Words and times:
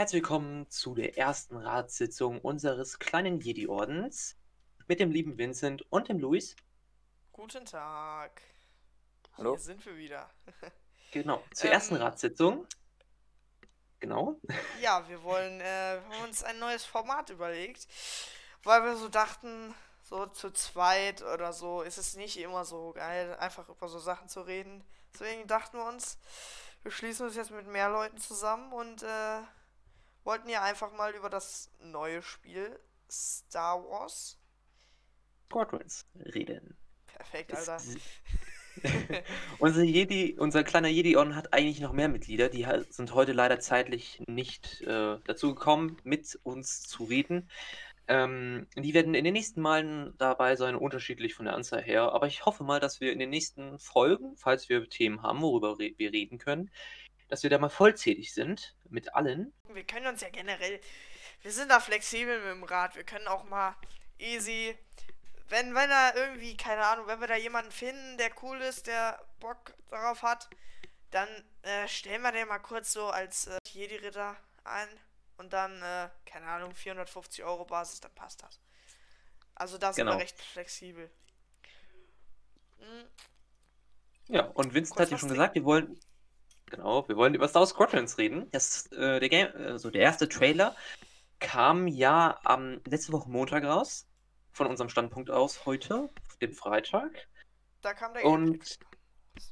Herzlich 0.00 0.22
willkommen 0.22 0.66
zu 0.70 0.94
der 0.94 1.18
ersten 1.18 1.58
Ratssitzung 1.58 2.40
unseres 2.40 2.98
kleinen 2.98 3.38
Jedi-Ordens 3.38 4.34
mit 4.88 4.98
dem 4.98 5.10
lieben 5.10 5.36
Vincent 5.36 5.82
und 5.92 6.08
dem 6.08 6.18
Luis. 6.18 6.56
Guten 7.32 7.66
Tag. 7.66 8.40
Hallo? 9.36 9.56
Hier 9.56 9.60
sind 9.60 9.84
wir 9.84 9.98
wieder. 9.98 10.30
Genau, 11.12 11.44
zur 11.52 11.68
Ähm, 11.68 11.74
ersten 11.74 11.96
Ratssitzung. 11.96 12.66
Genau. 13.98 14.40
Ja, 14.80 15.06
wir 15.06 15.22
wollen 15.22 15.60
äh, 15.60 16.00
wir 16.02 16.16
haben 16.16 16.24
uns 16.24 16.44
ein 16.44 16.58
neues 16.58 16.86
Format 16.86 17.28
überlegt, 17.28 17.86
weil 18.62 18.82
wir 18.82 18.96
so 18.96 19.10
dachten, 19.10 19.74
so 20.02 20.24
zu 20.24 20.50
zweit 20.50 21.20
oder 21.20 21.52
so 21.52 21.82
ist 21.82 21.98
es 21.98 22.16
nicht 22.16 22.38
immer 22.38 22.64
so 22.64 22.94
geil, 22.94 23.36
einfach 23.38 23.68
über 23.68 23.86
so 23.86 23.98
Sachen 23.98 24.30
zu 24.30 24.40
reden. 24.40 24.82
Deswegen 25.12 25.46
dachten 25.46 25.76
wir 25.76 25.84
uns, 25.84 26.16
wir 26.84 26.90
schließen 26.90 27.26
uns 27.26 27.36
jetzt 27.36 27.50
mit 27.50 27.66
mehr 27.66 27.90
Leuten 27.90 28.16
zusammen 28.16 28.72
und 28.72 29.02
äh, 29.02 29.40
wollten 30.24 30.48
ja 30.48 30.62
einfach 30.62 30.92
mal 30.92 31.14
über 31.14 31.30
das 31.30 31.70
neue 31.80 32.22
Spiel 32.22 32.78
Star 33.10 33.82
Wars. 33.84 34.38
Squadrons 35.46 36.06
reden. 36.14 36.76
Perfekt, 37.06 37.54
Alter. 37.54 37.78
unser 39.58 39.82
Jedi, 39.82 40.36
unser 40.38 40.64
kleiner 40.64 40.88
Jedi-Orden 40.88 41.36
hat 41.36 41.52
eigentlich 41.52 41.80
noch 41.80 41.92
mehr 41.92 42.08
Mitglieder. 42.08 42.48
Die 42.48 42.66
sind 42.88 43.14
heute 43.14 43.32
leider 43.32 43.60
zeitlich 43.60 44.22
nicht 44.26 44.82
äh, 44.82 45.18
dazu 45.24 45.54
gekommen, 45.54 45.98
mit 46.04 46.38
uns 46.42 46.82
zu 46.82 47.04
reden. 47.04 47.48
Ähm, 48.08 48.66
die 48.76 48.94
werden 48.94 49.14
in 49.14 49.24
den 49.24 49.34
nächsten 49.34 49.60
Malen 49.60 50.14
dabei 50.18 50.56
sein, 50.56 50.74
unterschiedlich 50.74 51.34
von 51.34 51.44
der 51.44 51.54
Anzahl 51.54 51.82
her. 51.82 52.12
Aber 52.12 52.26
ich 52.26 52.44
hoffe 52.46 52.64
mal, 52.64 52.80
dass 52.80 53.00
wir 53.00 53.12
in 53.12 53.18
den 53.18 53.30
nächsten 53.30 53.78
Folgen, 53.78 54.36
falls 54.36 54.68
wir 54.68 54.88
Themen 54.88 55.22
haben, 55.22 55.42
worüber 55.42 55.78
re 55.78 55.94
wir 55.96 56.12
reden 56.12 56.38
können, 56.38 56.70
dass 57.30 57.42
wir 57.42 57.50
da 57.50 57.58
mal 57.58 57.70
vollzählig 57.70 58.34
sind 58.34 58.74
mit 58.88 59.14
allen. 59.14 59.52
Wir 59.68 59.84
können 59.84 60.06
uns 60.06 60.20
ja 60.20 60.28
generell, 60.30 60.80
wir 61.42 61.52
sind 61.52 61.70
da 61.70 61.80
flexibel 61.80 62.38
mit 62.40 62.50
dem 62.50 62.64
Rad. 62.64 62.96
Wir 62.96 63.04
können 63.04 63.28
auch 63.28 63.44
mal 63.44 63.74
easy, 64.18 64.76
wenn, 65.48 65.74
wenn 65.74 65.88
da 65.90 66.14
irgendwie, 66.14 66.56
keine 66.56 66.84
Ahnung, 66.86 67.06
wenn 67.06 67.20
wir 67.20 67.28
da 67.28 67.36
jemanden 67.36 67.70
finden, 67.72 68.18
der 68.18 68.30
cool 68.42 68.60
ist, 68.60 68.86
der 68.86 69.24
Bock 69.38 69.74
darauf 69.88 70.22
hat, 70.22 70.48
dann 71.10 71.28
äh, 71.62 71.88
stellen 71.88 72.22
wir 72.22 72.32
den 72.32 72.46
mal 72.48 72.58
kurz 72.60 72.92
so 72.92 73.08
als 73.08 73.46
äh, 73.46 73.58
Jedi-Ritter 73.66 74.36
ein 74.64 74.88
und 75.38 75.52
dann, 75.52 75.82
äh, 75.82 76.08
keine 76.26 76.46
Ahnung, 76.46 76.74
450 76.74 77.42
Euro 77.44 77.64
Basis, 77.64 78.00
dann 78.00 78.14
passt 78.14 78.42
das. 78.42 78.60
Also 79.54 79.78
da 79.78 79.92
sind 79.92 80.04
Genau. 80.06 80.16
wir 80.18 80.22
recht 80.22 80.40
flexibel. 80.40 81.10
Hm, 82.78 83.08
Ja, 84.28 84.44
und 84.46 84.72
Vincent 84.74 85.00
hat 85.00 85.10
ja 85.10 85.18
schon 85.18 85.28
gesagt, 85.30 85.54
wir 85.56 85.64
wollen, 85.64 85.98
genau, 86.70 87.06
wir 87.08 87.16
wollen 87.16 87.34
über 87.34 87.48
Star 87.48 87.60
Wars 87.60 87.70
Squadrons 87.70 88.16
reden. 88.18 88.50
Das, 88.52 88.86
äh, 88.92 89.20
der 89.20 89.28
Game, 89.28 89.48
also 89.56 89.90
der 89.90 90.02
erste 90.02 90.28
Trailer 90.28 90.74
kam 91.40 91.86
ja 91.88 92.38
am 92.44 92.80
letzte 92.86 93.12
Woche 93.12 93.28
Montag 93.30 93.64
raus, 93.64 94.06
von 94.52 94.66
unserem 94.66 94.88
Standpunkt 94.90 95.30
aus 95.30 95.66
heute, 95.66 96.08
dem 96.40 96.52
Freitag. 96.54 97.28
Da 97.82 97.94
kam 97.94 98.12
der 98.14 98.24
Und- 98.24 98.52
Gameplay. 98.52 98.86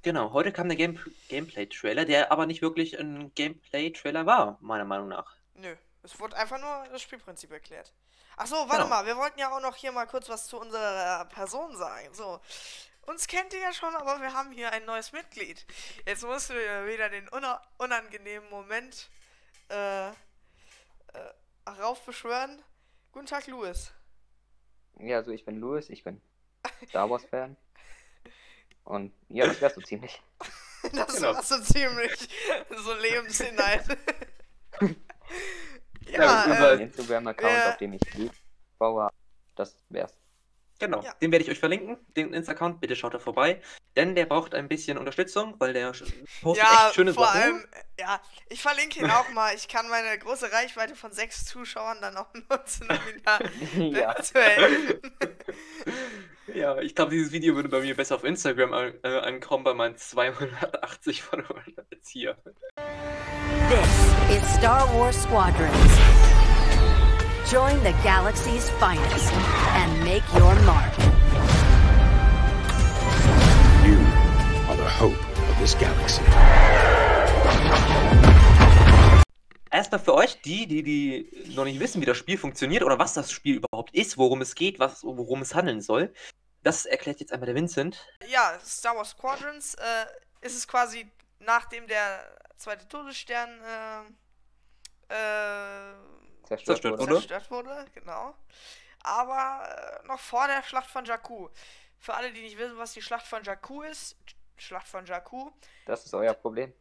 Genau, 0.02 0.32
heute 0.32 0.52
kam 0.52 0.68
der 0.68 0.76
Game 0.76 0.98
Gameplay-Trailer, 1.28 2.04
der 2.04 2.30
aber 2.30 2.44
nicht 2.46 2.60
wirklich 2.60 2.98
ein 2.98 3.32
Gameplay-Trailer 3.34 4.26
war, 4.26 4.58
meiner 4.60 4.84
Meinung 4.84 5.08
nach. 5.08 5.34
Nö, 5.54 5.74
es 6.02 6.18
wurde 6.20 6.36
einfach 6.36 6.60
nur 6.60 6.84
das 6.92 7.00
Spielprinzip 7.00 7.50
erklärt. 7.52 7.94
Ach 8.36 8.46
so, 8.46 8.56
warte 8.56 8.76
Genau. 8.82 8.88
mal, 8.88 9.06
wir 9.06 9.16
wollten 9.16 9.38
ja 9.40 9.50
auch 9.50 9.62
noch 9.62 9.76
hier 9.76 9.92
mal 9.92 10.06
kurz 10.06 10.28
was 10.28 10.46
zu 10.46 10.60
unserer 10.60 11.24
Person 11.26 11.74
sagen. 11.76 12.12
So, 12.12 12.38
uns 13.08 13.26
kennt 13.26 13.52
ihr 13.52 13.60
ja 13.60 13.72
schon, 13.72 13.94
aber 13.96 14.20
wir 14.20 14.32
haben 14.32 14.52
hier 14.52 14.70
ein 14.72 14.84
neues 14.84 15.12
Mitglied. 15.12 15.64
Jetzt 16.06 16.24
musst 16.24 16.50
du 16.50 16.54
wieder 16.54 17.08
den 17.08 17.28
una 17.28 17.60
unangenehmen 17.78 18.48
Moment 18.50 19.08
äh, 19.70 20.08
äh, 20.08 20.12
raufbeschwören. 21.66 22.62
Guten 23.12 23.26
Tag, 23.26 23.46
Louis. 23.46 23.92
Ja, 25.00 25.16
also 25.16 25.30
ich 25.30 25.44
bin 25.44 25.58
Louis, 25.60 25.88
ich 25.90 26.04
bin 26.04 26.20
Star 26.88 27.08
Wars 27.08 27.24
Fan. 27.24 27.56
Und 28.84 29.12
ja, 29.28 29.46
das 29.46 29.60
wärst 29.60 29.76
du 29.76 29.80
ziemlich. 29.82 30.22
Das 30.92 31.16
Genau. 31.16 31.34
war 31.34 31.42
so 31.42 31.60
ziemlich 31.60 32.28
so 32.70 32.94
Lebenshinein. 32.94 33.82
Ja, 36.06 36.22
ja, 36.22 36.44
unser- 36.44 36.78
äh, 36.78 36.82
Instagram-Account, 36.84 37.66
auf 37.66 37.76
dem 37.78 37.92
ich 37.94 38.14
Lied 38.14 38.32
baue, 38.78 39.10
das 39.56 39.76
wär's. 39.90 40.17
Genau, 40.80 41.02
Ja. 41.02 41.12
den 41.20 41.32
werde 41.32 41.44
ich 41.44 41.50
euch 41.50 41.58
verlinken, 41.58 41.98
den 42.16 42.32
Insta-Account, 42.32 42.80
bitte 42.80 42.94
schaut 42.94 43.12
da 43.14 43.18
vorbei, 43.18 43.60
denn 43.96 44.14
der 44.14 44.26
braucht 44.26 44.54
ein 44.54 44.68
bisschen 44.68 44.96
Unterstützung, 44.96 45.56
weil 45.58 45.72
der 45.72 45.92
postet 46.40 46.64
Ja, 46.64 46.86
echt 46.86 46.94
schöne 46.94 47.12
vor 47.12 47.26
Sachen. 47.26 47.40
allem, 47.42 47.56
äh, 47.96 48.00
ja, 48.02 48.20
ich 48.48 48.62
verlinke 48.62 49.00
ihn 49.00 49.10
auch 49.10 49.28
mal. 49.30 49.54
Ich 49.56 49.66
kann 49.66 49.88
meine 49.88 50.16
große 50.18 50.52
Reichweite 50.52 50.94
von 50.94 51.10
sechs 51.12 51.44
Zuschauern 51.46 51.98
dann 52.00 52.16
auch 52.16 52.28
nutzen, 52.50 52.86
um 52.88 52.94
ihn 53.16 53.22
da 53.24 53.38
ja, 54.14 54.14
zu 54.22 54.34
helfen. 54.40 55.00
Ja, 56.54 56.78
ich 56.78 56.94
glaube, 56.94 57.10
dieses 57.10 57.32
Video 57.32 57.56
würde 57.56 57.68
bei 57.68 57.80
mir 57.80 57.94
besser 57.96 58.14
auf 58.14 58.24
Instagram 58.24 58.72
an, 58.72 58.94
äh, 59.02 59.08
ankommen, 59.18 59.64
bei 59.64 59.74
meinen 59.74 59.96
280 59.96 61.22
Followern 61.22 61.64
als 61.90 62.08
hier. 62.08 62.36
This 63.68 64.36
is 64.42 64.54
Star 64.56 64.88
Wars 64.94 65.22
Squadrons. 65.24 66.37
Join 67.50 67.82
the 67.82 67.94
galaxy's 68.02 68.68
finest 68.78 69.32
and 69.32 70.04
make 70.04 70.22
your 70.34 70.54
mark. 70.66 70.92
You 73.86 73.96
are 74.68 74.76
the 74.76 74.86
hope 74.86 75.16
of 75.48 75.58
this 75.58 75.74
galaxy. 75.78 76.20
Erstmal 79.70 79.98
für 79.98 80.12
euch, 80.12 80.42
die, 80.42 80.66
die, 80.66 80.82
die 80.82 81.54
noch 81.54 81.64
nicht 81.64 81.80
wissen, 81.80 82.02
wie 82.02 82.04
das 82.04 82.18
Spiel 82.18 82.36
funktioniert 82.36 82.82
oder 82.82 82.98
was 82.98 83.14
das 83.14 83.32
Spiel 83.32 83.56
überhaupt 83.56 83.94
ist, 83.94 84.18
worum 84.18 84.42
es 84.42 84.54
geht, 84.54 84.78
was, 84.78 85.02
worum 85.02 85.40
es 85.40 85.54
handeln 85.54 85.80
soll. 85.80 86.12
Das 86.62 86.84
erklärt 86.84 87.20
jetzt 87.20 87.32
einmal 87.32 87.46
der 87.46 87.54
Vincent. 87.54 88.04
Ja, 88.28 88.58
Star 88.62 88.94
Wars 88.94 89.12
Squadrons 89.12 89.74
äh, 89.76 90.46
ist 90.46 90.54
es 90.54 90.68
quasi 90.68 91.10
nachdem 91.38 91.86
der 91.86 92.20
zweite 92.58 92.86
Todesstern 92.88 93.48
äh, 95.08 95.14
äh, 95.14 95.94
zerstört 96.48 96.78
Zerstört 96.82 96.98
wurde. 97.00 97.14
zerstört 97.14 97.50
wurde, 97.50 97.86
genau. 97.94 98.34
Aber 99.02 100.00
äh, 100.02 100.06
noch 100.06 100.18
vor 100.20 100.46
der 100.46 100.62
Schlacht 100.62 100.90
von 100.90 101.04
Jakku. 101.04 101.48
Für 101.98 102.14
alle, 102.14 102.32
die 102.32 102.42
nicht 102.42 102.58
wissen, 102.58 102.78
was 102.78 102.92
die 102.92 103.02
Schlacht 103.02 103.26
von 103.26 103.42
Jakku 103.44 103.82
ist, 103.82 104.16
Schlacht 104.56 104.88
von 104.88 105.04
Jakku, 105.06 105.50
Das 105.86 106.04
ist 106.04 106.14
euer 106.14 106.34
Problem. 106.34 106.72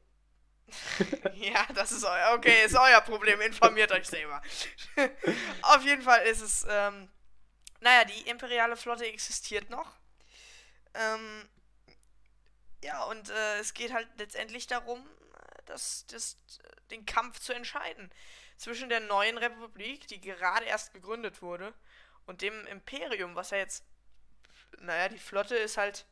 Ja, 1.35 1.65
das 1.73 1.91
ist 1.91 2.03
euer, 2.03 2.33
okay, 2.33 2.65
ist 2.65 2.75
euer 2.75 3.01
Problem. 3.01 3.39
Informiert 3.41 3.91
euch 3.91 4.07
selber. 4.07 4.41
Auf 5.61 5.83
jeden 5.83 6.01
Fall 6.01 6.25
ist 6.25 6.41
es, 6.41 6.65
ähm, 6.69 7.09
naja, 7.79 8.03
die 8.05 8.29
imperiale 8.29 8.75
Flotte 8.75 9.05
existiert 9.05 9.69
noch. 9.69 9.95
Ähm, 10.93 11.47
ja, 12.83 13.03
und 13.05 13.29
äh, 13.29 13.59
es 13.59 13.73
geht 13.73 13.93
halt 13.93 14.09
letztendlich 14.17 14.67
darum, 14.67 14.99
äh, 14.99 15.61
das, 15.65 16.05
das, 16.07 16.37
den 16.91 17.05
Kampf 17.05 17.39
zu 17.39 17.53
entscheiden 17.53 18.11
zwischen 18.57 18.89
der 18.89 18.99
neuen 18.99 19.37
Republik, 19.37 20.07
die 20.07 20.19
gerade 20.19 20.65
erst 20.65 20.93
gegründet 20.93 21.41
wurde, 21.41 21.73
und 22.25 22.41
dem 22.41 22.67
Imperium, 22.67 23.35
was 23.35 23.51
ja 23.51 23.57
jetzt, 23.57 23.85
naja, 24.79 25.07
die 25.07 25.19
Flotte 25.19 25.55
ist 25.55 25.77
halt, 25.77 26.05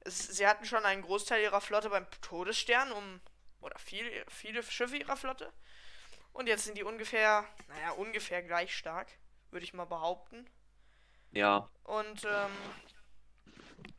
es, 0.00 0.18
sie 0.18 0.46
hatten 0.46 0.66
schon 0.66 0.84
einen 0.84 1.02
Großteil 1.02 1.42
ihrer 1.42 1.62
Flotte 1.62 1.88
beim 1.88 2.06
Todesstern, 2.20 2.92
um 2.92 3.20
oder 3.60 3.78
viel, 3.78 4.24
viele 4.28 4.62
Schiffe 4.62 4.98
ihrer 4.98 5.16
Flotte. 5.16 5.50
Und 6.34 6.48
jetzt 6.48 6.64
sind 6.64 6.76
die 6.76 6.84
ungefähr, 6.84 7.48
naja, 7.68 7.92
ungefähr 7.92 8.42
gleich 8.42 8.76
stark, 8.76 9.08
würde 9.50 9.64
ich 9.64 9.72
mal 9.72 9.86
behaupten. 9.86 10.46
Ja, 11.30 11.70
Und, 11.84 12.24
ähm, 12.24 12.50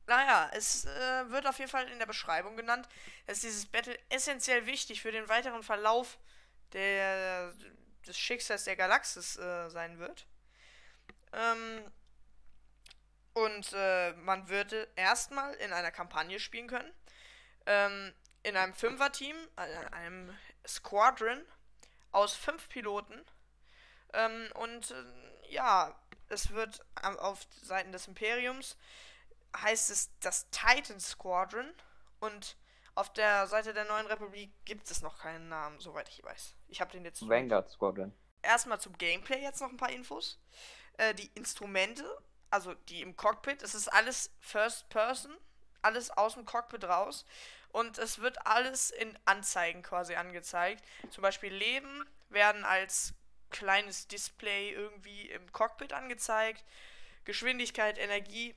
naja, 0.07 0.49
es 0.53 0.85
äh, 0.85 1.29
wird 1.31 1.47
auf 1.47 1.57
jeden 1.57 1.71
Fall 1.71 1.89
in 1.89 1.97
der 1.99 2.05
Beschreibung 2.05 2.55
genannt, 2.55 2.87
dass 3.25 3.39
dieses 3.39 3.65
Battle 3.65 3.97
essentiell 4.09 4.67
wichtig 4.67 5.01
für 5.01 5.11
den 5.11 5.27
weiteren 5.27 5.63
Verlauf 5.63 6.19
der, 6.73 7.53
des 8.07 8.17
Schicksals 8.17 8.63
der 8.63 8.75
Galaxis 8.75 9.37
äh, 9.37 9.69
sein 9.69 9.99
wird. 9.99 10.25
Ähm, 11.33 11.91
und 13.33 13.73
äh, 13.73 14.13
man 14.13 14.47
würde 14.47 14.87
erstmal 14.95 15.53
in 15.55 15.73
einer 15.73 15.91
Kampagne 15.91 16.39
spielen 16.39 16.67
können. 16.67 16.93
Ähm, 17.65 18.13
in 18.43 18.55
einem 18.55 18.73
Fünfer-Team, 18.73 19.35
also 19.55 19.79
einem 19.91 20.37
Squadron 20.67 21.43
aus 22.11 22.33
fünf 22.33 22.69
Piloten. 22.69 23.19
Ähm, 24.13 24.49
und 24.53 24.91
äh, 24.91 25.51
ja, 25.51 25.99
es 26.29 26.51
wird 26.51 26.85
auf 27.01 27.45
Seiten 27.61 27.91
des 27.91 28.07
Imperiums 28.07 28.77
heißt 29.61 29.89
es 29.89 30.09
das 30.19 30.49
Titan 30.49 30.99
Squadron 30.99 31.73
und 32.19 32.57
auf 32.95 33.11
der 33.13 33.47
Seite 33.47 33.73
der 33.73 33.85
neuen 33.85 34.07
Republik 34.07 34.51
gibt 34.65 34.89
es 34.89 35.01
noch 35.01 35.19
keinen 35.19 35.49
Namen, 35.49 35.79
soweit 35.79 36.09
ich 36.09 36.23
weiß. 36.23 36.55
Ich 36.67 36.81
habe 36.81 36.91
den 36.91 37.03
jetzt 37.05 37.27
Vanguard 37.27 37.69
Squadron. 37.69 38.13
erstmal 38.41 38.79
zum 38.79 38.97
Gameplay 38.97 39.41
jetzt 39.41 39.61
noch 39.61 39.69
ein 39.69 39.77
paar 39.77 39.91
Infos. 39.91 40.39
Äh, 40.97 41.13
die 41.13 41.29
Instrumente, 41.35 42.05
also 42.49 42.73
die 42.89 43.01
im 43.01 43.15
Cockpit, 43.17 43.61
es 43.61 43.75
ist 43.75 43.89
alles 43.89 44.31
First 44.39 44.89
Person, 44.89 45.35
alles 45.81 46.09
aus 46.09 46.35
dem 46.35 46.45
Cockpit 46.45 46.85
raus. 46.85 47.25
und 47.75 47.97
es 47.97 48.19
wird 48.19 48.47
alles 48.47 48.89
in 48.89 49.19
Anzeigen 49.25 49.83
quasi 49.83 50.15
angezeigt. 50.15 50.81
Zum 51.11 51.21
Beispiel 51.21 51.53
Leben 51.53 52.05
werden 52.29 52.63
als 52.63 53.13
kleines 53.49 54.07
Display 54.07 54.71
irgendwie 54.71 55.29
im 55.29 55.51
Cockpit 55.51 55.91
angezeigt. 55.91 56.63
Geschwindigkeit, 57.25 57.97
Energie. 57.97 58.55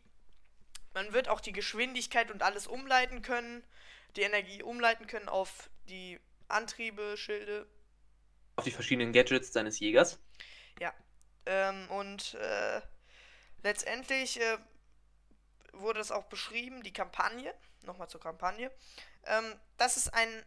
Man 0.95 1.13
wird 1.13 1.29
auch 1.29 1.41
die 1.41 1.53
Geschwindigkeit 1.53 2.31
und 2.31 2.45
alles 2.45 2.69
umleiten 2.69 3.21
können. 3.23 3.65
Die 4.19 4.25
Energie 4.25 4.65
umleiten 4.65 5.07
können 5.07 5.29
auf 5.29 5.71
die 5.89 6.19
Antriebe, 6.49 7.17
Schilde. 7.17 7.69
Auf 8.57 8.65
die 8.65 8.73
verschiedenen 8.73 9.13
Gadgets 9.13 9.53
seines 9.53 9.79
Jägers. 9.79 10.19
Ja. 10.81 10.93
Ähm, 11.47 11.89
und 11.89 12.35
äh, 12.35 12.81
letztendlich 13.63 14.41
äh, 14.41 14.59
wurde 15.73 16.01
es 16.01 16.11
auch 16.11 16.25
beschrieben, 16.25 16.83
die 16.83 16.93
Kampagne, 16.93 17.55
nochmal 17.83 18.09
zur 18.09 18.21
Kampagne, 18.21 18.73
ähm, 19.25 19.55
dass 19.77 19.97
es 19.97 20.09
ein 20.09 20.45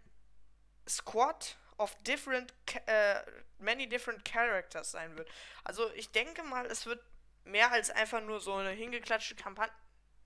Squad 0.85 1.57
of 1.77 1.95
different, 2.03 2.53
äh, 2.87 3.21
many 3.57 3.87
different 3.87 4.25
characters 4.25 4.91
sein 4.91 5.15
wird. 5.17 5.29
Also 5.63 5.89
ich 5.93 6.11
denke 6.11 6.43
mal, 6.43 6.65
es 6.65 6.85
wird 6.85 7.01
mehr 7.45 7.71
als 7.71 7.89
einfach 7.89 8.19
nur 8.19 8.41
so 8.41 8.53
eine 8.53 8.71
hingeklatschte 8.71 9.35
Kampagne. 9.35 9.73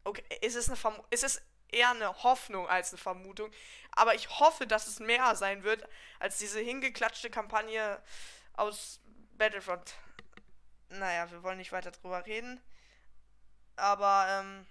Okay, 0.03 0.24
ist 0.42 0.56
es 0.56 0.68
eine 0.68 0.77
Verm 0.77 1.00
ist 1.12 1.24
es 1.24 1.44
eher 1.70 1.90
eine 1.92 2.24
Hoffnung 2.24 2.68
als 2.68 2.92
eine 2.92 2.98
Vermutung, 2.98 3.52
aber 3.92 4.16
ich 4.16 4.40
hoffe, 4.40 4.68
dass 4.68 4.88
es 4.88 5.00
mehr 5.00 5.36
sein 5.36 5.64
wird 5.64 5.88
als 6.20 6.38
diese 6.38 6.60
hingeklatschte 6.60 7.30
Kampagne 7.30 8.02
aus 8.54 9.00
Battlefront. 9.38 9.96
Naja, 10.90 11.30
wir 11.32 11.44
wollen 11.44 11.58
nicht 11.58 11.72
weiter 11.72 11.92
drüber 11.92 12.26
reden. 12.26 12.62
Aber 13.76 14.28
ähm, 14.30 14.66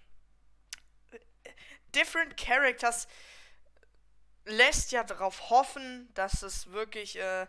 Different 1.95 2.37
Characters 2.37 3.07
lässt 4.45 4.93
ja 4.93 5.05
darauf 5.05 5.51
hoffen, 5.51 6.13
dass 6.15 6.43
es 6.43 6.71
wirklich 6.71 7.17
äh, 7.17 7.47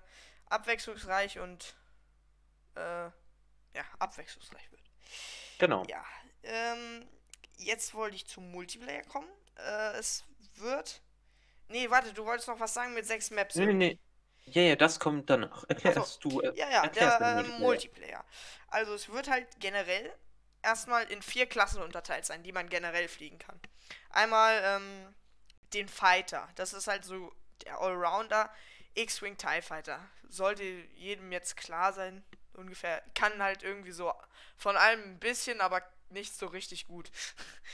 abwechslungsreich 0.48 1.40
und 1.40 1.76
äh, 2.76 2.80
ja, 2.80 3.84
abwechslungsreich 4.00 4.72
wird. 4.72 4.82
Genau. 5.58 5.84
Ja, 5.88 6.04
ähm, 6.44 7.08
jetzt 7.58 7.94
wollte 7.94 8.16
ich 8.16 8.28
zum 8.28 8.52
Multiplayer 8.52 9.04
kommen. 9.04 9.30
Äh, 9.58 9.98
es 9.98 10.24
wird. 10.56 11.02
Nee, 11.68 11.90
warte, 11.90 12.14
du 12.14 12.26
wolltest 12.26 12.48
noch 12.48 12.60
was 12.60 12.74
sagen 12.74 12.94
mit 12.94 13.06
sechs 13.06 13.32
Maps. 13.32 13.56
Nee, 13.56 13.66
nee, 13.68 13.74
nee. 13.74 14.00
Ja, 14.46 14.62
ja, 14.62 14.76
das 14.76 15.00
kommt 15.00 15.30
danach. 15.30 15.64
Erklärst 15.68 15.98
Ach 16.00 16.20
du. 16.22 16.42
Äh, 16.42 16.54
Ja, 16.56 16.70
ja, 16.70 16.88
der 16.88 17.20
äh, 17.20 17.44
Multiplayer. 17.60 18.24
Also 18.68 18.94
es 18.94 19.10
wird 19.10 19.30
halt 19.30 19.48
generell 19.60 20.14
erstmal 20.62 21.06
in 21.12 21.22
vier 21.22 21.48
Klassen 21.48 21.82
unterteilt 21.82 22.26
sein, 22.26 22.44
die 22.44 22.52
man 22.52 22.70
generell 22.70 23.08
fliegen 23.08 23.40
kann. 23.40 23.60
Einmal 24.10 24.62
ähm, 24.64 25.16
den 25.74 25.88
Fighter. 25.88 26.48
Das 26.56 26.74
ist 26.74 26.88
halt 26.88 27.06
so 27.06 27.32
der 27.66 27.80
Allrounder 27.82 28.52
X-Wing 28.94 29.38
TIE 29.38 29.62
Fighter. 29.62 30.00
Sollte 30.30 30.64
jedem 30.96 31.32
jetzt 31.32 31.58
klar 31.58 31.94
sein, 31.94 32.24
ungefähr. 32.54 33.02
Kann 33.16 33.42
halt 33.42 33.64
irgendwie 33.64 33.92
so 33.92 34.14
von 34.58 34.78
allem 34.78 35.02
ein 35.04 35.20
bisschen, 35.20 35.62
aber 35.62 35.82
nicht 36.16 36.36
so 36.36 36.48
richtig 36.48 36.88
gut. 36.88 37.12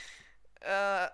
äh, 0.60 1.08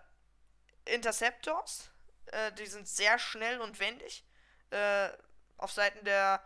Interceptors, 0.87 1.91
äh, 2.27 2.53
die 2.55 2.67
sind 2.67 2.89
sehr 2.89 3.19
schnell 3.21 3.61
und 3.61 3.79
wendig. 3.79 4.25
Äh, 4.71 5.11
auf 5.59 5.71
Seiten 5.73 6.05
der 6.05 6.43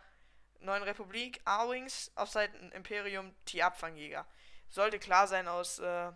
Neuen 0.60 0.82
Republik, 0.82 1.40
A-Wings, 1.44 2.12
auf 2.14 2.30
Seiten 2.30 2.70
Imperium, 2.72 3.34
die 3.48 3.62
Abfangjäger. 3.62 4.26
Sollte 4.68 4.98
klar 4.98 5.26
sein 5.26 5.48
aus 5.48 5.78
äh, 5.78 6.12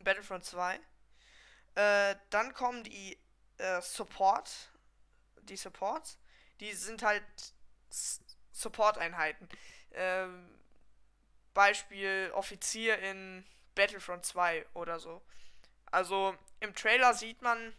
Battlefront 0.00 0.44
2. 0.44 0.80
Äh, 1.74 2.16
dann 2.30 2.54
kommen 2.54 2.84
die 2.84 3.18
äh, 3.58 3.80
Support, 3.80 4.50
die 5.42 5.56
Supports. 5.56 6.18
Die 6.60 6.72
sind 6.74 7.02
halt 7.02 7.24
Support-Einheiten. 8.52 9.48
Ähm, 9.92 10.58
Beispiel 11.54 12.30
Offizier 12.34 12.98
in 12.98 13.46
Battlefront 13.74 14.24
2 14.24 14.66
oder 14.74 14.98
so. 14.98 15.22
Also 15.86 16.36
im 16.60 16.74
Trailer 16.74 17.14
sieht 17.14 17.42
man 17.42 17.74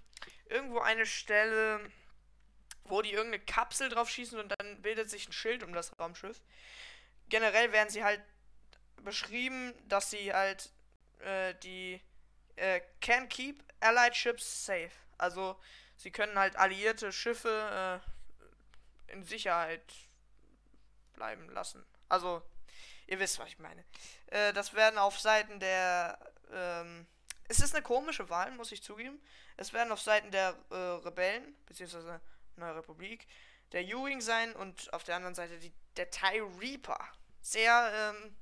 irgendwo 0.45 0.79
eine 0.79 1.05
Stelle, 1.05 1.79
wo 2.85 3.01
die 3.01 3.11
irgendeine 3.11 3.43
Kapsel 3.43 3.89
drauf 3.89 4.09
schießen 4.09 4.39
und 4.39 4.53
dann 4.59 4.81
bildet 4.81 5.09
sich 5.09 5.27
ein 5.27 5.33
Schild 5.33 5.63
um 5.63 5.73
das 5.73 5.97
Raumschiff. 5.99 6.41
Generell 7.29 7.71
werden 7.71 7.89
sie 7.89 8.03
halt 8.03 8.21
beschrieben, 9.03 9.73
dass 9.87 10.11
sie 10.11 10.33
halt 10.33 10.71
äh, 11.19 11.55
die 11.63 12.01
äh, 12.55 12.81
can 13.01 13.27
keep 13.29 13.63
allied 13.79 14.15
ships 14.15 14.65
safe. 14.65 14.91
Also 15.17 15.59
sie 15.95 16.11
können 16.11 16.37
halt 16.37 16.55
alliierte 16.55 17.11
Schiffe 17.11 18.01
äh, 19.09 19.11
in 19.13 19.23
Sicherheit 19.23 19.93
bleiben 21.13 21.49
lassen. 21.49 21.85
Also 22.09 22.41
ihr 23.07 23.19
wisst, 23.19 23.39
was 23.39 23.49
ich 23.49 23.59
meine. 23.59 23.83
Äh, 24.27 24.53
das 24.53 24.73
werden 24.73 24.97
auf 24.97 25.19
Seiten 25.19 25.59
der 25.59 26.17
ähm, 26.51 27.07
es 27.47 27.59
ist 27.59 27.75
eine 27.75 27.83
komische 27.83 28.29
Wahl, 28.29 28.51
muss 28.51 28.71
ich 28.71 28.83
zugeben. 28.83 29.21
Es 29.57 29.73
werden 29.73 29.91
auf 29.91 30.01
Seiten 30.01 30.31
der 30.31 30.55
äh, 30.71 30.75
Rebellen, 30.75 31.55
beziehungsweise 31.65 32.21
Neue 32.55 32.77
Republik, 32.77 33.27
der 33.71 33.83
Ewing 33.83 34.21
sein 34.21 34.55
und 34.55 34.91
auf 34.93 35.03
der 35.03 35.15
anderen 35.15 35.35
Seite 35.35 35.59
die, 35.59 35.73
der 35.97 36.09
TIE 36.09 36.41
Reaper. 36.59 36.99
Sehr 37.41 38.13
ähm, 38.15 38.35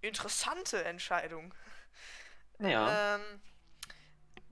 interessante 0.00 0.84
Entscheidung. 0.84 1.54
Ja. 2.58 3.16
Ähm, 3.16 3.40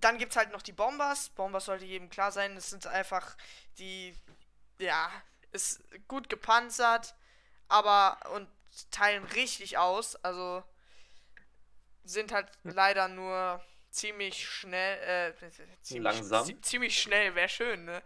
dann 0.01 0.19
gibt 0.19 0.33
es 0.33 0.37
halt 0.37 0.51
noch 0.53 0.63
die 0.63 0.73
Bombers. 0.73 1.31
Bombers 1.31 1.67
sollte 1.67 1.85
jedem 1.85 2.09
klar 2.09 2.33
sein. 2.33 2.57
Es 2.57 2.71
sind 2.71 2.87
einfach 2.87 3.37
die, 3.79 4.15
ja, 4.79 5.11
ist 5.53 5.83
gut 6.07 6.29
gepanzert, 6.29 7.15
aber 7.69 8.19
und 8.35 8.49
teilen 8.91 9.25
richtig 9.25 9.79
aus. 9.79 10.17
Also 10.17 10.63
sind 12.05 12.33
halt 12.33 12.47
leider 12.65 13.09
nur 13.09 13.61
ziemlich 13.91 14.47
schnell, 14.47 15.33
äh, 15.33 15.35
ziemlich, 15.83 16.03
Langsam. 16.05 16.45
zi- 16.47 16.61
ziemlich 16.61 17.01
schnell, 17.01 17.35
wäre 17.35 17.49
schön, 17.49 17.85
ne? 17.85 18.03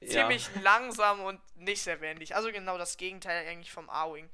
Ja. 0.00 0.08
Ziemlich 0.10 0.48
langsam 0.62 1.20
und 1.20 1.40
nicht 1.56 1.82
sehr 1.82 2.00
wendig. 2.00 2.34
Also 2.34 2.50
genau 2.50 2.76
das 2.76 2.96
Gegenteil 2.96 3.46
eigentlich 3.46 3.70
vom 3.70 3.88
A-Wing. 3.88 4.28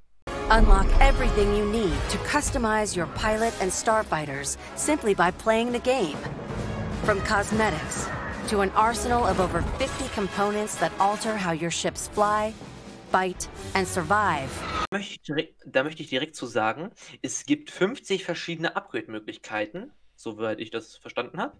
Unlock 0.50 0.86
everything 1.00 1.54
you 1.54 1.64
need 1.66 1.92
to 2.10 2.16
customize 2.26 2.96
your 2.98 3.06
pilot 3.14 3.52
and 3.60 3.70
starfighters 3.70 4.56
simply 4.76 5.14
by 5.14 5.30
playing 5.30 5.72
the 5.72 5.78
game. 5.80 6.16
From 7.04 7.22
cosmetics 7.24 8.08
to 8.48 8.60
an 8.62 8.70
arsenal 8.74 9.24
of 9.24 9.40
over 9.40 9.62
50 9.78 10.08
components 10.14 10.74
that 10.76 10.90
alter 10.98 11.36
how 11.36 11.52
your 11.52 11.70
ships 11.70 12.08
fly, 12.08 12.54
fight, 13.10 13.48
and 13.74 13.86
survive. 13.86 14.48
möchte 14.90 15.12
ich 15.14 15.22
direkt, 15.22 15.62
da 15.66 15.82
möchte 15.82 16.02
ich 16.02 16.08
direkt 16.08 16.36
zu 16.36 16.46
sagen, 16.46 16.90
es 17.22 17.44
gibt 17.46 17.70
50 17.70 18.24
verschiedene 18.24 18.76
Upgrade-Möglichkeiten, 18.76 19.92
soweit 20.16 20.60
ich 20.60 20.70
das 20.70 20.96
verstanden 20.96 21.40
habe. 21.40 21.56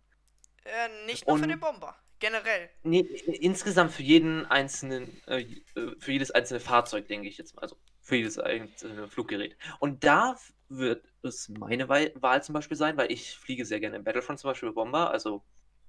Äh, 0.65 1.07
nicht 1.07 1.27
nur 1.27 1.37
für 1.39 1.43
Und- 1.45 1.49
den 1.51 1.61
Bomber. 1.61 1.97
Generell. 2.21 2.69
Nee, 2.83 3.01
insgesamt 3.41 3.93
für 3.93 4.03
jeden 4.03 4.45
einzelnen, 4.47 5.23
äh, 5.29 5.43
äh, 5.77 5.95
für 6.01 6.11
jedes 6.11 6.33
einzelne 6.33 6.59
Fahrzeug, 6.59 7.07
denke 7.07 7.29
ich 7.29 7.39
jetzt 7.39 7.55
mal. 7.55 7.63
Also 7.63 7.77
für 8.03 8.17
jedes 8.17 8.39
einzelne 8.41 9.07
Fluggerät. 9.07 9.57
Und 9.79 10.03
da 10.03 10.37
wird 10.69 11.05
es 11.23 11.49
meine 11.49 11.89
Wahl, 11.89 12.43
zum 12.43 12.55
Beispiel 12.55 12.77
sein, 12.77 12.97
weil 12.97 13.13
ich 13.13 13.37
fliege 13.39 13.65
sehr 13.65 13.79
gerne 13.79 13.97
im 13.97 14.03
Battlefront 14.05 14.41
zum 14.41 14.51
Beispiel 14.51 14.73
Bomber, 14.73 15.11
also 15.13 15.45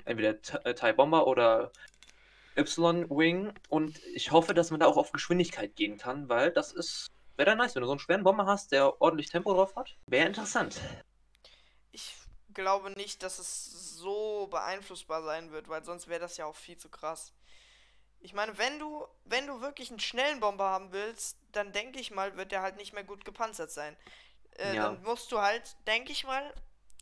entweder 0.05 0.39
T- 0.39 0.57
äh, 0.65 0.93
Bomber 0.93 1.25
oder 1.25 1.71
Y-Wing. 2.57 3.53
Und 3.69 3.99
ich 4.13 4.31
hoffe, 4.31 4.53
dass 4.53 4.71
man 4.71 4.79
da 4.79 4.87
auch 4.87 4.97
auf 4.97 5.11
Geschwindigkeit 5.11 5.75
gehen 5.75 5.97
kann, 5.97 6.29
weil 6.29 6.51
das 6.51 6.71
ist, 6.71 7.07
wäre 7.37 7.51
da 7.51 7.55
nice, 7.55 7.75
wenn 7.75 7.81
du 7.81 7.87
so 7.87 7.93
einen 7.93 7.99
schweren 7.99 8.23
Bomber 8.23 8.45
hast, 8.45 8.71
der 8.71 9.01
ordentlich 9.01 9.29
Tempo 9.29 9.53
drauf 9.53 9.75
hat. 9.75 9.95
Wäre 10.07 10.27
interessant. 10.27 10.79
Ich 11.91 12.15
glaube 12.53 12.91
nicht, 12.91 13.23
dass 13.23 13.39
es 13.39 13.95
so 13.95 14.47
beeinflussbar 14.47 15.23
sein 15.23 15.51
wird, 15.51 15.67
weil 15.69 15.83
sonst 15.83 16.07
wäre 16.07 16.19
das 16.19 16.37
ja 16.37 16.45
auch 16.45 16.55
viel 16.55 16.77
zu 16.77 16.89
krass. 16.89 17.33
Ich 18.21 18.33
meine, 18.33 18.57
wenn 18.57 18.79
du, 18.79 19.07
wenn 19.23 19.47
du 19.47 19.61
wirklich 19.61 19.89
einen 19.91 19.99
schnellen 19.99 20.39
Bomber 20.41 20.65
haben 20.65 20.91
willst, 20.91 21.37
dann 21.51 21.71
denke 21.71 21.99
ich 21.99 22.11
mal, 22.11 22.35
wird 22.35 22.51
der 22.51 22.61
halt 22.61 22.75
nicht 22.75 22.93
mehr 22.93 23.03
gut 23.03 23.23
gepanzert 23.23 23.71
sein. 23.71 23.95
Äh, 24.57 24.75
Ja. 24.75 24.89
Dann 24.89 25.03
musst 25.03 25.31
du 25.31 25.39
halt, 25.39 25.77
denke 25.87 26.11
ich 26.11 26.25
mal, 26.25 26.53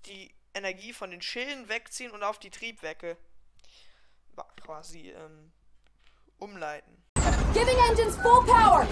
die 0.05 0.33
Energie 0.53 0.93
von 0.93 1.11
den 1.11 1.21
Schilden 1.21 1.69
wegziehen 1.69 2.11
und 2.11 2.23
auf 2.23 2.39
die 2.39 2.49
Triebwerke 2.51 3.17
quasi 4.61 5.11
ähm, 5.11 5.51
umleiten. 6.37 7.03
Giving 7.53 7.77
engines 7.89 8.15
full 8.17 8.45
power! 8.45 8.87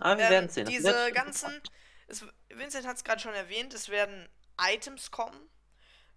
Aber 0.00 0.18
wir 0.18 0.24
Ähm, 0.24 0.30
werden 0.30 0.48
sehen. 0.48 0.66
Diese 0.66 1.12
ganzen, 1.12 1.60
es, 2.06 2.24
Vincent 2.48 2.86
hat 2.86 2.96
es 2.96 3.04
gerade 3.04 3.20
schon 3.20 3.34
erwähnt, 3.34 3.74
es 3.74 3.88
werden 3.88 4.28
Items 4.60 5.10
kommen. 5.10 5.48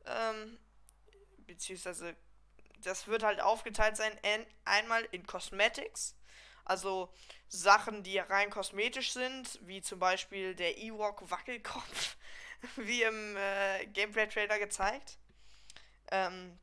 Ähm, 0.05 0.59
beziehungsweise, 1.39 2.15
das 2.83 3.07
wird 3.07 3.23
halt 3.23 3.41
aufgeteilt 3.41 3.97
sein, 3.97 4.11
ein, 4.23 4.45
einmal 4.65 5.03
in 5.11 5.25
Cosmetics, 5.25 6.15
also 6.65 7.11
Sachen, 7.47 8.03
die 8.03 8.19
rein 8.19 8.49
kosmetisch 8.49 9.13
sind, 9.13 9.59
wie 9.63 9.81
zum 9.81 9.99
Beispiel 9.99 10.55
der 10.55 10.77
Ewok 10.77 11.29
Wackelkopf, 11.29 12.17
wie 12.75 13.03
im 13.03 13.35
äh, 13.37 13.85
Gameplay-Trailer 13.87 14.59
gezeigt. 14.59 15.17
Ähm, 16.11 16.59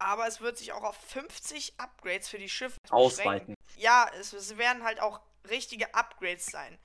aber 0.00 0.26
es 0.26 0.40
wird 0.40 0.58
sich 0.58 0.72
auch 0.72 0.82
auf 0.82 0.96
50 0.96 1.78
Upgrades 1.78 2.28
für 2.28 2.38
die 2.38 2.48
Schiffe 2.48 2.76
Ausweiten. 2.90 3.54
Ja, 3.76 4.10
es, 4.18 4.32
es 4.32 4.56
werden 4.56 4.82
halt 4.82 4.98
auch 5.00 5.20
richtige 5.48 5.94
Upgrades 5.94 6.46
sein. 6.46 6.78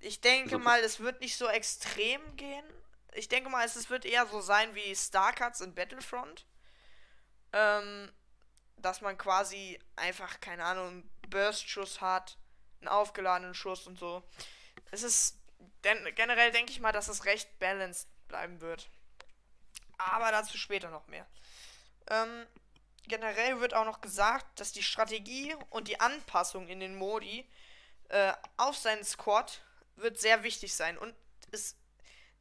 Ich 0.00 0.20
denke 0.20 0.50
So- 0.50 0.58
mal, 0.58 0.80
es 0.80 1.00
wird 1.00 1.20
nicht 1.20 1.36
so 1.36 1.46
extrem 1.48 2.36
gehen. 2.36 2.64
Ich 3.12 3.28
denke 3.28 3.50
mal, 3.50 3.66
es, 3.66 3.76
es 3.76 3.90
wird 3.90 4.04
eher 4.04 4.26
so 4.26 4.40
sein 4.40 4.74
wie 4.74 4.94
Starcuts 4.94 5.60
in 5.60 5.74
Battlefront. 5.74 6.46
Ähm, 7.52 8.10
dass 8.76 9.00
man 9.02 9.18
quasi 9.18 9.78
einfach, 9.96 10.40
keine 10.40 10.64
Ahnung, 10.64 10.86
einen 10.88 11.10
Burst-Schuss 11.28 12.00
hat, 12.00 12.38
einen 12.80 12.88
aufgeladenen 12.88 13.54
Schuss 13.54 13.86
und 13.86 13.98
so. 13.98 14.22
Es 14.92 15.02
ist 15.02 15.36
denn, 15.84 16.14
generell 16.14 16.50
denke 16.52 16.70
ich 16.72 16.80
mal, 16.80 16.92
dass 16.92 17.08
es 17.08 17.24
recht 17.24 17.58
balanced 17.58 18.08
bleiben 18.28 18.60
wird. 18.60 18.88
Aber 19.98 20.30
dazu 20.30 20.56
später 20.56 20.90
noch 20.90 21.06
mehr. 21.08 21.26
Ähm, 22.10 22.46
generell 23.06 23.60
wird 23.60 23.74
auch 23.74 23.84
noch 23.84 24.00
gesagt, 24.00 24.60
dass 24.60 24.72
die 24.72 24.82
Strategie 24.82 25.54
und 25.70 25.88
die 25.88 26.00
Anpassung 26.00 26.68
in 26.68 26.80
den 26.80 26.96
Modi 26.96 27.48
äh, 28.08 28.32
auf 28.56 28.76
seinen 28.76 29.04
Squad 29.04 29.62
wird 29.96 30.18
sehr 30.18 30.42
wichtig 30.42 30.74
sein. 30.74 30.98
Und 30.98 31.14
es, 31.52 31.76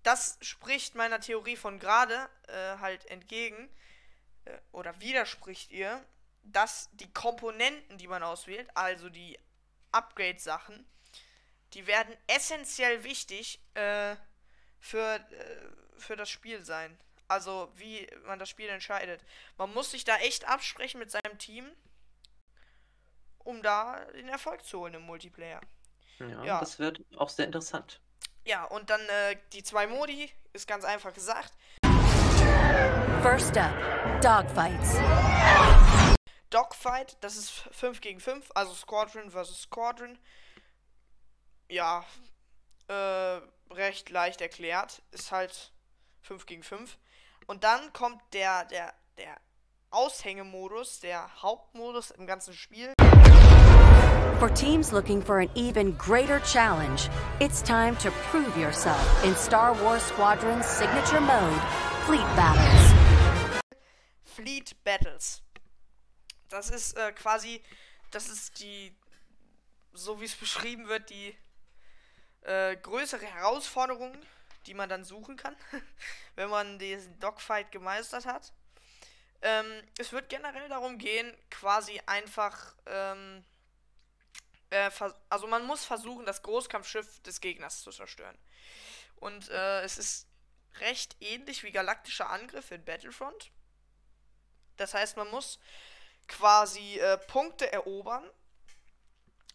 das 0.04 0.38
spricht 0.42 0.96
meiner 0.96 1.20
Theorie 1.20 1.56
von 1.56 1.80
gerade 1.80 2.30
äh, 2.48 2.78
halt 2.80 3.06
entgegen 3.06 3.70
äh, 4.46 4.58
oder 4.72 5.00
widerspricht 5.00 5.72
ihr, 5.72 6.04
dass 6.44 6.90
die 6.94 7.12
Komponenten, 7.14 7.98
die 7.98 8.08
man 8.08 8.24
auswählt, 8.24 8.70
also 8.76 9.10
die 9.10 9.38
Upgrade-Sachen, 9.92 10.86
die 11.74 11.86
werden 11.86 12.16
essentiell 12.28 13.04
wichtig 13.04 13.60
äh, 13.76 14.16
für, 14.80 15.16
äh, 15.16 16.00
für 16.00 16.16
das 16.16 16.30
Spiel 16.30 16.64
sein. 16.64 16.98
Also 17.30 17.72
wie 17.76 18.08
man 18.26 18.40
das 18.40 18.50
Spiel 18.50 18.68
entscheidet. 18.70 19.24
Man 19.58 19.72
muss 19.74 19.92
sich 19.92 20.04
da 20.04 20.18
echt 20.18 20.48
absprechen 20.48 21.00
mit 21.00 21.12
seinem 21.12 21.38
Team, 21.38 21.72
um 23.38 23.62
da 23.62 24.04
den 24.16 24.28
Erfolg 24.28 24.66
zu 24.66 24.80
holen 24.80 24.96
im 24.96 25.04
Multiplayer. 25.04 25.62
Ja, 26.20 26.44
Ja. 26.44 26.60
das 26.60 26.80
wird 26.80 27.02
auch 27.18 27.30
sehr 27.30 27.46
interessant. 27.46 28.02
Ja, 28.46 28.66
und 28.66 28.90
dann 28.90 29.02
äh, 29.02 29.38
die 29.54 29.64
zwei 29.64 29.86
Modi, 29.86 30.32
ist 30.54 30.68
ganz 30.68 30.84
einfach 30.84 31.14
gesagt. 31.14 31.54
First 33.22 33.56
up, 33.58 33.76
dogfights. 34.22 34.96
Dogfight, 36.50 37.16
das 37.22 37.38
ist 37.38 37.50
5 37.52 38.02
gegen 38.02 38.20
5, 38.20 38.50
also 38.56 38.74
Squadron 38.74 39.30
versus 39.30 39.62
Squadron. 39.62 40.18
Ja, 41.68 42.04
äh, 42.88 43.40
recht 43.72 44.10
leicht 44.10 44.42
erklärt. 44.42 45.04
Ist 45.12 45.32
halt 45.32 45.72
5 46.22 46.48
gegen 46.48 46.64
5. 46.64 46.98
Und 47.50 47.64
dann 47.64 47.92
kommt 47.94 48.22
der, 48.34 48.66
der, 48.66 48.94
der 49.18 49.36
Aushängemodus, 49.90 51.00
der 51.00 51.42
Hauptmodus 51.42 52.12
im 52.12 52.28
ganzen 52.28 52.54
Spiel. 52.54 52.94
For 54.38 54.54
teams 54.54 54.92
looking 54.92 55.20
for 55.20 55.40
an 55.40 55.50
even 55.56 55.98
greater 55.98 56.40
challenge, 56.42 57.10
it's 57.40 57.64
time 57.64 57.98
to 58.04 58.12
prove 58.30 58.56
yourself 58.56 59.02
in 59.26 59.36
Star 59.36 59.74
Wars 59.82 60.08
Squadron's 60.10 60.68
signature 60.68 61.20
mode, 61.20 61.60
Fleet 62.06 62.36
Battles. 62.36 62.94
Fleet 64.26 64.84
Battles. 64.84 65.42
Das 66.50 66.70
ist 66.70 66.96
äh, 66.98 67.12
quasi, 67.14 67.64
das 68.12 68.30
ist 68.30 68.60
die, 68.60 68.96
so 69.94 70.22
wie 70.22 70.26
es 70.26 70.36
beschrieben 70.36 70.88
wird, 70.88 71.10
die 71.10 71.36
äh, 72.42 72.76
größere 72.76 73.26
Herausforderung, 73.26 74.16
die 74.70 74.76
man 74.76 74.88
dann 74.88 75.04
suchen 75.04 75.36
kann, 75.36 75.58
wenn 76.36 76.50
man 76.50 76.78
diesen 76.78 77.20
Dogfight 77.20 77.72
gemeistert 77.72 78.26
hat. 78.26 78.54
Ähm, 79.42 79.84
es 79.98 80.12
wird 80.12 80.30
generell 80.30 80.70
darum 80.70 81.00
gehen, 81.00 81.36
quasi 81.50 82.00
einfach, 82.06 82.76
ähm, 82.86 83.44
äh, 84.70 84.92
also 85.30 85.48
man 85.48 85.66
muss 85.66 85.86
versuchen, 85.86 86.26
das 86.26 86.44
Großkampfschiff 86.44 87.20
des 87.24 87.42
Gegners 87.42 87.82
zu 87.82 87.90
zerstören. 87.90 88.38
Und 89.16 89.50
äh, 89.50 89.82
es 89.82 89.98
ist 89.98 90.28
recht 90.82 91.16
ähnlich 91.20 91.64
wie 91.64 91.72
galaktischer 91.72 92.30
Angriff 92.30 92.70
in 92.70 92.86
Battlefront. 92.86 93.52
Das 94.78 94.94
heißt, 94.94 95.18
man 95.18 95.32
muss 95.32 95.60
quasi 96.28 97.00
äh, 97.00 97.18
Punkte 97.18 97.72
erobern. 97.74 98.30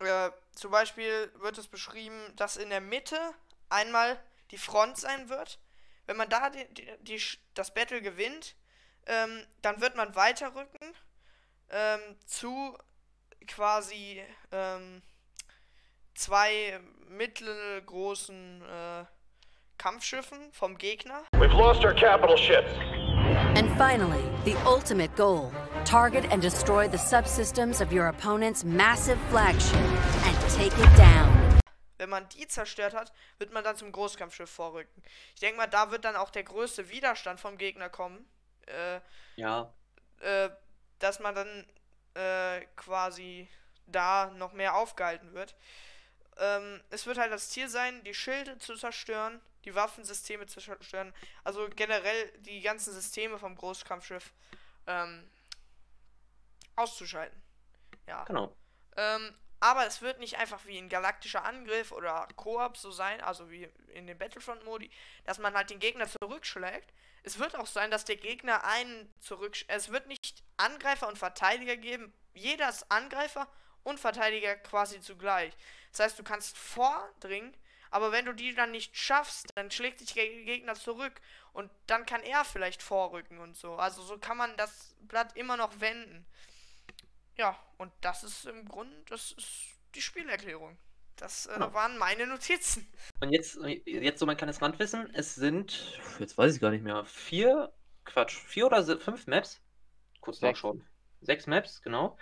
Äh, 0.00 0.30
zum 0.56 0.73
Beispiel 0.73 1.33
wird 1.37 1.56
es 1.56 1.68
beschrieben, 1.68 2.35
dass 2.35 2.56
in 2.56 2.71
der 2.71 2.80
Mitte 2.80 3.18
einmal 3.68 4.21
die 4.54 4.58
Front 4.58 4.96
sein 4.99 5.28
wird. 5.28 5.58
Wenn 6.06 6.16
man 6.16 6.28
da 6.28 6.49
die, 6.50 6.64
die, 6.75 6.88
die, 7.00 7.18
Sch- 7.18 7.38
das 7.54 7.75
Battle 7.75 8.00
gewinnt, 8.00 8.54
ähm, 9.06 9.44
dann 9.62 9.80
wird 9.80 9.96
man 9.96 10.14
weiterrücken 10.14 10.94
ähm, 11.70 12.00
zu 12.25 12.78
quasi 13.49 14.23
ähm, 14.52 15.02
zwei 16.14 16.78
mittelgroßen 17.08 18.62
äh, 18.62 19.04
Kampfschiffen 19.76 20.52
vom 20.52 20.78
Gegner. 20.78 21.25
We've 21.32 21.56
lost 21.56 21.84
our 21.84 21.94
capital 21.94 22.37
ships. 22.38 22.70
And 23.56 23.68
finally, 23.76 24.23
the 24.44 24.54
ultimate 24.64 25.16
goal 25.16 25.50
target 25.84 26.30
and 26.30 26.40
destroy 26.40 26.88
the 26.88 26.99
subsystems 26.99 27.80
of 27.80 27.92
your 27.92 28.06
opponent's 28.06 28.62
massive 28.64 29.18
flagship 29.30 29.75
and 30.25 30.37
take 30.50 30.73
it 30.78 30.96
down. 30.96 31.43
Wenn 32.04 32.11
man 32.11 32.28
die 32.28 32.46
zerstört 32.46 32.92
hat, 32.92 33.14
wird 33.38 33.50
man 33.54 33.64
dann 33.64 33.78
zum 33.78 33.90
Großkampfschiff 33.90 34.50
vorrücken. 34.50 35.02
Ich 35.32 35.40
denke 35.40 35.56
mal, 35.56 35.66
da 35.66 35.90
wird 35.90 36.04
dann 36.04 36.16
auch 36.16 36.28
der 36.28 36.44
größte 36.44 36.90
Widerstand 36.90 37.40
vom 37.40 37.56
Gegner 37.56 37.88
kommen. 37.88 38.28
Äh, 38.66 39.00
Ja, 39.37 39.73
äh, 40.20 40.50
dass 40.99 41.18
man 41.18 41.34
dann 41.34 41.66
äh, 42.12 42.66
quasi 42.76 43.49
da 43.87 44.30
noch 44.37 44.52
mehr 44.52 44.75
aufgehalten 44.75 45.32
wird. 45.32 45.54
Ähm, 46.37 46.82
es 46.90 47.06
wird 47.06 47.16
halt 47.16 47.32
das 47.32 47.49
Ziel 47.49 47.70
sein, 47.70 48.04
die 48.04 48.12
Schilde 48.12 48.58
zu 48.58 48.76
zerstören, 48.76 49.40
die 49.64 49.75
Waffensysteme 49.75 50.44
zu 50.44 50.61
zerstören, 50.61 51.14
also 51.42 51.70
generell 51.75 52.28
die 52.40 52.61
ganzen 52.61 52.92
Systeme 52.92 53.38
vom 53.38 53.56
Großkampfschiff 53.56 54.34
ähm, 54.87 55.26
auszuschalten. 56.76 57.40
Ja. 58.06 58.25
genau. 58.25 58.54
Ähm, 58.99 59.34
aber 59.64 59.87
es 59.87 60.02
wird 60.02 60.18
nicht 60.18 60.37
einfach 60.37 60.66
wie 60.66 60.76
ein 60.76 60.90
galaktischer 60.90 61.42
Angriff 61.42 61.90
oder 61.90 62.28
Koop 62.37 62.76
so 62.76 62.90
sein, 62.90 63.23
also 63.23 63.50
wie 63.50 63.66
in 63.94 64.06
den 64.06 64.18
Battlefront-Modi, 64.18 64.90
dass 65.25 65.38
man 65.38 65.54
halt 65.54 65.71
den 65.71 65.78
Gegner 65.78 66.06
zurückschlägt. 66.06 66.92
Es 67.23 67.38
wird 67.38 67.56
auch 67.56 67.66
sein, 67.66 67.90
dass 67.90 68.04
der 68.04 68.16
Gegner 68.16 68.62
einen 68.64 69.11
zurück. 69.21 69.56
Es 69.68 69.90
wird 69.90 70.06
nicht 70.06 70.42
Angreifer 70.59 71.09
und 71.09 71.16
Verteidiger 71.16 71.78
geben. 71.78 72.12
Jeder 72.35 72.68
ist 72.68 72.92
Angreifer 72.92 73.49
und 73.85 73.99
Verteidiger 73.99 74.54
quasi 74.56 75.00
zugleich. 75.00 75.54
Das 75.92 76.00
heißt, 76.00 76.18
du 76.18 76.25
kannst 76.25 76.59
vordringen, 76.59 77.56
aber 77.90 78.12
wenn 78.12 78.26
du 78.26 78.35
die 78.35 78.54
dann 78.54 78.71
nicht 78.71 78.94
schaffst, 78.99 79.49
dann 79.54 79.71
schlägt 79.71 80.00
dich 80.00 80.12
der 80.12 80.26
Gegner 80.26 80.75
zurück 80.75 81.23
und 81.54 81.71
dann 81.87 82.04
kann 82.04 82.23
er 82.23 82.44
vielleicht 82.44 82.83
vorrücken 82.83 83.38
und 83.38 83.56
so. 83.56 83.76
Also 83.76 84.02
so 84.02 84.18
kann 84.18 84.37
man 84.37 84.54
das 84.59 84.94
Blatt 85.00 85.35
immer 85.38 85.56
noch 85.56 85.80
wenden. 85.80 86.26
Ja, 87.37 87.59
und 87.79 87.93
das 88.00 88.25
ist 88.25 88.47
im 88.47 88.67
Grunde, 88.69 88.95
das 89.09 89.33
ist 89.33 89.75
die 89.95 90.03
Spielerklärung. 90.03 90.76
Das 91.17 91.47
äh, 91.47 91.55
Genau. 91.55 91.73
waren 91.73 91.97
meine 91.99 92.26
Notizen. 92.26 92.87
Und 93.21 93.33
jetzt, 93.33 93.59
jetzt 93.87 94.19
so 94.19 94.26
mein 94.26 94.37
kleines 94.37 94.61
Randwissen. 94.61 95.12
Es 95.14 95.35
sind, 95.35 96.00
jetzt 96.19 96.37
weiß 96.37 96.55
ich 96.55 96.61
gar 96.61 96.71
nicht 96.71 96.83
mehr, 96.83 97.05
vier, 97.05 97.73
Quatsch, 98.05 98.37
vier 98.37 98.67
oder 98.67 98.85
fünf 99.00 99.26
Maps. 99.26 99.61
Kurz 100.21 100.38
Sechs. 100.41 100.59
nachschauen. 100.59 100.85
Sechs 101.21 101.47
Maps, 101.47 101.83
genau. 101.83 102.19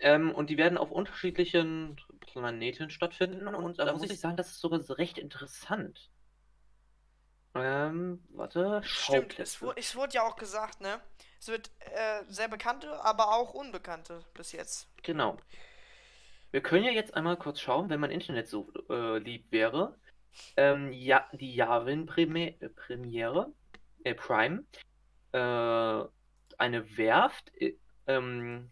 Ähm, 0.00 0.32
und 0.32 0.50
die 0.50 0.56
werden 0.56 0.78
auf 0.78 0.90
unterschiedlichen 0.90 1.96
Planeten 2.20 2.90
stattfinden. 2.90 3.48
Und 3.48 3.78
da 3.78 3.92
muss 3.92 4.02
ich 4.10 4.20
sagen, 4.20 4.36
das 4.36 4.48
ist 4.48 4.60
sogar 4.60 4.80
so 4.80 4.94
recht 4.94 5.18
interessant. 5.18 6.10
Ähm, 7.54 8.22
warte. 8.30 8.80
Stimmt, 8.84 9.38
es, 9.38 9.60
wu- 9.60 9.72
es 9.74 9.96
wurde 9.96 10.14
ja 10.14 10.22
auch 10.22 10.36
gesagt, 10.36 10.80
ne? 10.80 11.00
Es 11.40 11.48
wird 11.48 11.70
äh, 11.80 12.24
sehr 12.28 12.48
bekannte, 12.48 13.02
aber 13.04 13.34
auch 13.34 13.54
unbekannte 13.54 14.24
bis 14.34 14.52
jetzt. 14.52 14.88
Genau. 15.02 15.38
Wir 16.50 16.62
können 16.62 16.84
ja 16.84 16.90
jetzt 16.90 17.14
einmal 17.14 17.36
kurz 17.36 17.60
schauen, 17.60 17.90
wenn 17.90 18.00
mein 18.00 18.10
Internet 18.10 18.48
so 18.48 18.72
äh, 18.88 19.18
lieb 19.18 19.50
wäre. 19.50 19.98
Ähm, 20.56 20.92
ja, 20.92 21.28
die 21.32 21.54
Yavin-Premiere, 21.54 23.52
äh, 24.04 24.14
Prime, 24.14 24.64
äh, 25.32 25.38
eine 26.58 26.96
Werft 26.96 27.52
äh, 27.60 27.76
ähm, 28.06 28.70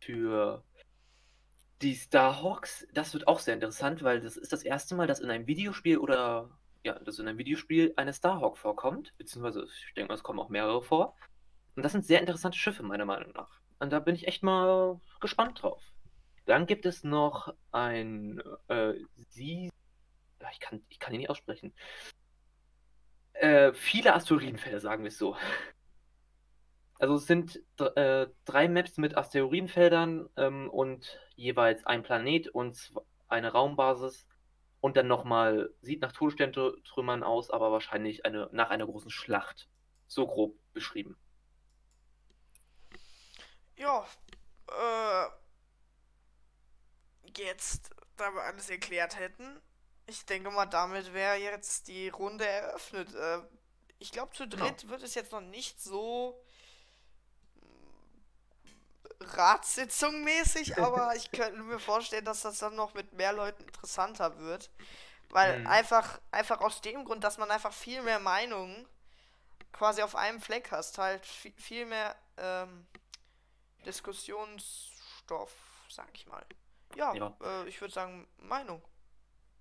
für 0.00 0.64
die 1.82 1.94
Starhawks. 1.96 2.86
Das 2.92 3.12
wird 3.14 3.26
auch 3.26 3.40
sehr 3.40 3.54
interessant, 3.54 4.02
weil 4.02 4.20
das 4.20 4.36
ist 4.36 4.52
das 4.52 4.62
erste 4.62 4.94
Mal, 4.94 5.06
dass 5.06 5.20
in 5.20 5.30
einem 5.30 5.46
Videospiel 5.46 5.98
oder 5.98 6.50
ja, 6.84 6.98
dass 6.98 7.18
in 7.18 7.28
einem 7.28 7.38
Videospiel 7.38 7.92
eine 7.96 8.12
Starhawk 8.12 8.58
vorkommt, 8.58 9.14
beziehungsweise 9.18 9.64
ich 9.64 9.94
denke 9.94 10.08
mal, 10.08 10.14
es 10.14 10.22
kommen 10.22 10.40
auch 10.40 10.48
mehrere 10.48 10.82
vor. 10.82 11.16
Und 11.76 11.82
das 11.82 11.92
sind 11.92 12.04
sehr 12.04 12.20
interessante 12.20 12.58
Schiffe, 12.58 12.82
meiner 12.82 13.04
Meinung 13.04 13.32
nach. 13.32 13.60
Und 13.78 13.90
da 13.92 14.00
bin 14.00 14.14
ich 14.14 14.28
echt 14.28 14.42
mal 14.42 15.00
gespannt 15.20 15.62
drauf. 15.62 15.82
Dann 16.44 16.66
gibt 16.66 16.86
es 16.86 17.04
noch 17.04 17.54
ein 17.70 18.42
äh, 18.68 18.94
Sie. 19.30 19.70
Ja, 20.40 20.48
Ich 20.52 20.60
kann, 20.60 20.84
ich 20.88 20.98
kann 20.98 21.14
ihn 21.14 21.20
nicht 21.20 21.30
aussprechen. 21.30 21.72
Äh, 23.32 23.72
viele 23.72 24.14
Asteroidenfälle, 24.14 24.80
sagen 24.80 25.04
wir 25.04 25.08
es 25.08 25.18
so. 25.18 25.36
Also 26.98 27.16
es 27.16 27.26
sind 27.26 27.60
äh, 27.96 28.28
drei 28.44 28.68
Maps 28.68 28.96
mit 28.98 29.16
Asteroidenfeldern 29.16 30.28
ähm, 30.36 30.70
und 30.70 31.18
jeweils 31.34 31.84
ein 31.84 32.04
Planet 32.04 32.48
und 32.48 32.92
eine 33.28 33.50
Raumbasis. 33.50 34.26
Und 34.82 34.96
dann 34.98 35.06
nochmal, 35.06 35.72
sieht 35.80 36.02
nach 36.02 36.12
Todessterntrümmern 36.12 37.22
aus, 37.22 37.50
aber 37.50 37.72
wahrscheinlich 37.72 38.26
eine, 38.26 38.50
nach 38.52 38.70
einer 38.70 38.86
großen 38.86 39.10
Schlacht. 39.10 39.68
So 40.08 40.26
grob 40.26 40.58
beschrieben. 40.74 41.16
Ja, 43.76 44.06
äh, 44.68 45.26
jetzt, 47.38 47.90
da 48.16 48.30
wir 48.34 48.42
alles 48.42 48.70
erklärt 48.70 49.18
hätten, 49.18 49.60
ich 50.06 50.26
denke 50.26 50.50
mal, 50.50 50.66
damit 50.66 51.14
wäre 51.14 51.36
jetzt 51.36 51.88
die 51.88 52.08
Runde 52.08 52.46
eröffnet. 52.46 53.14
Äh, 53.14 53.40
ich 54.00 54.10
glaube, 54.12 54.32
zu 54.34 54.48
Genau. 54.48 54.66
dritt 54.66 54.88
wird 54.88 55.02
es 55.04 55.14
jetzt 55.14 55.32
noch 55.32 55.40
nicht 55.40 55.80
so 55.80 56.42
Ratssitzung 59.22 60.24
mäßig, 60.24 60.78
aber 60.78 61.14
ich 61.16 61.32
könnte 61.32 61.60
mir 61.62 61.78
vorstellen, 61.78 62.24
dass 62.24 62.42
das 62.42 62.58
dann 62.58 62.74
noch 62.76 62.94
mit 62.94 63.12
mehr 63.14 63.32
Leuten 63.32 63.64
interessanter 63.64 64.38
wird. 64.38 64.70
Weil 65.30 65.58
Mhm. 65.58 65.64
einfach, 65.64 66.20
einfach 66.32 66.60
aus 66.60 66.80
dem 66.82 67.04
Grund, 67.04 67.24
dass 67.24 67.38
man 67.38 67.50
einfach 67.50 67.72
viel 67.72 68.02
mehr 68.02 68.20
Meinungen 68.20 68.86
quasi 69.72 70.02
auf 70.02 70.16
einem 70.16 70.40
Fleck 70.40 70.70
hast, 70.72 70.98
halt 70.98 71.26
viel, 71.26 71.52
viel 71.58 71.86
mehr 71.86 72.16
ähm, 72.38 72.86
Diskussionsstoff, 73.86 75.52
sag 75.88 76.08
ich 76.14 76.26
mal. 76.26 76.44
Ja, 76.96 77.18
Ja. 77.18 77.36
Äh, 77.42 77.68
ich 77.68 77.80
würde 77.80 77.94
sagen, 77.94 78.28
Meinung. 78.38 78.82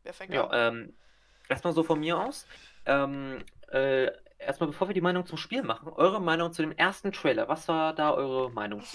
Wer 0.03 0.13
fängt 0.13 0.33
Ja, 0.33 0.49
an? 0.49 0.51
ähm, 0.51 0.97
erstmal 1.49 1.73
so 1.73 1.83
von 1.83 1.99
mir 1.99 2.17
aus. 2.19 2.47
Ähm, 2.85 3.43
äh, 3.71 4.11
erstmal 4.37 4.67
bevor 4.69 4.87
wir 4.89 4.93
die 4.93 5.01
Meinung 5.01 5.25
zum 5.25 5.37
Spiel 5.37 5.63
machen, 5.63 5.89
eure 5.89 6.21
Meinung 6.21 6.53
zu 6.53 6.61
dem 6.61 6.71
ersten 6.71 7.11
Trailer. 7.11 7.47
Was 7.47 7.67
war 7.67 7.93
da 7.93 8.13
eure 8.13 8.51
Meinung? 8.51 8.87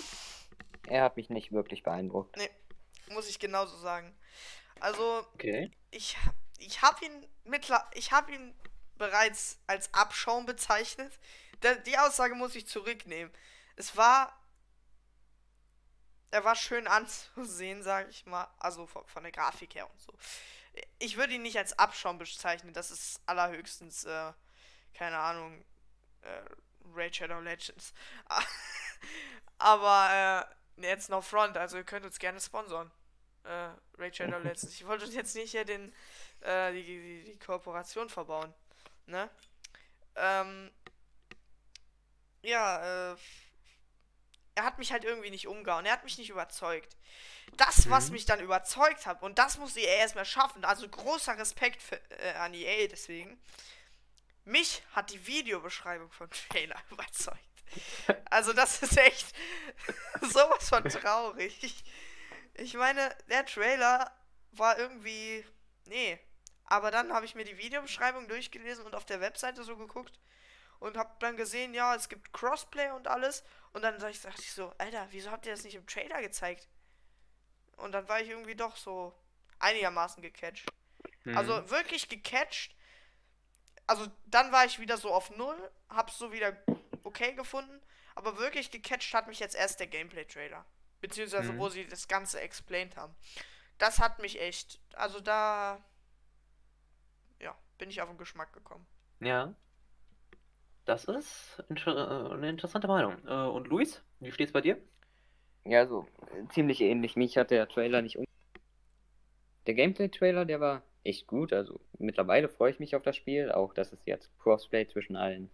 Er 0.89 1.03
hat 1.05 1.17
mich 1.17 1.31
nicht 1.31 1.53
wirklich 1.53 1.83
beeindruckt. 1.83 2.37
Nee, 2.37 2.51
muss 3.11 3.29
ich 3.29 3.39
genauso 3.39 3.77
sagen. 3.79 4.17
Also, 4.81 5.27
Okay. 5.35 5.71
ich, 5.91 6.17
ich 6.59 6.83
habe 6.83 7.05
ihn 7.05 7.27
mittler, 7.45 7.89
ich 7.95 8.13
habe 8.13 8.33
ihn 8.33 8.55
bereits 8.97 9.59
als 9.67 9.93
Abschaum 9.95 10.47
bezeichnet. 10.47 11.13
Da, 11.61 11.75
die 11.75 11.99
Aussage 11.99 12.35
muss 12.35 12.55
ich 12.55 12.67
zurücknehmen. 12.67 13.33
Es 13.77 13.97
war, 13.97 14.39
er 16.31 16.45
war 16.45 16.55
schön 16.57 16.87
anzusehen, 16.87 17.83
sage 17.83 18.11
ich 18.11 18.27
mal, 18.27 18.49
also 18.59 18.87
von, 18.87 19.07
von 19.07 19.23
der 19.23 19.33
Grafik 19.33 19.75
her 19.75 19.91
und 19.91 20.01
so. 20.01 20.13
Ich 20.99 21.17
würde 21.17 21.35
ihn 21.35 21.43
nicht 21.43 21.57
als 21.57 21.79
Abschaum 21.79 22.19
bezeichnen. 22.19 22.75
Das 22.75 22.91
ist 22.91 23.21
allerhöchstens, 23.27 24.05
äh, 24.05 24.33
keine 24.93 25.19
Ahnung, 25.19 25.65
äh, 26.23 26.43
Raid 26.95 27.17
Shadow 27.17 27.41
Legends. 27.41 27.95
Aber 29.59 30.47
äh, 30.51 30.55
jetzt 30.77 31.09
noch 31.09 31.25
Front, 31.25 31.57
also 31.57 31.77
ihr 31.77 31.85
könnt 31.85 32.05
uns 32.07 32.19
gerne 32.19 32.41
sponsoren. 32.41 32.91
Äh, 33.45 33.71
Raid 33.99 34.17
Shadow 34.17 34.39
Legends. 34.43 34.65
Ich 34.65 34.87
wollte 34.87 35.05
uns 35.05 35.15
jetzt 35.15 35.35
nicht 35.35 35.51
hier 35.53 35.65
den 35.65 35.95
äh, 36.41 36.73
die, 36.73 36.85
die, 36.85 37.25
die 37.33 37.39
Kooperation 37.39 38.09
verbauen. 38.09 38.53
Ne? 39.07 39.31
Ähm, 40.17 40.71
ja, 42.43 43.13
äh, 43.13 43.17
er 44.55 44.65
hat 44.65 44.79
mich 44.79 44.93
halt 44.93 45.05
irgendwie 45.05 45.31
nicht 45.31 45.47
umgehauen. 45.47 45.85
Er 45.87 45.93
hat 45.93 46.05
mich 46.05 46.19
nicht 46.19 46.31
überzeugt. 46.31 46.97
Das, 47.57 47.89
was 47.91 48.07
Mhm. 48.07 48.13
mich 48.15 48.25
dann 48.25 48.41
überzeugt 48.41 49.07
hat, 49.07 49.23
und 49.23 49.39
das 49.39 49.59
muss 49.59 49.77
EA 49.77 49.97
erstmal 49.97 50.25
schaffen, 50.25 50.65
also 50.65 50.89
großer 50.89 51.39
Respekt 51.39 51.83
für, 51.83 52.01
äh, 52.21 52.35
an 52.35 52.55
EA 52.55 52.89
deswegen. 52.89 53.39
Mich 54.45 54.83
hat 54.93 55.11
die 55.11 55.27
Videobeschreibung 55.27 56.11
von 56.13 56.31
Trailer 56.31 56.81
überzeugt. 56.91 57.39
Also, 58.31 58.53
das 58.53 58.83
ist 58.83 58.97
echt 58.97 59.35
sowas 60.23 60.69
von 60.69 60.85
traurig. 60.85 61.85
Ich 62.55 62.75
meine, 62.75 63.15
der 63.29 63.45
Trailer 63.47 64.11
war 64.53 64.79
irgendwie. 64.79 65.45
Nee. 65.87 66.19
Aber 66.65 66.91
dann 66.91 67.13
habe 67.13 67.25
ich 67.25 67.35
mir 67.35 67.45
die 67.45 67.59
Videobeschreibung 67.59 68.27
durchgelesen 68.29 68.85
und 68.85 68.95
auf 68.95 69.05
der 69.05 69.21
Webseite 69.21 69.63
so 69.63 69.77
geguckt 69.77 70.19
und 70.79 70.97
habe 70.97 71.11
dann 71.21 71.37
gesehen, 71.37 71.75
ja, 71.75 71.95
es 71.95 72.09
gibt 72.09 72.33
Crossplay 72.33 72.91
und 72.91 73.09
alles. 73.09 73.45
Und 73.73 73.83
dann 73.83 73.95
ich, 74.09 74.21
dachte 74.21 74.43
ich 74.43 74.53
so, 74.53 74.73
Alter, 74.79 75.07
wieso 75.11 75.31
habt 75.31 75.47
ihr 75.47 75.53
das 75.53 75.65
nicht 75.65 75.75
im 75.75 75.87
Trailer 75.87 76.21
gezeigt? 76.21 76.69
Und 77.77 77.93
dann 77.93 78.09
war 78.09 78.21
ich 78.21 78.31
irgendwie 78.31 78.55
doch 78.55 78.77
so 78.77 79.15
einigermaßen 79.59 80.23
gecatcht. 80.23 80.67
Mhm. 81.25 81.37
Also 81.37 81.71
wirklich 81.71 82.09
gecatcht. 82.09 82.75
Also 83.87 84.07
dann 84.27 84.51
war 84.53 84.65
ich 84.65 84.79
wieder 84.79 84.97
so 84.97 85.13
auf 85.13 85.31
Null, 85.37 85.71
hab's 85.89 86.19
so 86.19 86.33
wieder 86.33 86.57
okay 87.07 87.33
gefunden. 87.35 87.81
Aber 88.15 88.39
wirklich 88.39 88.71
gecatcht 88.71 89.13
hat 89.15 89.29
mich 89.29 89.41
jetzt 89.41 89.55
erst 89.55 89.81
der 89.81 89.87
Gameplay-Trailer. 89.87 90.65
Beziehungsweise 91.01 91.53
Mhm. 91.53 91.59
wo 91.59 91.69
sie 91.69 91.87
das 91.87 92.09
Ganze 92.09 92.41
explained 92.41 92.97
haben. 92.97 93.15
Das 93.79 93.99
hat 93.99 94.19
mich 94.21 94.41
echt. 94.41 94.81
Also 94.95 95.21
da. 95.21 95.85
Ja, 97.41 97.57
bin 97.79 97.91
ich 97.91 98.01
auf 98.01 98.09
den 98.09 98.17
Geschmack 98.19 98.53
gekommen. 98.53 98.87
Ja. 99.21 99.55
Das 100.87 101.05
ist 101.05 101.63
inter 101.69 102.31
eine 102.33 102.49
interessante 102.49 102.87
Meinung. 102.89 103.19
Äh, 103.27 103.49
und 103.49 103.67
Luis, 103.69 104.03
wie 104.21 104.33
steht's 104.33 104.53
bei 104.53 104.61
dir? 104.61 104.79
Ja, 105.65 105.87
so 105.87 106.07
ziemlich 106.51 106.81
ähnlich. 106.81 107.17
Mich 107.17 107.37
hat 107.37 107.51
der 107.51 107.69
Trailer 107.69 108.03
nicht 108.03 108.17
um. 108.17 108.25
Der 109.67 109.75
Gameplay-Trailer, 109.75 110.45
der 110.45 110.61
war 110.61 110.83
echt 111.03 111.27
gut. 111.27 111.53
Also 111.53 111.81
mittlerweile 111.99 112.49
freue 112.49 112.71
ich 112.71 112.79
mich 112.79 112.95
auf 112.97 113.03
das 113.03 113.17
Spiel. 113.17 113.51
Auch, 113.53 113.75
dass 113.75 113.93
es 113.93 113.99
jetzt 114.07 114.31
Crossplay 114.39 114.87
zwischen 114.87 115.17
allen 115.17 115.51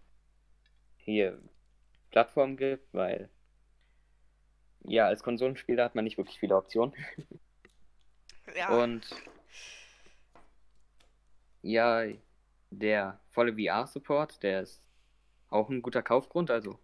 hier 1.03 1.39
Plattformen 2.11 2.57
gibt, 2.57 2.93
weil 2.93 3.29
ja, 4.85 5.05
als 5.05 5.23
Konsolenspieler 5.23 5.85
hat 5.85 5.95
man 5.95 6.03
nicht 6.03 6.17
wirklich 6.17 6.39
viele 6.39 6.55
Optionen. 6.55 6.93
Ja. 8.57 8.83
Und 8.83 9.09
ja, 11.61 12.03
der 12.71 13.21
volle 13.29 13.53
VR-Support, 13.53 14.43
der 14.43 14.61
ist 14.61 14.85
auch 15.49 15.69
ein 15.69 15.81
guter 15.81 16.03
Kaufgrund. 16.03 16.51
Also 16.51 16.77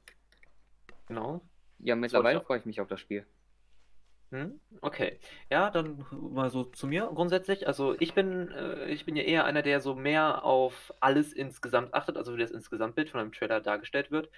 Genau. 1.07 1.41
ja, 1.79 1.97
mittlerweile 1.97 2.41
freue 2.41 2.59
ich 2.59 2.65
mich 2.65 2.79
auf 2.79 2.87
das 2.87 3.01
Spiel. 3.01 3.25
Hm? 4.31 4.59
Okay. 4.81 5.19
Ja, 5.49 5.71
dann 5.71 6.05
mal 6.11 6.51
so 6.51 6.63
zu 6.63 6.85
mir 6.87 7.09
grundsätzlich. 7.13 7.67
Also 7.67 7.99
ich 7.99 8.13
bin, 8.13 8.49
äh, 8.51 8.85
ich 8.85 9.05
bin 9.05 9.15
ja 9.15 9.23
eher 9.23 9.45
einer, 9.45 9.63
der 9.63 9.81
so 9.81 9.95
mehr 9.95 10.43
auf 10.43 10.93
alles 10.99 11.33
insgesamt 11.33 11.93
achtet, 11.93 12.15
also 12.15 12.35
wie 12.35 12.41
das 12.41 12.51
Insgesamtbild 12.51 13.09
von 13.09 13.21
einem 13.21 13.31
Trailer 13.31 13.59
dargestellt 13.59 14.11
wird. 14.11 14.29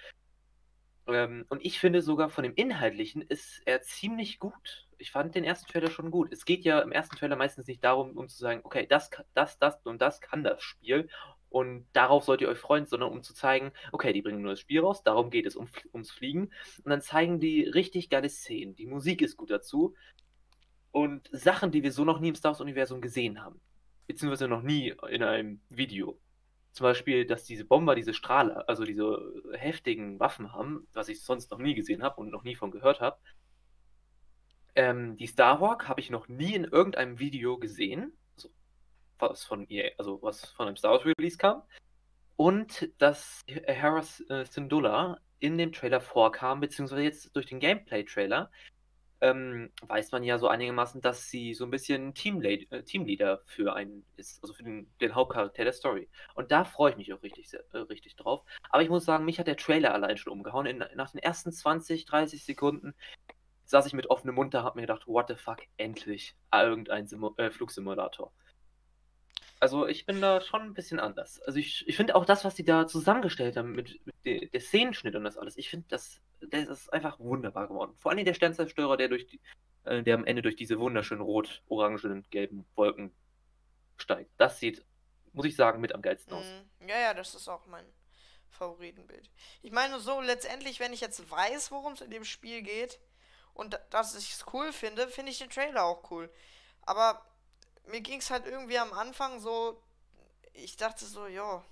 Ähm, 1.06 1.44
und 1.48 1.64
ich 1.64 1.78
finde 1.78 2.00
sogar 2.00 2.30
von 2.30 2.44
dem 2.44 2.54
Inhaltlichen 2.54 3.22
ist 3.22 3.60
er 3.66 3.82
ziemlich 3.82 4.38
gut. 4.38 4.88
Ich 4.98 5.10
fand 5.10 5.34
den 5.34 5.44
ersten 5.44 5.70
Trailer 5.70 5.90
schon 5.90 6.10
gut. 6.10 6.32
Es 6.32 6.44
geht 6.44 6.64
ja 6.64 6.80
im 6.80 6.92
ersten 6.92 7.16
Trailer 7.16 7.36
meistens 7.36 7.66
nicht 7.66 7.82
darum, 7.84 8.16
um 8.16 8.28
zu 8.28 8.38
sagen, 8.38 8.60
okay, 8.64 8.86
das, 8.86 9.10
das, 9.34 9.58
das 9.58 9.84
und 9.84 10.00
das 10.00 10.20
kann 10.20 10.44
das 10.44 10.62
Spiel. 10.62 11.08
Und 11.52 11.86
darauf 11.92 12.24
sollt 12.24 12.40
ihr 12.40 12.48
euch 12.48 12.58
freuen, 12.58 12.86
sondern 12.86 13.12
um 13.12 13.22
zu 13.22 13.34
zeigen, 13.34 13.72
okay, 13.92 14.14
die 14.14 14.22
bringen 14.22 14.40
nur 14.40 14.52
das 14.52 14.60
Spiel 14.60 14.80
raus, 14.80 15.02
darum 15.02 15.28
geht 15.28 15.44
es 15.44 15.54
um, 15.54 15.68
ums 15.92 16.10
Fliegen. 16.10 16.50
Und 16.78 16.90
dann 16.90 17.02
zeigen 17.02 17.40
die 17.40 17.64
richtig 17.64 18.08
geile 18.08 18.30
Szenen. 18.30 18.74
Die 18.74 18.86
Musik 18.86 19.20
ist 19.20 19.36
gut 19.36 19.50
dazu. 19.50 19.94
Und 20.92 21.28
Sachen, 21.30 21.70
die 21.70 21.82
wir 21.82 21.92
so 21.92 22.04
noch 22.04 22.20
nie 22.20 22.30
im 22.30 22.34
Star 22.34 22.52
Wars-Universum 22.52 23.02
gesehen 23.02 23.44
haben. 23.44 23.60
Beziehungsweise 24.06 24.48
noch 24.48 24.62
nie 24.62 24.94
in 25.10 25.22
einem 25.22 25.60
Video. 25.68 26.18
Zum 26.72 26.84
Beispiel, 26.84 27.26
dass 27.26 27.44
diese 27.44 27.66
Bomber 27.66 27.94
diese 27.94 28.14
Strahler, 28.14 28.66
also 28.66 28.84
diese 28.84 29.20
heftigen 29.52 30.18
Waffen 30.20 30.54
haben, 30.54 30.88
was 30.94 31.10
ich 31.10 31.22
sonst 31.22 31.50
noch 31.50 31.58
nie 31.58 31.74
gesehen 31.74 32.02
habe 32.02 32.18
und 32.18 32.30
noch 32.30 32.44
nie 32.44 32.54
von 32.54 32.70
gehört 32.70 33.02
habe. 33.02 33.18
Ähm, 34.74 35.18
die 35.18 35.28
Starhawk 35.28 35.86
habe 35.86 36.00
ich 36.00 36.08
noch 36.08 36.28
nie 36.28 36.54
in 36.54 36.64
irgendeinem 36.64 37.18
Video 37.18 37.58
gesehen. 37.58 38.16
Was 39.22 39.44
von 39.44 39.66
EA, 39.70 39.90
also 39.98 40.20
was 40.20 40.44
von 40.46 40.66
einem 40.66 40.76
Star 40.76 40.92
Wars 40.92 41.04
Release 41.04 41.38
kam. 41.38 41.62
Und 42.36 42.90
dass 42.98 43.40
Hera 43.46 44.02
äh, 44.28 44.44
Syndulla 44.44 45.18
in 45.38 45.58
dem 45.58 45.72
Trailer 45.72 46.00
vorkam, 46.00 46.60
beziehungsweise 46.60 47.02
jetzt 47.02 47.36
durch 47.36 47.46
den 47.46 47.60
Gameplay-Trailer, 47.60 48.50
ähm, 49.20 49.70
weiß 49.82 50.10
man 50.10 50.24
ja 50.24 50.38
so 50.38 50.48
einigermaßen, 50.48 51.00
dass 51.00 51.30
sie 51.30 51.54
so 51.54 51.64
ein 51.64 51.70
bisschen 51.70 52.14
Teamlead, 52.14 52.72
äh, 52.72 52.82
Teamleader 52.82 53.42
für 53.46 53.74
einen 53.76 54.04
ist, 54.16 54.42
also 54.42 54.52
für 54.54 54.64
den, 54.64 54.90
den 55.00 55.14
Hauptcharakter 55.14 55.62
der 55.62 55.72
Story. 55.72 56.08
Und 56.34 56.50
da 56.50 56.64
freue 56.64 56.90
ich 56.90 56.96
mich 56.96 57.12
auch 57.12 57.22
richtig, 57.22 57.48
sehr- 57.48 57.62
äh, 57.72 57.78
richtig 57.78 58.16
drauf. 58.16 58.42
Aber 58.70 58.82
ich 58.82 58.88
muss 58.88 59.04
sagen, 59.04 59.24
mich 59.24 59.38
hat 59.38 59.46
der 59.46 59.56
Trailer 59.56 59.94
allein 59.94 60.16
schon 60.16 60.32
umgehauen. 60.32 60.66
In, 60.66 60.84
nach 60.96 61.12
den 61.12 61.20
ersten 61.20 61.52
20, 61.52 62.06
30 62.06 62.44
Sekunden 62.44 62.94
saß 63.66 63.86
ich 63.86 63.92
mit 63.92 64.10
offenem 64.10 64.34
Mund 64.34 64.52
da, 64.54 64.64
hab 64.64 64.74
mir 64.74 64.82
gedacht, 64.82 65.06
what 65.06 65.28
the 65.28 65.36
fuck, 65.36 65.58
endlich 65.76 66.34
irgendein 66.52 67.06
Simu 67.06 67.32
äh, 67.36 67.52
Flugsimulator. 67.52 68.32
Also 69.62 69.86
ich 69.86 70.06
bin 70.06 70.20
da 70.20 70.40
schon 70.40 70.62
ein 70.62 70.74
bisschen 70.74 70.98
anders. 70.98 71.40
Also 71.42 71.60
ich, 71.60 71.86
ich 71.86 71.94
finde 71.96 72.16
auch 72.16 72.24
das, 72.24 72.44
was 72.44 72.56
die 72.56 72.64
da 72.64 72.88
zusammengestellt 72.88 73.56
haben 73.56 73.70
mit, 73.76 74.04
mit 74.04 74.16
der, 74.24 74.46
der 74.46 74.60
Szenenschnitt 74.60 75.14
und 75.14 75.22
das 75.22 75.38
alles, 75.38 75.56
ich 75.56 75.70
finde 75.70 75.86
das, 75.88 76.20
das 76.40 76.66
ist 76.66 76.92
einfach 76.92 77.20
wunderbar 77.20 77.68
geworden. 77.68 77.94
Vor 77.96 78.10
allem 78.10 78.24
der 78.24 78.34
Sternzerstörer, 78.34 78.96
der 78.96 79.06
durch 79.06 79.28
die, 79.28 79.40
äh, 79.84 80.02
der 80.02 80.16
am 80.16 80.24
Ende 80.24 80.42
durch 80.42 80.56
diese 80.56 80.80
wunderschönen 80.80 81.22
rot, 81.22 81.62
orangen, 81.68 82.26
gelben 82.30 82.66
Wolken 82.74 83.14
steigt. 83.98 84.32
Das 84.36 84.58
sieht, 84.58 84.84
muss 85.32 85.46
ich 85.46 85.54
sagen, 85.54 85.80
mit 85.80 85.94
am 85.94 86.02
geilsten 86.02 86.32
aus. 86.34 86.44
Mhm. 86.80 86.88
Ja, 86.88 86.98
ja, 86.98 87.14
das 87.14 87.36
ist 87.36 87.46
auch 87.46 87.64
mein 87.66 87.86
Favoritenbild. 88.50 89.30
Ich 89.62 89.70
meine 89.70 90.00
so, 90.00 90.20
letztendlich, 90.20 90.80
wenn 90.80 90.92
ich 90.92 91.00
jetzt 91.00 91.30
weiß, 91.30 91.70
worum 91.70 91.92
es 91.92 92.00
in 92.00 92.10
dem 92.10 92.24
Spiel 92.24 92.62
geht 92.62 92.98
und 93.54 93.74
da- 93.74 93.80
dass 93.90 94.16
ich 94.18 94.32
es 94.32 94.44
cool 94.52 94.72
finde, 94.72 95.06
finde 95.06 95.30
ich 95.30 95.38
den 95.38 95.50
Trailer 95.50 95.84
auch 95.84 96.10
cool. 96.10 96.32
Aber 96.84 97.24
mir 97.86 98.00
ging 98.00 98.18
es 98.18 98.30
halt 98.30 98.46
irgendwie 98.46 98.78
am 98.78 98.92
Anfang 98.92 99.40
so, 99.40 99.82
ich 100.54 100.76
dachte 100.76 101.04
so, 101.04 101.26
jo, 101.26 101.62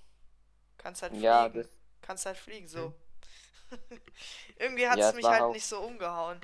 kannst 0.79 1.03
halt 1.03 1.12
fliegen. 1.12 1.25
Ja, 1.25 1.49
das, 1.49 1.68
kannst 2.03 2.27
halt 2.27 2.37
fliegen, 2.37 2.68
so. 2.68 2.92
irgendwie 4.59 4.88
hat 4.88 4.99
Ja, 4.99 5.11
es 5.11 5.14
mich 5.14 5.25
halt 5.27 5.42
auch- 5.42 5.53
nicht 5.53 5.66
so 5.66 5.79
umgehauen. 5.81 6.40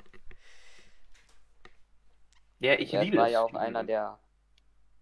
Ja, 2.59 2.73
ich 2.73 2.91
ja, 2.91 2.99
es 3.01 3.05
liebe 3.05 3.17
war 3.17 3.29
ja 3.29 3.41
auch 3.41 3.49
Spiel. 3.49 3.59
einer 3.59 3.83
der. 3.83 4.19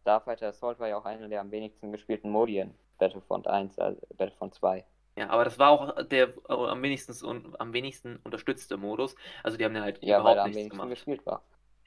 Starfighter 0.02 0.50
Assault 0.50 0.80
war 0.80 0.88
ja 0.88 0.98
auch 0.98 1.06
einer 1.06 1.28
der 1.28 1.42
am 1.42 1.50
wenigsten 1.50 1.92
gespielten 1.92 2.30
Modi 2.30 2.60
in 2.60 2.76
Battlefront 3.00 3.48
1, 3.48 3.80
also 3.80 4.00
Battlefront 4.16 4.54
2. 4.54 4.86
Ja, 5.16 5.30
aber 5.30 5.46
das 5.46 5.58
war 5.58 5.72
auch 5.72 6.04
der 6.04 6.28
äh, 6.28 6.54
am 6.54 6.84
wenigsten, 6.84 7.12
un, 7.26 7.56
am 7.58 7.74
wenigsten 7.74 8.18
unterstützte 8.18 8.78
Modus. 8.78 9.16
Also 9.42 9.58
die 9.58 9.66
haben 9.66 9.76
ja 9.76 9.82
halt 9.82 10.04
Ja, 10.04 10.24
weil 10.24 10.34
überhaupt 10.34 10.38
er 10.38 10.44
am 10.44 10.50
nichts 10.52 10.58
wenigsten 10.60 10.78
gemacht. 10.78 10.90
gespielt 10.92 11.26
war. 11.26 11.42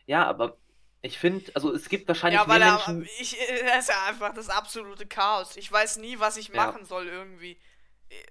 Ja, 0.06 0.26
aber 0.26 0.56
ich 1.02 1.18
finde, 1.18 1.50
also 1.56 1.72
es 1.74 1.88
gibt 1.88 2.08
wahrscheinlich 2.08 2.46
Ja, 2.46 2.48
weil 2.48 2.60
mehr 2.60 2.62
er, 2.62 2.80
Menschen. 2.84 3.10
ich, 3.18 3.40
äh, 3.40 3.64
das 3.64 3.84
ist 3.84 3.88
ja 3.88 4.06
einfach 4.06 4.34
das 4.34 4.48
absolute 4.48 5.06
Chaos. 5.06 5.56
Ich 5.56 5.70
weiß 5.70 5.96
nie, 5.98 6.18
was 6.18 6.36
ich 6.36 6.50
Ja. 6.52 6.74
machen 6.74 6.84
soll 6.84 7.06
irgendwie. 7.08 7.58
Äh, 8.10 8.22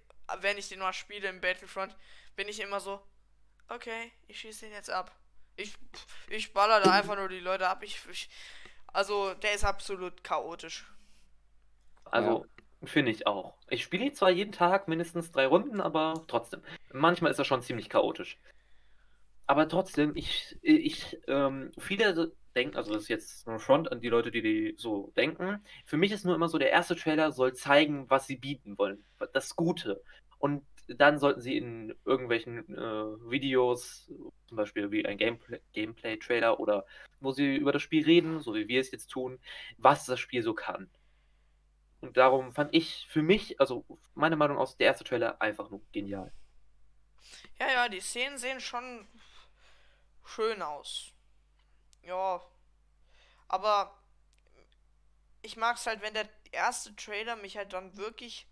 Wenn 0.42 0.58
ich 0.58 0.70
den 0.70 0.80
mal 0.80 0.94
spiele 0.94 1.30
im 1.30 1.42
Battlefront, 1.42 1.96
bin 2.36 2.48
ich 2.50 2.60
immer 2.60 2.80
so, 2.80 3.02
okay, 3.70 4.12
ich 4.28 4.40
schieße 4.42 4.66
den 4.68 4.74
jetzt 4.74 4.90
ab. 4.92 5.12
Ich, 5.58 5.76
ich 6.30 6.54
baller 6.54 6.80
da 6.82 6.92
einfach 6.94 7.16
nur 7.18 7.30
die 7.30 7.40
Leute 7.40 7.68
ab. 7.70 7.84
Ich, 7.84 8.00
ich, 8.12 8.30
also, 8.94 9.34
der 9.36 9.54
ist 9.54 9.66
absolut 9.66 10.24
chaotisch. 10.24 10.86
Also 12.06 12.46
finde 12.84 13.12
ich 13.12 13.28
auch. 13.28 13.56
Ich 13.70 13.84
spiele 13.84 14.12
zwar 14.12 14.30
jeden 14.30 14.52
Tag 14.52 14.88
mindestens 14.88 15.32
drei 15.32 15.46
Runden, 15.48 15.80
aber 15.82 16.26
trotzdem. 16.28 16.62
Manchmal 16.92 17.32
ist 17.32 17.40
er 17.40 17.46
schon 17.46 17.62
ziemlich 17.62 17.90
chaotisch. 17.90 18.38
Aber 19.46 19.68
trotzdem, 19.70 20.16
ich, 20.16 20.58
ich, 20.62 21.18
ähm, 21.28 21.72
viele 21.78 22.34
denken, 22.58 22.76
also 22.76 22.92
das 22.92 23.04
ist 23.04 23.10
jetzt 23.10 23.48
ein 23.48 23.60
Front 23.60 23.92
an 23.92 24.02
die 24.02 24.10
Leute, 24.10 24.32
die, 24.32 24.42
die 24.42 24.76
so 24.78 25.14
denken. 25.16 25.64
Für 25.86 25.98
mich 25.98 26.12
ist 26.12 26.26
nur 26.26 26.36
immer 26.36 26.50
so, 26.50 26.58
der 26.58 26.72
erste 26.72 26.96
Trailer 26.96 27.32
soll 27.32 27.54
zeigen, 27.54 28.10
was 28.10 28.28
sie 28.28 28.36
bieten 28.36 28.78
wollen. 28.78 29.06
Das 29.34 29.56
Gute. 29.56 30.04
Und 30.40 30.66
dann 30.88 31.20
sollten 31.20 31.42
sie 31.42 31.58
in 31.58 31.96
irgendwelchen 32.06 32.60
äh, 32.74 33.30
Videos, 33.30 34.12
zum 34.48 34.58
Beispiel 34.58 34.92
wie 34.92 35.06
ein 35.06 35.18
Gameplay- 35.18 35.62
Gameplay-Trailer 35.74 36.60
oder 36.60 36.86
wo 37.20 37.32
sie 37.32 37.56
über 37.56 37.72
das 37.72 37.82
Spiel 37.82 38.06
reden, 38.06 38.40
so 38.40 38.54
wie 38.54 38.68
wir 38.68 38.80
es 38.80 38.92
jetzt 38.92 39.08
tun, 39.08 39.40
was 39.78 40.06
das 40.06 40.20
Spiel 40.20 40.44
so 40.44 40.54
kann. 40.54 40.90
Und 42.00 42.16
darum 42.16 42.54
fand 42.54 42.74
ich 42.74 43.08
für 43.10 43.24
mich, 43.24 43.60
also 43.60 43.86
meine 44.14 44.36
Meinung 44.36 44.58
aus, 44.58 44.78
der 44.78 44.88
erste 44.88 45.04
Trailer 45.04 45.42
einfach 45.42 45.70
nur 45.70 45.82
genial. 45.92 46.32
Ja, 47.60 47.68
ja, 47.70 47.90
die 47.90 48.00
Szenen 48.00 48.38
sehen 48.38 48.60
schon 48.62 49.08
schön 50.24 50.62
aus. 50.62 51.14
Ja. 52.08 52.42
Aber 53.50 53.94
ich 55.42 55.58
mag 55.58 55.76
es 55.78 55.86
halt, 55.86 56.02
wenn 56.02 56.14
der 56.14 56.30
erste 56.52 56.96
Trailer 56.96 57.36
mich 57.36 57.58
halt 57.58 57.74
dann 57.74 57.96
wirklich. 57.98 58.48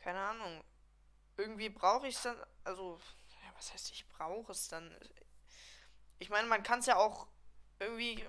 Keine 0.00 0.20
Ahnung. 0.20 0.64
Irgendwie 1.36 1.68
brauche 1.68 2.08
ich 2.08 2.16
es 2.16 2.22
dann. 2.22 2.36
Also, 2.64 2.98
ja, 3.44 3.50
was 3.56 3.72
heißt, 3.72 3.92
ich 3.92 4.08
brauche 4.08 4.52
es 4.52 4.68
dann? 4.68 4.96
Ich 6.18 6.30
meine, 6.30 6.48
man 6.48 6.62
kann 6.62 6.80
es 6.80 6.86
ja 6.86 6.96
auch 6.96 7.26
irgendwie. 7.78 8.24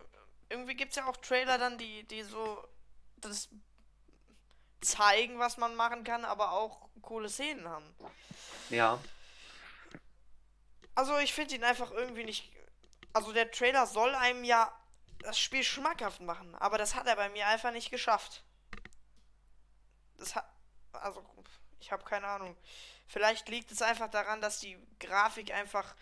Irgendwie 0.50 0.76
gibt 0.76 0.92
es 0.92 0.96
ja 0.98 1.08
auch 1.08 1.18
Trailer 1.18 1.58
dann, 1.58 1.78
die, 1.78 2.04
die 2.04 2.24
so 2.24 2.68
das 3.18 3.50
zeigen, 4.82 5.40
was 5.40 5.58
man 5.58 5.76
machen 5.76 6.04
kann, 6.04 6.26
aber 6.26 6.52
auch 6.54 6.90
coole 7.02 7.30
Szenen 7.30 7.68
haben. 7.70 7.96
Ja, 8.70 9.00
Also 10.96 11.18
ich 11.20 11.34
finde 11.34 11.56
ihn 11.56 11.64
einfach 11.64 11.92
irgendwie 11.92 12.24
nicht. 12.26 12.52
Also 13.13 13.34
der 13.34 13.52
Trailer 13.52 13.86
soll 13.88 14.13
einem 14.15 14.43
ja 14.43 14.72
das 15.19 15.39
Spiel 15.39 15.63
schmackhaft 15.63 16.22
machen, 16.22 16.56
aber 16.56 16.78
das 16.78 16.95
hat 16.95 17.08
er 17.08 17.15
bei 17.15 17.30
mir 17.30 17.48
einfach 17.48 17.72
nicht 17.72 17.91
geschafft. 17.91 18.43
Das 20.17 20.36
hat. 20.36 20.45
Also, 20.91 21.24
ich 21.80 21.91
habe 21.91 22.04
keine 22.04 22.28
Ahnung. 22.28 22.58
Vielleicht 23.08 23.48
liegt 23.50 23.72
es 23.72 23.82
einfach 23.82 24.10
daran, 24.10 24.41
dass 24.41 24.60
die 24.60 24.78
Grafik 25.00 25.54
einfach 25.54 25.95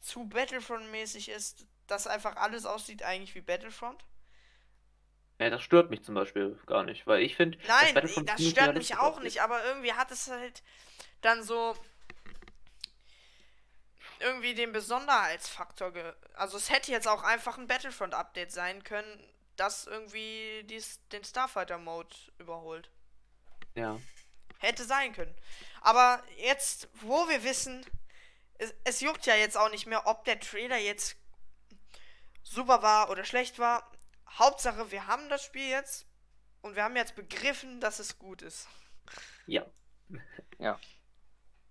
zu 0.00 0.24
Battlefront-mäßig 0.28 1.28
ist, 1.28 1.66
dass 1.86 2.06
einfach 2.06 2.36
alles 2.36 2.66
aussieht 2.66 3.02
eigentlich 3.02 3.34
wie 3.34 3.40
Battlefront. 3.40 4.04
ja, 5.38 5.50
das 5.50 5.62
stört 5.62 5.90
mich 5.90 6.02
zum 6.02 6.14
Beispiel 6.14 6.58
gar 6.66 6.84
nicht, 6.84 7.06
weil 7.06 7.22
ich 7.22 7.36
finde, 7.36 7.58
Nein, 7.66 7.94
das 7.94 8.14
ziemlich 8.14 8.50
stört 8.50 8.76
mich 8.76 8.96
auch 8.96 9.20
nicht, 9.20 9.42
aber 9.42 9.64
irgendwie 9.64 9.92
hat 9.92 10.10
es 10.10 10.28
halt 10.30 10.62
dann 11.20 11.42
so 11.42 11.76
irgendwie 14.20 14.54
den 14.54 14.72
Besonderheitsfaktor. 14.72 15.92
Ge 15.92 16.12
also 16.34 16.56
es 16.56 16.70
hätte 16.70 16.92
jetzt 16.92 17.08
auch 17.08 17.22
einfach 17.22 17.58
ein 17.58 17.66
Battlefront-Update 17.66 18.52
sein 18.52 18.84
können, 18.84 19.22
das 19.56 19.86
irgendwie 19.86 20.64
dies, 20.64 21.00
den 21.08 21.24
Starfighter-Mode 21.24 22.14
überholt. 22.38 22.90
Ja. 23.74 23.98
Hätte 24.58 24.84
sein 24.84 25.12
können. 25.12 25.34
Aber 25.80 26.22
jetzt, 26.36 26.88
wo 26.94 27.28
wir 27.28 27.44
wissen, 27.44 27.84
es, 28.58 28.74
es 28.84 29.00
juckt 29.00 29.26
ja 29.26 29.34
jetzt 29.34 29.56
auch 29.56 29.70
nicht 29.70 29.86
mehr, 29.86 30.06
ob 30.06 30.24
der 30.24 30.38
Trailer 30.38 30.78
jetzt 30.78 31.16
super 32.42 32.82
war 32.82 33.10
oder 33.10 33.24
schlecht 33.24 33.58
war. 33.58 33.90
Hauptsache, 34.28 34.90
wir 34.90 35.06
haben 35.06 35.28
das 35.28 35.44
Spiel 35.44 35.68
jetzt 35.68 36.06
und 36.62 36.76
wir 36.76 36.84
haben 36.84 36.96
jetzt 36.96 37.14
begriffen, 37.14 37.80
dass 37.80 37.98
es 37.98 38.18
gut 38.18 38.42
ist. 38.42 38.68
Ja. 39.46 39.66
Ja. 40.58 40.78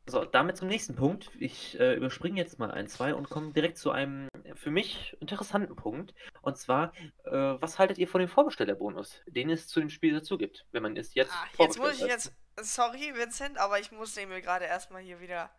So, 0.09 0.25
damit 0.25 0.57
zum 0.57 0.67
nächsten 0.67 0.95
Punkt. 0.95 1.29
Ich 1.39 1.79
äh, 1.79 1.93
überspringe 1.93 2.39
jetzt 2.39 2.57
mal 2.59 2.71
ein, 2.71 2.87
zwei 2.87 3.13
und 3.13 3.29
komme 3.29 3.53
direkt 3.53 3.77
zu 3.77 3.91
einem 3.91 4.27
für 4.55 4.71
mich 4.71 5.15
interessanten 5.19 5.75
Punkt. 5.75 6.13
Und 6.41 6.57
zwar, 6.57 6.93
äh, 7.25 7.31
was 7.31 7.79
haltet 7.79 7.97
ihr 7.97 8.07
von 8.07 8.19
dem 8.19 8.29
Vorbestellerbonus, 8.29 9.21
den 9.27 9.49
es 9.49 9.67
zu 9.67 9.79
dem 9.79 9.89
Spiel 9.89 10.13
dazu 10.13 10.37
gibt, 10.37 10.65
wenn 10.71 10.83
man 10.83 10.97
es 10.97 11.13
jetzt 11.13 11.31
Ah, 11.31 11.45
jetzt 11.59 11.77
muss 11.77 11.93
ich 11.93 11.99
vorbestellt 11.99 12.11
jetzt. 12.11 12.33
Sorry, 12.75 13.13
Vincent, 13.15 13.57
aber 13.57 13.79
ich 13.79 13.91
muss 13.91 14.13
den 14.13 14.29
mir 14.29 14.41
gerade 14.41 14.65
erstmal 14.65 15.01
hier 15.01 15.19
wieder. 15.19 15.49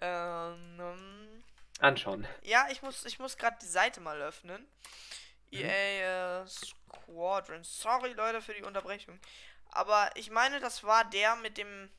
Ähm, 0.00 0.78
hat? 0.78 1.82
anschauen. 1.84 2.26
ja, 2.42 2.66
ich 2.70 2.82
muss, 2.82 3.04
ich 3.04 3.18
muss 3.18 3.36
gerade 3.36 3.56
die 3.60 3.66
Seite 3.66 4.00
mal 4.00 4.20
öffnen. 4.20 4.66
Mhm. 5.50 5.58
EA 5.58 6.42
äh, 6.42 6.46
Squadron. 6.46 7.62
Sorry, 7.62 8.12
Leute, 8.12 8.40
für 8.40 8.54
die 8.54 8.62
Unterbrechung. 8.62 9.18
Aber 9.70 10.10
ich 10.14 10.30
meine, 10.30 10.60
das 10.60 10.84
war 10.84 11.04
der 11.04 11.36
mit 11.36 11.58
dem. 11.58 11.90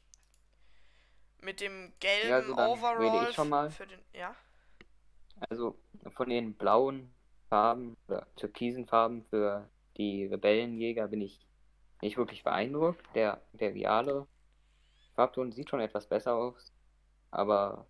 Mit 1.41 1.61
dem 1.61 1.93
gelben 1.99 2.29
Ja, 2.29 2.35
also 2.37 2.53
Overall. 2.53 2.97
rede 2.97 3.29
ich 3.29 3.35
schon 3.35 3.49
mal. 3.49 3.69
Für 3.69 3.85
den, 3.85 3.99
ja? 4.13 4.35
Also 5.49 5.77
von 6.15 6.29
den 6.29 6.53
blauen 6.55 7.13
Farben 7.49 7.95
oder 8.07 8.25
türkisen 8.35 8.87
Farben 8.87 9.23
für 9.29 9.69
die 9.97 10.25
Rebellenjäger 10.25 11.07
bin 11.07 11.21
ich 11.21 11.39
nicht 12.01 12.17
wirklich 12.17 12.43
beeindruckt. 12.43 13.05
Der, 13.15 13.41
der 13.53 13.73
reale 13.73 14.27
Farbton 15.15 15.51
sieht 15.51 15.69
schon 15.69 15.79
etwas 15.79 16.07
besser 16.07 16.35
aus, 16.35 16.73
aber 17.31 17.85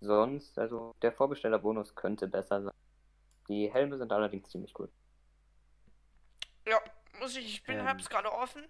sonst, 0.00 0.58
also 0.58 0.94
der 1.02 1.12
Vorbestellerbonus 1.12 1.94
könnte 1.94 2.26
besser 2.26 2.62
sein. 2.62 2.74
Die 3.48 3.72
Helme 3.72 3.98
sind 3.98 4.12
allerdings 4.12 4.48
ziemlich 4.48 4.72
gut. 4.74 4.90
Ja, 6.66 6.80
muss 7.18 7.36
ich, 7.36 7.46
ich 7.46 7.62
bin, 7.64 7.78
Ähm. 7.78 7.86
hab's 7.86 8.08
gerade 8.08 8.32
offen. 8.32 8.62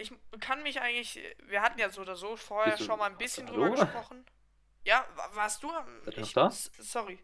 Ich 0.00 0.12
kann 0.40 0.62
mich 0.62 0.80
eigentlich, 0.80 1.20
wir 1.46 1.60
hatten 1.60 1.78
ja 1.80 1.90
so 1.90 2.02
oder 2.02 2.14
so 2.14 2.36
vorher 2.36 2.72
Bist 2.72 2.82
du- 2.82 2.86
schon 2.86 2.98
mal 3.00 3.10
ein 3.10 3.18
bisschen 3.18 3.48
Hallo? 3.48 3.64
drüber 3.68 3.84
gesprochen. 3.84 4.24
Ja, 4.84 5.04
wa- 5.16 5.30
warst 5.34 5.62
du? 5.62 5.70
Seid 6.04 6.18
Ich, 6.18 6.32
da? 6.32 6.50
sorry. 6.50 7.18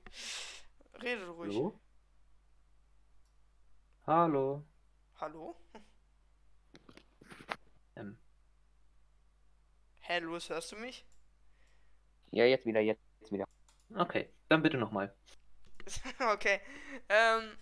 Rede 1.00 1.24
du 1.24 1.32
ruhig. 1.32 1.54
Hallo? 1.54 1.80
Hallo. 4.06 4.64
Hallo? 5.20 5.56
Ähm, 7.96 8.18
Hä, 10.00 10.18
Louis, 10.18 10.48
hörst 10.50 10.72
du 10.72 10.76
mich? 10.76 11.06
Ja, 12.32 12.44
jetzt 12.44 12.66
wieder, 12.66 12.80
jetzt 12.80 13.00
wieder. 13.30 13.44
okay, 13.96 14.28
dann 14.48 14.62
bitte 14.62 14.76
nochmal. 14.78 15.14
okay. 16.32 16.60
Ähm, 17.08 17.56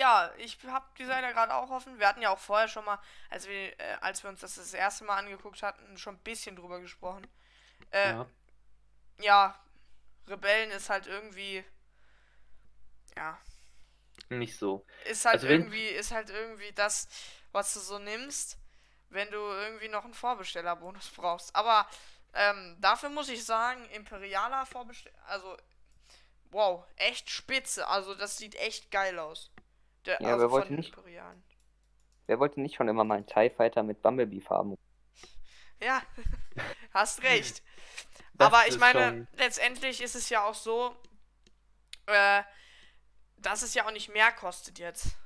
ja, 0.00 0.32
ich 0.38 0.58
hab 0.66 0.94
die 0.96 1.04
Seite 1.04 1.32
gerade 1.34 1.54
auch 1.54 1.70
offen. 1.70 1.98
Wir 1.98 2.08
hatten 2.08 2.22
ja 2.22 2.30
auch 2.30 2.38
vorher 2.38 2.68
schon 2.68 2.84
mal, 2.86 2.98
als 3.28 3.46
wir, 3.46 3.78
äh, 3.78 3.96
als 4.00 4.22
wir 4.22 4.30
uns 4.30 4.40
das 4.40 4.54
das 4.54 4.72
erste 4.74 5.04
Mal 5.04 5.18
angeguckt 5.18 5.62
hatten, 5.62 5.98
schon 5.98 6.14
ein 6.14 6.20
bisschen 6.22 6.56
drüber 6.56 6.80
gesprochen. 6.80 7.26
Äh, 7.90 8.10
Ja. 8.10 8.26
ja, 9.20 9.64
Rebellen 10.26 10.70
ist 10.70 10.88
halt 10.90 11.06
irgendwie. 11.06 11.64
Ja, 13.16 13.38
Nicht 14.30 14.56
so. 14.56 14.86
ist 15.04 15.24
halt 15.24 15.34
Also 15.34 15.48
irgendwie, 15.48 15.86
ist 15.88 16.12
halt 16.12 16.30
irgendwie 16.30 16.72
das, 16.72 17.08
was 17.52 17.74
du 17.74 17.80
so 17.80 17.98
nimmst, 17.98 18.56
wenn 19.10 19.30
du 19.30 19.38
irgendwie 19.38 19.88
noch 19.88 20.04
einen 20.04 20.14
Vorbestellerbonus 20.14 21.10
brauchst. 21.16 21.54
Aber 21.54 21.86
ähm, 22.32 22.76
dafür 22.80 23.10
muss 23.10 23.28
ich 23.28 23.44
sagen, 23.44 23.84
Imperialer 23.90 24.64
Vorbesteller, 24.66 25.14
also 25.26 25.56
wow, 26.50 26.84
echt 26.96 27.28
spitze. 27.30 27.86
Also 27.88 28.14
das 28.14 28.38
sieht 28.38 28.54
echt 28.56 28.90
geil 28.90 29.18
aus. 29.18 29.50
Der, 30.06 30.20
Ja, 30.20 30.28
also 30.28 30.40
wer 30.44 30.50
wollte 30.50 30.66
von 30.68 30.76
nicht- 30.76 30.88
Imperialen. 30.96 31.42
Wer 32.26 32.38
wollte 32.38 32.60
nicht 32.60 32.76
schon 32.76 32.88
immer 32.88 33.04
mal 33.04 33.16
einen 33.16 33.26
TIE 33.26 33.50
Fighter 33.50 33.82
mit 33.82 34.02
Bumblebee-Farben? 34.02 34.76
Ja, 35.82 36.02
hast 36.92 37.22
recht. 37.22 37.62
Aber 38.38 38.62
ich 38.64 38.70
ist 38.74 38.78
meine, 38.80 39.00
schon- 39.00 39.28
letztendlich 39.38 40.02
ist 40.02 40.14
es 40.14 40.28
ja 40.28 40.44
auch 40.44 40.54
so, 40.54 40.94
äh, 42.06 42.42
dass 43.38 43.62
es 43.62 43.72
ja 43.74 43.86
auch 43.86 43.90
nicht 43.90 44.10
mehr 44.10 44.30
kostet 44.32 44.78
jetzt. 44.78 45.16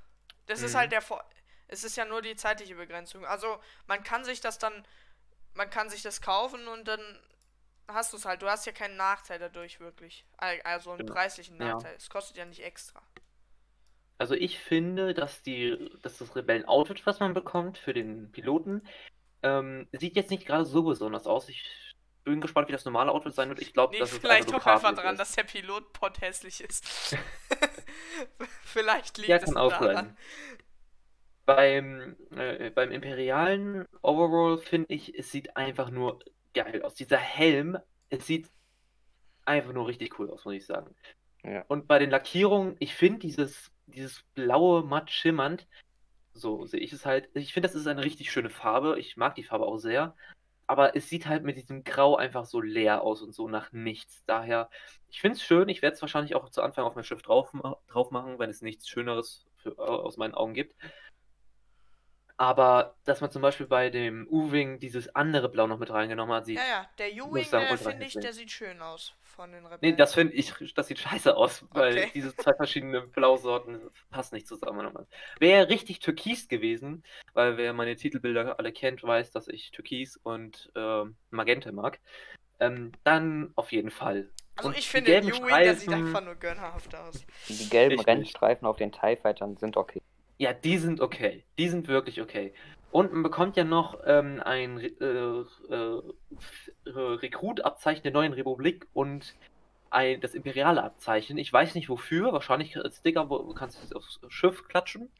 Das 0.46 0.62
ist 0.62 0.74
Mhm. 0.74 0.78
halt 0.78 0.92
der 0.92 1.02
Vor 1.02 1.24
Es 1.66 1.82
ist 1.82 1.96
ja 1.96 2.04
nur 2.04 2.22
die 2.22 2.36
zeitliche 2.36 2.76
Begrenzung. 2.76 3.24
Also 3.24 3.58
man 3.86 4.04
kann 4.04 4.24
sich 4.24 4.40
das 4.40 4.58
dann, 4.58 4.86
man 5.54 5.70
kann 5.70 5.88
sich 5.90 6.02
das 6.02 6.20
kaufen 6.20 6.68
und 6.68 6.86
dann 6.86 7.00
hast 7.88 8.12
du 8.12 8.16
es 8.16 8.24
halt. 8.26 8.42
Du 8.42 8.48
hast 8.48 8.64
ja 8.66 8.72
keinen 8.72 8.96
Nachteil 8.96 9.38
dadurch 9.40 9.80
wirklich. 9.80 10.24
Al- 10.36 10.60
Also 10.62 10.90
einen 10.90 11.00
Genau. 11.00 11.14
preislichen 11.14 11.58
Ja. 11.60 11.74
Nachteil. 11.74 11.96
Es 11.96 12.08
kostet 12.10 12.36
ja 12.36 12.44
nicht 12.44 12.62
extra. 12.62 13.02
Also 14.18 14.34
ich 14.34 14.58
finde, 14.58 15.14
dass 15.14 15.42
die, 15.42 15.90
dass 16.02 16.18
das 16.18 16.36
Rebellen-Outfit, 16.36 17.04
was 17.06 17.20
man 17.20 17.34
bekommt 17.34 17.78
für 17.78 17.92
den 17.92 18.30
Piloten, 18.30 18.82
ähm, 19.42 19.88
sieht 19.92 20.16
jetzt 20.16 20.30
nicht 20.30 20.46
gerade 20.46 20.64
so 20.64 20.82
besonders 20.84 21.26
aus. 21.26 21.48
Ich 21.48 21.62
bin 22.24 22.40
gespannt, 22.40 22.68
wie 22.68 22.72
das 22.72 22.84
normale 22.84 23.12
Outfit 23.12 23.34
sein 23.34 23.48
wird. 23.48 23.60
Ich 23.60 23.72
glaube, 23.72 23.92
Nee, 23.92 23.98
dass 23.98 24.12
es 24.12 24.18
vielleicht 24.18 24.48
einfach 24.52 24.64
doch 24.64 24.66
einfach 24.66 25.12
ist. 25.12 25.18
dass 25.20 25.32
der 25.32 25.44
Pilotpot 25.44 26.20
hässlich 26.20 26.62
ist. 26.62 26.86
vielleicht 28.64 29.18
liegt 29.18 29.28
Ja, 29.28 29.36
es 29.36 29.44
kann 29.44 29.56
auch 29.56 29.72
daran. 29.72 29.94
sein. 29.94 30.16
Beim, 31.46 32.16
äh, 32.30 32.70
beim 32.70 32.90
imperialen 32.90 33.86
Overall 34.00 34.58
finde 34.58 34.94
ich, 34.94 35.18
es 35.18 35.30
sieht 35.30 35.56
einfach 35.56 35.90
nur 35.90 36.20
geil 36.54 36.82
aus. 36.82 36.94
Dieser 36.94 37.18
Helm, 37.18 37.76
es 38.08 38.26
sieht 38.26 38.50
einfach 39.44 39.72
nur 39.72 39.86
richtig 39.86 40.18
cool 40.18 40.30
aus, 40.30 40.44
muss 40.46 40.54
ich 40.54 40.64
sagen. 40.64 40.94
Ja. 41.42 41.64
Und 41.68 41.86
bei 41.86 41.98
den 41.98 42.10
Lackierungen, 42.10 42.76
ich 42.78 42.94
finde 42.94 43.18
dieses, 43.18 43.70
dieses 43.86 44.22
blaue, 44.34 44.82
matt 44.82 45.10
schimmernd, 45.10 45.66
so 46.32 46.66
sehe 46.66 46.80
ich 46.80 46.92
es 46.92 47.06
halt. 47.06 47.30
Ich 47.34 47.52
finde, 47.52 47.68
das 47.68 47.76
ist 47.76 47.86
eine 47.86 48.04
richtig 48.04 48.30
schöne 48.30 48.50
Farbe. 48.50 48.98
Ich 48.98 49.16
mag 49.16 49.34
die 49.34 49.44
Farbe 49.44 49.66
auch 49.66 49.78
sehr. 49.78 50.14
Aber 50.66 50.96
es 50.96 51.08
sieht 51.08 51.26
halt 51.26 51.44
mit 51.44 51.56
diesem 51.56 51.84
Grau 51.84 52.16
einfach 52.16 52.46
so 52.46 52.60
leer 52.60 53.02
aus 53.02 53.22
und 53.22 53.34
so 53.34 53.48
nach 53.48 53.72
nichts. 53.72 54.24
Daher, 54.26 54.70
ich 55.08 55.20
finde 55.20 55.36
es 55.36 55.42
schön. 55.42 55.68
Ich 55.68 55.82
werde 55.82 55.94
es 55.94 56.02
wahrscheinlich 56.02 56.34
auch 56.34 56.48
zu 56.50 56.62
Anfang 56.62 56.84
auf 56.84 56.94
mein 56.94 57.04
Schiff 57.04 57.22
drauf, 57.22 57.52
drauf 57.88 58.10
machen, 58.10 58.38
wenn 58.38 58.50
es 58.50 58.62
nichts 58.62 58.88
Schöneres 58.88 59.46
für, 59.56 59.78
aus 59.78 60.16
meinen 60.16 60.34
Augen 60.34 60.54
gibt. 60.54 60.74
Aber 62.36 62.96
dass 63.04 63.20
man 63.20 63.30
zum 63.30 63.42
Beispiel 63.42 63.66
bei 63.66 63.90
dem 63.90 64.26
U-Wing 64.28 64.80
dieses 64.80 65.14
andere 65.14 65.48
Blau 65.48 65.68
noch 65.68 65.78
mit 65.78 65.90
reingenommen 65.90 66.34
hat, 66.34 66.46
sieht. 66.46 66.58
Ja, 66.58 66.66
ja, 66.66 66.88
der 66.98 67.24
U-Wing, 67.24 67.44
sagen, 67.44 67.66
der 67.68 67.78
finde 67.78 68.06
ich, 68.06 68.14
der 68.14 68.32
sieht 68.32 68.50
schön 68.50 68.82
aus 68.82 69.14
von 69.22 69.52
den 69.52 69.62
Nee, 69.62 69.68
Rebellen. 69.68 69.96
das 69.96 70.14
finde 70.14 70.32
ich, 70.34 70.52
das 70.74 70.88
sieht 70.88 70.98
scheiße 70.98 71.36
aus, 71.36 71.64
weil 71.70 71.98
Okay. 71.98 72.10
diese 72.12 72.34
zwei 72.34 72.54
verschiedenen 72.54 73.10
Blausorten 73.12 73.80
passen 74.10 74.34
nicht 74.34 74.48
zusammen. 74.48 74.90
Wäre 75.38 75.68
richtig 75.68 76.00
türkis 76.00 76.48
gewesen, 76.48 77.04
weil 77.34 77.56
wer 77.56 77.72
meine 77.72 77.94
Titelbilder 77.94 78.58
alle 78.58 78.72
kennt, 78.72 79.02
weiß, 79.04 79.30
dass 79.30 79.46
ich 79.46 79.70
türkis 79.70 80.16
und 80.16 80.72
ähm, 80.74 81.16
Magenta 81.30 81.70
mag. 81.70 82.00
Ähm, 82.58 82.92
dann 83.04 83.52
auf 83.54 83.70
jeden 83.70 83.90
Fall. 83.90 84.30
also 84.56 84.68
und 84.68 84.76
ich 84.78 84.84
die 84.84 84.90
finde, 84.90 85.10
der 85.12 85.20
gelben 85.20 85.42
U-Wing, 85.42 85.62
der 85.62 85.74
sieht 85.76 85.88
einfach 85.92 86.20
nur 86.20 86.34
gönnerhaft 86.36 86.94
aus. 86.96 87.24
Die 87.48 87.68
gelben 87.68 87.96
Richtig. 87.96 88.06
Rennstreifen 88.08 88.66
auf 88.66 88.76
den 88.76 88.90
TIE 88.90 89.16
Fightern 89.16 89.56
sind 89.56 89.76
okay. 89.76 90.02
Ja, 90.38 90.52
die 90.52 90.78
sind 90.78 91.00
okay. 91.00 91.44
Die 91.58 91.68
sind 91.68 91.88
wirklich 91.88 92.20
okay. 92.20 92.52
Und 92.90 93.12
man 93.12 93.22
bekommt 93.22 93.56
ja 93.56 93.64
noch 93.64 93.98
ähm, 94.06 94.40
ein 94.44 94.78
äh, 94.78 95.04
äh, 95.04 96.02
Rekrutabzeichen 96.86 98.02
der 98.02 98.12
neuen 98.12 98.32
Republik 98.32 98.86
und 98.92 99.34
ein, 99.90 100.20
das 100.20 100.34
imperiale 100.34 100.82
Abzeichen. 100.82 101.38
Ich 101.38 101.52
weiß 101.52 101.74
nicht 101.74 101.88
wofür. 101.88 102.32
Wahrscheinlich 102.32 102.76
als 102.76 102.98
Sticker, 102.98 103.30
wo 103.30 103.38
du 103.38 103.54
kannst 103.54 103.92
du 103.92 103.96
aufs 103.96 104.20
Schiff 104.28 104.66
klatschen. 104.68 105.10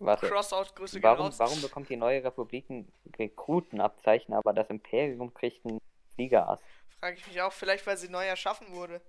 Warte, 0.00 0.28
Crossout, 0.28 0.74
Grüße 0.76 1.02
warum, 1.02 1.26
raus. 1.26 1.38
warum 1.38 1.60
bekommt 1.60 1.90
die 1.90 1.96
neue 1.96 2.24
Republik 2.24 2.70
ein 2.70 2.90
Rekrutenabzeichen, 3.18 4.32
aber 4.32 4.54
das 4.54 4.70
Imperium 4.70 5.34
kriegt 5.34 5.62
ein 5.66 5.78
Fliegerass? 6.14 6.60
Frage 6.98 7.18
ich 7.18 7.26
mich 7.26 7.42
auch, 7.42 7.52
vielleicht 7.52 7.86
weil 7.86 7.98
sie 7.98 8.08
neu 8.08 8.24
erschaffen 8.24 8.72
wurde. 8.72 9.02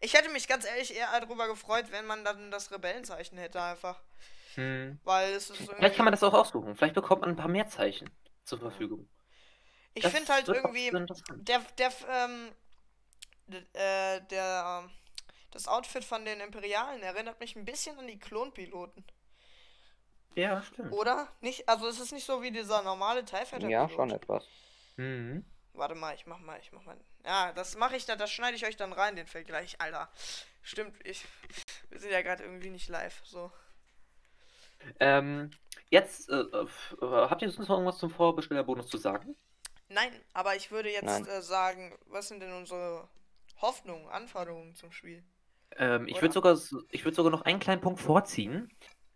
Ich 0.00 0.14
hätte 0.14 0.30
mich 0.30 0.48
ganz 0.48 0.66
ehrlich 0.66 0.96
eher 0.96 1.08
darüber 1.20 1.46
gefreut, 1.46 1.86
wenn 1.92 2.06
man 2.06 2.24
dann 2.24 2.50
das 2.50 2.72
Rebellenzeichen 2.72 3.38
hätte 3.38 3.62
einfach. 3.62 4.00
Hm. 4.54 4.98
Weil 5.04 5.32
es 5.32 5.50
ist 5.50 5.60
irgendwie... 5.60 5.76
Vielleicht 5.76 5.96
kann 5.96 6.04
man 6.04 6.12
das 6.12 6.22
auch 6.22 6.34
aussuchen. 6.34 6.76
Vielleicht 6.76 6.94
bekommt 6.94 7.22
man 7.22 7.30
ein 7.30 7.36
paar 7.36 7.48
mehr 7.48 7.68
Zeichen 7.68 8.10
zur 8.44 8.58
Verfügung. 8.58 9.08
Ich 9.94 10.06
finde 10.06 10.32
halt 10.32 10.48
irgendwie... 10.48 10.90
Der, 11.36 11.60
der, 11.78 11.92
ähm, 12.10 12.52
äh, 13.72 14.20
der, 14.30 14.82
ähm, 14.84 14.90
das 15.50 15.68
Outfit 15.68 16.04
von 16.04 16.24
den 16.24 16.40
Imperialen 16.40 17.02
erinnert 17.02 17.40
mich 17.40 17.56
ein 17.56 17.64
bisschen 17.64 17.98
an 17.98 18.06
die 18.06 18.18
Klonpiloten. 18.18 19.04
Ja, 20.34 20.62
stimmt. 20.62 20.92
Oder? 20.92 21.28
Nicht, 21.40 21.68
also 21.68 21.86
es 21.86 22.00
ist 22.00 22.12
nicht 22.12 22.26
so 22.26 22.42
wie 22.42 22.50
dieser 22.50 22.82
normale 22.82 23.24
TIE 23.24 23.46
Fighter 23.46 23.68
Ja, 23.68 23.88
schon 23.88 24.10
etwas. 24.10 24.46
Mhm. 24.96 25.44
Warte 25.74 25.94
mal, 25.94 26.14
ich 26.14 26.26
mach 26.26 26.38
mal, 26.38 26.58
ich 26.60 26.72
mach 26.72 26.84
mal. 26.84 26.96
Ja, 27.24 27.52
das 27.52 27.76
mache 27.76 27.96
ich 27.96 28.04
dann, 28.04 28.18
das 28.18 28.30
schneide 28.30 28.56
ich 28.56 28.66
euch 28.66 28.76
dann 28.76 28.92
rein, 28.92 29.16
den 29.16 29.26
Vergleich, 29.26 29.80
Alter. 29.80 30.08
Stimmt, 30.62 30.96
ich. 31.06 31.24
Wir 31.90 32.00
sind 32.00 32.10
ja 32.10 32.22
gerade 32.22 32.42
irgendwie 32.42 32.70
nicht 32.70 32.88
live, 32.88 33.20
so. 33.24 33.52
Ähm, 35.00 35.50
jetzt, 35.90 36.28
äh, 36.30 36.34
äh, 36.40 36.66
habt 37.02 37.42
ihr 37.42 37.50
sonst 37.50 37.68
noch 37.68 37.76
irgendwas 37.76 37.98
zum 37.98 38.10
Vorbestellerbonus 38.10 38.88
zu 38.88 38.98
sagen? 38.98 39.36
Nein, 39.88 40.12
aber 40.34 40.56
ich 40.56 40.70
würde 40.70 40.90
jetzt 40.90 41.26
äh, 41.26 41.40
sagen, 41.40 41.96
was 42.06 42.28
sind 42.28 42.40
denn 42.40 42.52
unsere 42.52 43.08
Hoffnungen, 43.62 44.08
Anforderungen 44.10 44.74
zum 44.74 44.92
Spiel? 44.92 45.24
Ähm, 45.76 46.06
ich 46.08 46.20
würde 46.20 46.34
sogar, 46.34 46.52
s- 46.52 46.74
ich 46.90 47.04
würde 47.04 47.14
sogar 47.16 47.32
noch 47.32 47.42
einen 47.42 47.58
kleinen 47.60 47.80
Punkt 47.80 48.00
vorziehen. 48.00 48.70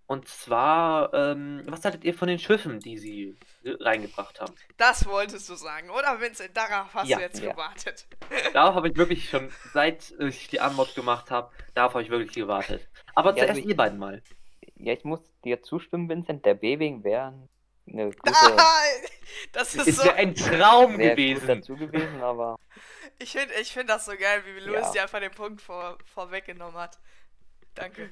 Und 0.06 0.26
zwar, 0.26 1.12
ähm, 1.12 1.62
was 1.66 1.84
haltet 1.84 2.04
ihr 2.04 2.14
von 2.14 2.28
den 2.28 2.38
Schiffen, 2.38 2.80
die 2.80 2.96
sie 2.98 3.36
reingebracht 3.64 4.40
haben? 4.40 4.54
Das 4.78 5.04
wolltest 5.06 5.48
du 5.48 5.54
sagen, 5.54 5.90
oder 5.90 6.20
Vincent? 6.20 6.56
Darauf 6.56 6.94
hast 6.94 7.10
Ja, 7.10 7.18
du 7.18 7.20
jetzt 7.20 7.40
ja. 7.42 7.50
gewartet. 7.50 8.06
Darauf 8.52 8.74
habe 8.74 8.88
ich 8.88 8.96
wirklich 8.96 9.28
schon, 9.28 9.50
seit 9.72 10.12
ich 10.18 10.48
die 10.48 10.60
Anmod 10.60 10.94
gemacht 10.94 11.30
habe, 11.30 11.52
darauf 11.74 11.92
habe 11.94 12.02
ich 12.02 12.10
wirklich 12.10 12.34
gewartet. 12.34 12.88
Aber 13.14 13.34
Ja, 13.34 13.40
zuerst 13.40 13.50
also 13.50 13.60
ich- 13.60 13.66
ihr 13.68 13.76
beiden 13.76 13.98
mal. 13.98 14.22
Ja, 14.78 14.92
ich 14.92 15.04
muss 15.04 15.20
dir 15.44 15.62
zustimmen, 15.62 16.08
Vincent. 16.08 16.44
Der 16.44 16.54
B-Wing 16.54 17.02
wäre 17.04 17.34
eine 17.86 18.10
gute, 18.10 18.32
Ah, 18.34 18.82
das 19.52 19.74
ist 19.74 19.88
Es 19.88 19.96
so. 19.96 20.04
wäre 20.04 20.14
ein 20.14 20.34
Traum 20.34 20.98
gewesen. 20.98 21.46
dazu 21.46 21.74
gewesen, 21.76 22.20
aber 22.22 22.58
Ich 23.18 23.32
finde 23.32 23.54
ich 23.60 23.72
find 23.72 23.88
das 23.90 24.04
so 24.06 24.12
geil, 24.12 24.42
wie 24.46 24.60
Louis 24.60 24.86
Ja. 24.86 24.92
dir 24.92 25.02
einfach 25.02 25.20
den 25.20 25.30
Punkt 25.32 25.60
vor, 25.60 25.98
vorweggenommen 26.04 26.76
hat. 26.78 26.98
Danke. 27.74 28.10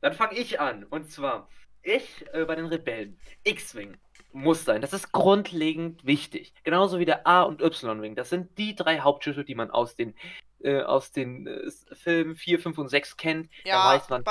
Dann 0.00 0.12
fange 0.14 0.38
ich 0.38 0.60
an. 0.60 0.84
Und 0.84 1.10
zwar, 1.10 1.48
ich 1.82 2.24
äh, 2.32 2.44
bei 2.44 2.54
den 2.56 2.66
Rebellen. 2.66 3.18
X-Wing 3.44 3.96
muss 4.32 4.64
sein. 4.64 4.80
Das 4.80 4.92
ist 4.92 5.12
grundlegend 5.12 6.04
wichtig. 6.06 6.54
Genauso 6.62 6.98
wie 6.98 7.04
der 7.04 7.26
A- 7.26 7.42
und 7.42 7.60
Y-Wing. 7.60 8.14
Das 8.14 8.30
sind 8.30 8.56
die 8.58 8.74
drei 8.74 9.00
Hauptschiffe, 9.00 9.44
die 9.44 9.54
man 9.54 9.70
aus 9.70 9.96
den, 9.96 10.14
äh, 10.60 10.82
aus 10.82 11.10
den 11.12 11.46
äh, 11.46 11.70
Filmen 11.96 12.36
4, 12.36 12.60
5 12.60 12.78
und 12.78 12.88
6 12.88 13.16
kennt. 13.16 13.50
Ja, 13.64 13.82
da 13.82 13.96
weiß 13.96 14.08
man, 14.08 14.24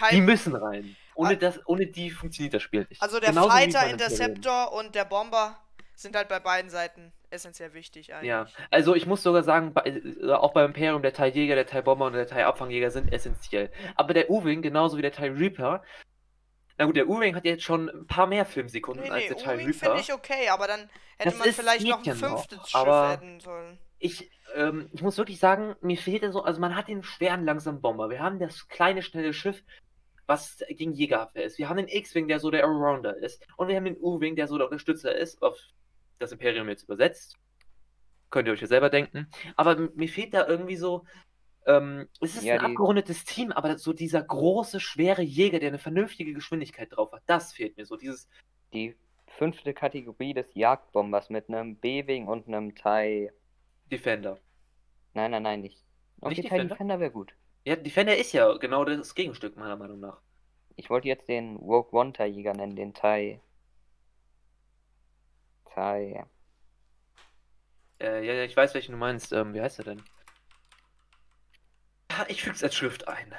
bei 0.00 0.08
die 0.10 0.16
Teil, 0.16 0.20
müssen 0.22 0.54
rein. 0.56 0.96
Ohne, 1.14 1.30
Ah. 1.30 1.34
das, 1.36 1.60
ohne 1.66 1.86
die 1.86 2.10
funktioniert 2.10 2.54
das 2.54 2.62
Spiel 2.62 2.86
nicht. 2.88 3.02
also 3.02 3.20
der 3.20 3.30
Genauso 3.30 3.50
Fighter. 3.50 3.86
Interceptor 3.88 4.72
und 4.72 4.94
der 4.94 5.04
Bomber 5.04 5.58
sind 5.94 6.16
halt 6.16 6.28
bei 6.28 6.40
beiden 6.40 6.70
Seiten 6.70 7.12
essentiell 7.30 7.72
wichtig 7.74 8.12
eigentlich. 8.14 8.28
Ja, 8.28 8.46
also 8.70 8.94
ich 8.94 9.06
muss 9.06 9.22
sogar 9.22 9.42
sagen, 9.42 9.72
bei, 9.72 9.82
äh, 9.84 10.32
auch 10.32 10.52
beim 10.52 10.66
Imperium, 10.66 11.02
der 11.02 11.12
Teiljäger, 11.12 11.54
der 11.54 11.66
Teilbomber 11.66 12.06
und 12.06 12.12
der 12.14 12.26
Teilabfangjäger 12.26 12.90
sind 12.90 13.12
essentiell. 13.12 13.70
Aber 13.94 14.12
der 14.14 14.30
U-Wing, 14.30 14.62
genauso 14.62 14.96
wie 14.98 15.02
der 15.02 15.12
Teil 15.12 15.32
Reaper, 15.32 15.82
na 16.78 16.86
gut, 16.86 16.96
der 16.96 17.08
U-Wing 17.08 17.34
hat 17.36 17.44
jetzt 17.44 17.62
schon 17.62 17.88
ein 17.88 18.06
paar 18.06 18.26
mehr 18.26 18.44
Filmsekunden 18.46 19.04
Nee, 19.04 19.10
als 19.10 19.22
nee, 19.24 19.28
der 19.28 19.36
Teil 19.38 19.56
Reaper. 19.58 19.72
finde 19.72 20.00
ich 20.00 20.12
okay, 20.12 20.48
aber 20.48 20.66
dann 20.66 20.80
hätte 21.18 21.30
Das 21.30 21.38
man 21.38 21.52
vielleicht 21.52 21.86
noch 21.86 22.04
ein 22.06 22.14
fünftes 22.16 22.58
Schiff 22.70 22.74
aber- 22.74 23.10
hätten 23.12 23.40
sollen. 23.40 23.78
Ich, 24.04 24.30
ähm, 24.56 24.90
ich 24.92 25.00
muss 25.00 25.16
wirklich 25.16 25.38
sagen, 25.38 25.76
mir 25.80 25.96
fehlt 25.96 26.24
so, 26.32 26.42
also 26.42 26.60
man 26.60 26.74
hat 26.74 26.88
den 26.88 27.04
schweren, 27.04 27.44
langsamen 27.44 27.80
Bomber. 27.80 28.10
Wir 28.10 28.18
haben 28.18 28.40
das 28.40 28.66
kleine, 28.66 29.00
schnelle 29.00 29.32
Schiff, 29.32 29.62
was 30.26 30.58
gegen 30.68 30.92
Jägerabwehr 30.92 31.44
ist. 31.44 31.58
Wir 31.58 31.68
haben 31.68 31.76
den 31.76 31.88
X-Wing, 31.88 32.26
der 32.26 32.40
so 32.40 32.50
der 32.50 32.64
Allrounder 32.64 33.16
ist. 33.16 33.46
Und 33.56 33.68
wir 33.68 33.76
haben 33.76 33.84
den 33.84 33.96
U-Wing, 34.00 34.34
der 34.34 34.48
so 34.48 34.58
der 34.58 34.66
Unterstützer 34.66 35.14
ist, 35.14 35.40
auf 35.40 35.56
das 36.18 36.32
Imperium 36.32 36.68
jetzt 36.68 36.82
übersetzt. 36.82 37.38
Könnt 38.30 38.48
ihr 38.48 38.54
euch 38.54 38.60
ja 38.60 38.66
selber 38.66 38.90
denken. 38.90 39.28
Aber 39.56 39.76
mir 39.94 40.08
fehlt 40.08 40.34
da 40.34 40.48
irgendwie 40.48 40.76
so, 40.76 41.04
ähm, 41.66 42.08
es 42.20 42.34
ist 42.34 42.42
Ja, 42.42 42.54
ein 42.54 42.60
abgerundetes 42.60 43.24
Team, 43.24 43.52
aber 43.52 43.78
so 43.78 43.92
dieser 43.92 44.22
große, 44.22 44.80
schwere 44.80 45.22
Jäger, 45.22 45.60
der 45.60 45.68
eine 45.68 45.78
vernünftige 45.78 46.34
Geschwindigkeit 46.34 46.88
drauf 46.90 47.12
hat, 47.12 47.22
das 47.26 47.52
fehlt 47.52 47.76
mir 47.76 47.86
so. 47.86 47.96
Dieses, 47.96 48.28
die 48.72 48.96
fünfte 49.28 49.74
Kategorie 49.74 50.34
des 50.34 50.54
Jagdbombers 50.54 51.30
mit 51.30 51.48
einem 51.48 51.76
B-Wing 51.76 52.26
und 52.26 52.48
einem 52.48 52.74
TIE. 52.74 53.30
Defender. 53.92 54.40
Nein, 55.12 55.30
nein, 55.30 55.42
nein, 55.42 55.60
nicht. 55.60 55.84
Okay, 56.20 56.30
Nicht 56.30 56.44
Defender? 56.44 56.74
Defender 56.74 56.98
wäre 56.98 57.10
gut. 57.10 57.34
Ja, 57.64 57.76
Defender 57.76 58.16
ist 58.16 58.32
ja 58.32 58.56
genau 58.56 58.84
das 58.84 59.14
Gegenstück, 59.14 59.56
meiner 59.56 59.76
Meinung 59.76 60.00
nach. 60.00 60.20
Ich 60.76 60.88
wollte 60.88 61.08
jetzt 61.08 61.28
den 61.28 61.56
Rogue 61.56 61.92
One 61.92 62.12
TIE 62.12 62.24
Jäger 62.24 62.54
nennen, 62.54 62.74
den 62.74 62.94
TIE. 62.94 63.40
TIE. 65.74 66.24
Äh, 68.00 68.26
ja, 68.26 68.32
ja, 68.32 68.44
ich 68.44 68.56
weiß, 68.56 68.74
welchen 68.74 68.92
du 68.92 68.98
meinst. 68.98 69.32
Ähm, 69.32 69.52
wie 69.52 69.60
heißt 69.60 69.78
er 69.78 69.84
denn? 69.84 70.02
Ja, 72.10 72.24
ich 72.28 72.42
füg's 72.42 72.64
als 72.64 72.74
Schrift 72.74 73.06
ein. 73.06 73.34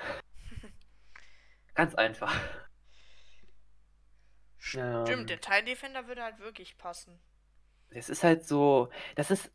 Ganz 1.74 1.96
einfach. 1.96 2.34
Ja, 4.72 5.06
Stimmt, 5.06 5.30
der 5.30 5.42
Teil 5.42 5.66
Defender 5.66 6.08
würde 6.08 6.24
halt 6.24 6.40
wirklich 6.40 6.78
passen. 6.78 7.20
Das 7.90 8.10
ist 8.10 8.24
halt 8.24 8.46
so, 8.46 8.90
das 9.16 9.30
ist, 9.30 9.52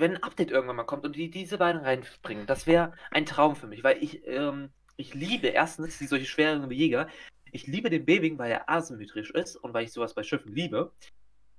wenn 0.00 0.16
ein 0.16 0.22
Update 0.22 0.50
irgendwann 0.50 0.76
mal 0.76 0.84
kommt 0.84 1.04
und 1.04 1.16
die 1.16 1.30
diese 1.30 1.58
beiden 1.58 1.80
reinbringen, 1.80 2.46
das 2.46 2.66
wäre 2.66 2.92
ein 3.10 3.26
Traum 3.26 3.56
für 3.56 3.66
mich, 3.66 3.84
weil 3.84 4.02
ich, 4.02 4.26
ähm, 4.26 4.70
ich 4.96 5.14
liebe 5.14 5.48
erstens 5.48 5.98
die 5.98 6.06
solche 6.06 6.26
schweren 6.26 6.70
Jäger. 6.70 7.08
Ich 7.52 7.66
liebe 7.66 7.90
den 7.90 8.04
B-Wing, 8.04 8.38
weil 8.38 8.50
er 8.50 8.68
asymmetrisch 8.68 9.30
ist 9.30 9.56
und 9.56 9.72
weil 9.72 9.84
ich 9.84 9.92
sowas 9.92 10.14
bei 10.14 10.22
Schiffen 10.22 10.54
liebe. 10.54 10.92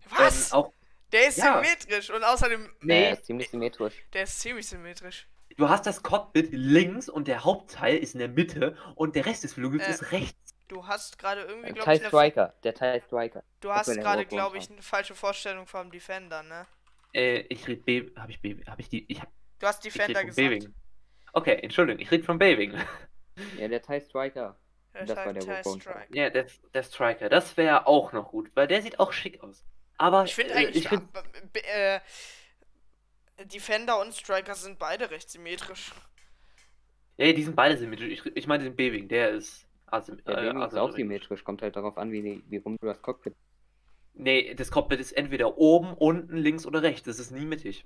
Was? 0.10 0.52
Ähm, 0.52 0.58
auch, 0.58 0.74
der 1.12 1.28
ist 1.28 1.38
ja. 1.38 1.56
symmetrisch 1.56 2.10
und 2.10 2.24
außerdem. 2.24 2.70
Nee. 2.82 3.06
Er 3.06 3.14
ist 3.14 3.26
ziemlich 3.26 3.50
symmetrisch. 3.50 3.94
Der 4.14 4.24
ist 4.24 4.40
ziemlich 4.40 4.68
symmetrisch. 4.68 5.28
du 5.56 5.70
hast 5.70 5.86
das 5.86 6.04
Cockpit 6.04 6.50
links 6.52 7.10
und 7.10 7.28
der 7.28 7.44
Hauptteil 7.44 7.98
ist 7.98 8.14
in 8.14 8.20
der 8.20 8.30
Mitte 8.30 8.78
und 8.96 9.16
der 9.16 9.26
Rest 9.26 9.44
des 9.44 9.54
Flügels 9.54 9.88
Äh, 9.88 9.92
ist 9.92 10.12
rechts. 10.12 10.56
Du 10.68 10.86
hast 10.86 11.18
gerade 11.18 11.44
irgendwie, 11.44 11.72
glaube 11.72 11.94
ich, 11.94 12.02
eine, 12.02 12.10
Striker. 12.10 12.54
Der 12.64 12.74
TIE 12.74 13.02
Striker. 13.08 13.44
du 13.62 13.72
hast 13.72 13.88
der 13.88 13.96
gerade, 13.96 14.26
glaube 14.26 14.58
ich, 14.58 14.70
eine 14.70 14.82
falsche 14.82 15.16
Vorstellung 15.16 15.66
vom 15.66 15.90
Defender, 15.92 16.44
ne? 16.44 16.68
Äh, 17.14 17.40
ich 17.50 17.68
rede 17.68 17.82
B, 17.82 18.12
habe 18.16 18.32
ich 18.32 18.42
B, 18.42 18.64
habe 18.66 18.82
ich 18.82 18.90
die, 18.90 19.06
ich 19.12 19.22
hab, 19.22 19.32
Du 19.60 19.68
hast 19.68 19.84
Defender 19.84 20.24
gesagt. 20.24 20.36
B-Wing. 20.36 20.74
Okay, 21.34 21.56
Entschuldigung, 21.62 22.02
ich 22.02 22.12
rede 22.12 22.24
von 22.24 22.38
B-Wing. 22.40 22.74
Ja, 23.58 23.68
der 23.68 23.82
TIE 23.82 24.02
Striker. 24.02 24.58
Der 24.94 25.06
Das 25.06 25.18
war 25.18 25.34
der 25.34 25.42
TIE 25.44 25.52
Rogue 25.52 25.72
One. 25.74 25.82
Strike. 25.82 26.08
Ja, 26.16 26.30
der, 26.30 26.48
der 26.74 26.84
Striker, 26.84 27.30
das 27.30 27.56
wäre 27.58 27.86
auch 27.88 28.12
noch 28.14 28.32
gut, 28.32 28.50
weil 28.56 28.68
der 28.68 28.82
sieht 28.82 29.00
auch 29.00 29.12
schick 29.12 29.42
aus. 29.44 29.64
Aber 29.98 30.24
Ich 30.26 30.36
finde 30.36 30.54
äh, 30.54 30.58
eigentlich, 30.58 30.84
ich 30.86 30.90
find, 30.90 31.04
äh, 31.54 32.00
Defender 33.46 34.00
und 34.02 34.14
Striker 34.14 34.56
sind 34.56 34.80
beide 34.80 35.10
recht 35.12 35.30
symmetrisch. 35.30 35.92
ja, 37.18 37.32
die 37.34 37.44
sind 37.44 37.56
beide 37.56 37.78
symmetrisch. 37.78 38.10
Ich, 38.10 38.26
ich 38.36 38.48
meine 38.48 38.64
den 38.64 38.76
B-Wing, 38.76 39.08
der 39.08 39.32
ist 39.32 39.68
asym 39.88 40.22
Der 40.26 40.38
äh, 40.38 40.44
Wing 40.50 40.62
ist 40.62 40.76
auch 40.76 40.90
asymmetrisch. 40.90 40.96
symmetrisch. 40.96 41.44
Kommt 41.44 41.62
halt 41.62 41.76
darauf 41.76 41.98
an, 41.98 42.12
wie, 42.12 42.44
wie 42.48 42.58
rum 42.58 42.78
du 42.80 42.88
das 42.88 43.02
Cockpit. 43.02 43.36
Nee, 44.20 44.56
das 44.56 44.72
Cockpit 44.72 45.00
ist 45.00 45.12
entweder 45.12 45.58
oben, 45.58 45.94
unten, 45.94 46.38
links 46.38 46.66
oder 46.66 46.82
rechts. 46.82 47.04
Das 47.04 47.20
ist 47.20 47.32
nie 47.32 47.46
mittig. 47.46 47.86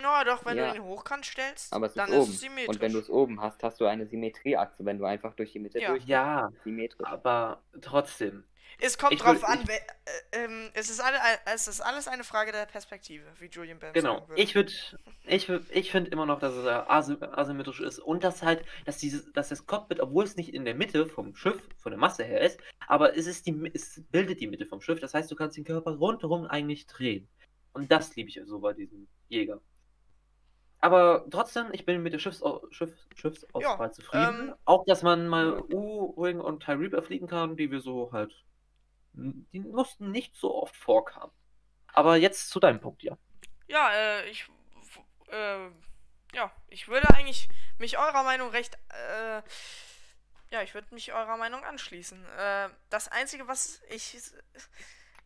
Na 0.00 0.24
doch, 0.24 0.44
wenn 0.44 0.56
Ja. 0.56 0.70
du 0.70 0.76
ihn 0.76 0.84
hochkant 0.84 1.24
stellst, 1.26 1.72
Aber 1.72 1.86
es 1.86 1.94
dann 1.94 2.08
ist 2.10 2.16
oben. 2.18 2.30
es 2.30 2.40
symmetrisch. 2.40 2.68
Und 2.68 2.80
wenn 2.80 2.92
du 2.92 2.98
es 2.98 3.10
oben 3.10 3.40
hast, 3.40 3.62
hast 3.62 3.80
du 3.80 3.86
eine 3.86 4.06
Symmetrieachse, 4.06 4.84
wenn 4.84 4.98
du 4.98 5.04
einfach 5.04 5.34
durch 5.34 5.52
die 5.52 5.58
Mitte 5.58 5.80
Ja. 5.80 5.88
durch. 5.90 6.04
Ja, 6.04 6.50
Symmetrisch. 6.64 7.06
aber 7.06 7.62
trotzdem. 7.80 8.44
es 8.80 8.96
kommt 8.98 9.12
ich 9.12 9.20
drauf 9.20 9.36
will- 9.36 9.44
an, 9.44 9.60
ich- 9.60 9.68
wer, 9.68 9.76
äh, 9.76 10.44
ähm, 10.44 10.70
es, 10.74 10.88
ist 10.90 10.98
alle, 11.00 11.16
es 11.54 11.68
ist 11.68 11.80
alles 11.82 12.08
eine 12.08 12.24
Frage 12.24 12.50
der 12.52 12.64
Perspektive, 12.66 13.24
wie 13.38 13.46
Julian 13.46 13.78
Bam 13.78 13.92
Genau. 13.92 14.14
sagen 14.14 14.28
würde. 14.30 14.42
Ich 14.42 14.54
würde, 14.54 14.72
ich, 15.26 15.48
würd- 15.48 15.70
ich 15.70 15.90
finde 15.92 16.10
immer 16.10 16.26
noch, 16.26 16.40
dass 16.40 16.54
es 16.54 16.64
äh, 16.64 16.68
asy 16.70 17.16
asymmetrisch 17.20 17.80
ist 17.80 17.98
und 18.00 18.24
dass 18.24 18.42
halt, 18.42 18.64
dass 18.86 18.96
dieses, 18.98 19.30
dass 19.34 19.50
das 19.50 19.66
Cockpit, 19.66 20.00
obwohl 20.00 20.24
es 20.24 20.36
nicht 20.36 20.52
in 20.54 20.64
der 20.64 20.74
Mitte 20.74 21.06
vom 21.06 21.36
Schiff, 21.36 21.62
von 21.78 21.92
der 21.92 21.98
Masse 21.98 22.24
her 22.24 22.40
ist, 22.40 22.58
aber 22.88 23.16
es 23.16 23.26
ist 23.26 23.46
die, 23.46 23.70
es 23.74 24.02
bildet 24.10 24.40
die 24.40 24.46
Mitte 24.48 24.66
vom 24.66 24.80
Schiff. 24.80 24.98
Das 25.00 25.12
heißt, 25.14 25.30
du 25.30 25.36
kannst 25.36 25.56
den 25.56 25.64
Körper 25.64 25.92
rundherum 25.92 26.46
eigentlich 26.46 26.86
drehen. 26.86 27.28
Und 27.74 27.92
das 27.92 28.16
liebe 28.16 28.30
ich 28.30 28.40
so 28.44 28.58
bei 28.58 28.72
diesem 28.72 29.06
Jäger. 29.28 29.60
Aber 30.82 31.24
trotzdem, 31.30 31.68
ich 31.72 31.86
bin 31.86 32.02
mit 32.02 32.12
der 32.12 32.18
Schiffsau 32.18 32.66
Schiff 32.70 32.92
Schiffsauswahl 33.14 33.92
zufrieden. 33.92 34.48
ähm, 34.48 34.54
Auch, 34.64 34.84
dass 34.84 35.02
man 35.02 35.28
mal 35.28 35.60
U-Wing 35.60 36.40
und 36.40 36.66
Reaper 36.68 37.02
fliegen 37.02 37.28
kann, 37.28 37.56
die 37.56 37.70
wir 37.70 37.80
so 37.80 38.10
halt, 38.12 38.34
die 39.14 39.60
mussten 39.60 40.10
nicht 40.10 40.34
so 40.34 40.52
oft 40.60 40.76
vorkamen. 40.76 41.32
Aber 41.94 42.16
jetzt 42.16 42.50
zu 42.50 42.58
deinem 42.58 42.80
Punkt, 42.80 43.04
ja. 43.04 43.16
Ja, 43.68 43.92
äh, 43.92 44.28
ich, 44.28 44.48
äh, 45.28 45.68
ja, 46.34 46.50
ich 46.68 46.88
würde 46.88 47.08
eigentlich 47.10 47.48
mich 47.78 47.98
eurer 47.98 48.24
Meinung 48.24 48.50
recht, 48.50 48.76
äh, 48.88 49.42
ja, 50.50 50.62
ich 50.62 50.74
würde 50.74 50.92
mich 50.94 51.12
eurer 51.12 51.36
Meinung 51.36 51.62
anschließen. 51.64 52.24
Äh, 52.38 52.70
das 52.90 53.06
Einzige, 53.06 53.46
was 53.46 53.80
ich 53.88 54.16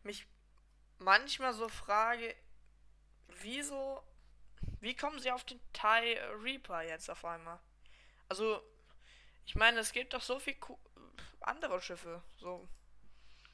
mich 0.03 0.27
manchmal 0.99 1.53
so 1.53 1.67
frage, 1.67 2.35
wieso, 3.41 4.03
wie 4.79 4.95
kommen 4.95 5.19
sie 5.19 5.31
auf 5.31 5.43
den 5.43 5.59
TIE 5.73 6.17
Reaper 6.43 6.83
jetzt 6.83 7.09
auf 7.09 7.23
einmal? 7.25 7.59
Also, 8.29 8.61
ich 9.45 9.55
meine, 9.55 9.79
es 9.79 9.91
gibt 9.91 10.13
doch 10.13 10.21
so 10.21 10.39
viel 10.39 10.55
co- 10.55 10.79
andere 11.41 11.81
Schiffe, 11.81 12.21
so. 12.37 12.67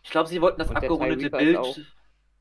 Ich 0.04 0.10
glaube, 0.10 0.28
sie 0.30 0.42
wollten 0.42 0.60
das 0.60 0.70
Und 0.70 0.78
abgerundete 0.78 1.30
Bild. 1.30 1.94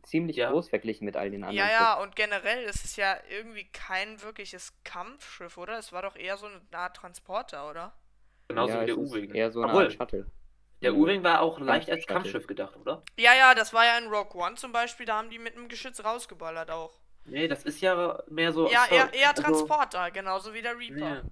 Ziemlich 0.03 0.37
Ja. 0.37 0.51
groß 0.51 0.69
verglichen 0.69 1.05
mit 1.05 1.17
all 1.17 1.31
den 1.31 1.45
anderen. 1.45 1.57
Ja, 1.69 1.71
ja, 1.71 1.95
und 2.03 2.17
generell 2.17 2.65
ist 2.65 2.85
es 2.85 2.97
ja 2.97 3.17
irgendwie 3.29 3.71
kein 3.71 4.21
wirkliches 4.21 4.73
Kampfschiff, 4.83 5.57
oder? 5.57 5.79
Es 5.79 5.93
war 5.93 6.03
doch 6.03 6.17
eher 6.17 6.37
so 6.37 6.47
eine 6.47 6.61
Art 6.73 6.97
Transporter, 6.97 7.71
oder? 7.71 7.93
Genauso 8.49 8.75
ja, 8.75 8.83
wie 8.83 8.87
der 8.87 8.99
U-Wing. 8.99 9.33
Eher 9.33 9.53
so 9.53 9.61
eine 9.63 9.69
Obwohl, 9.71 9.85
Art 9.85 9.93
Shuttle. 9.93 10.27
der 10.83 10.95
U-Wing 10.95 11.23
war 11.23 11.41
auch 11.41 11.61
leicht 11.61 11.89
als. 11.89 12.05
Kampfschiff 12.07 12.49
gedacht, 12.49 12.77
oder? 12.77 13.03
Ja, 13.17 13.33
ja, 13.35 13.55
das 13.55 13.73
war 13.73 13.85
ja 13.85 13.97
in 13.97 14.09
Rogue 14.09 14.41
One 14.43 14.57
zum 14.57 14.73
Beispiel, 14.73 15.07
da 15.07 15.19
haben 15.19 15.31
die 15.31 15.39
mit 15.39 15.57
einem 15.57 15.69
Geschütz 15.69 16.03
rausgeballert 16.03 16.71
auch. 16.73 16.99
Nee, 17.25 17.49
das 17.49 17.65
ist 17.65 17.81
ja 17.81 18.23
mehr 18.29 18.53
so. 18.53 18.71
Ja, 18.71 18.87
eher, 18.91 19.13
eher 19.15 19.31
Also, 19.31 19.43
Transporter, 19.43 20.11
genauso 20.11 20.53
wie 20.55 20.63
der 20.63 20.77
Reaper. 20.79 21.23
nee. 21.23 21.31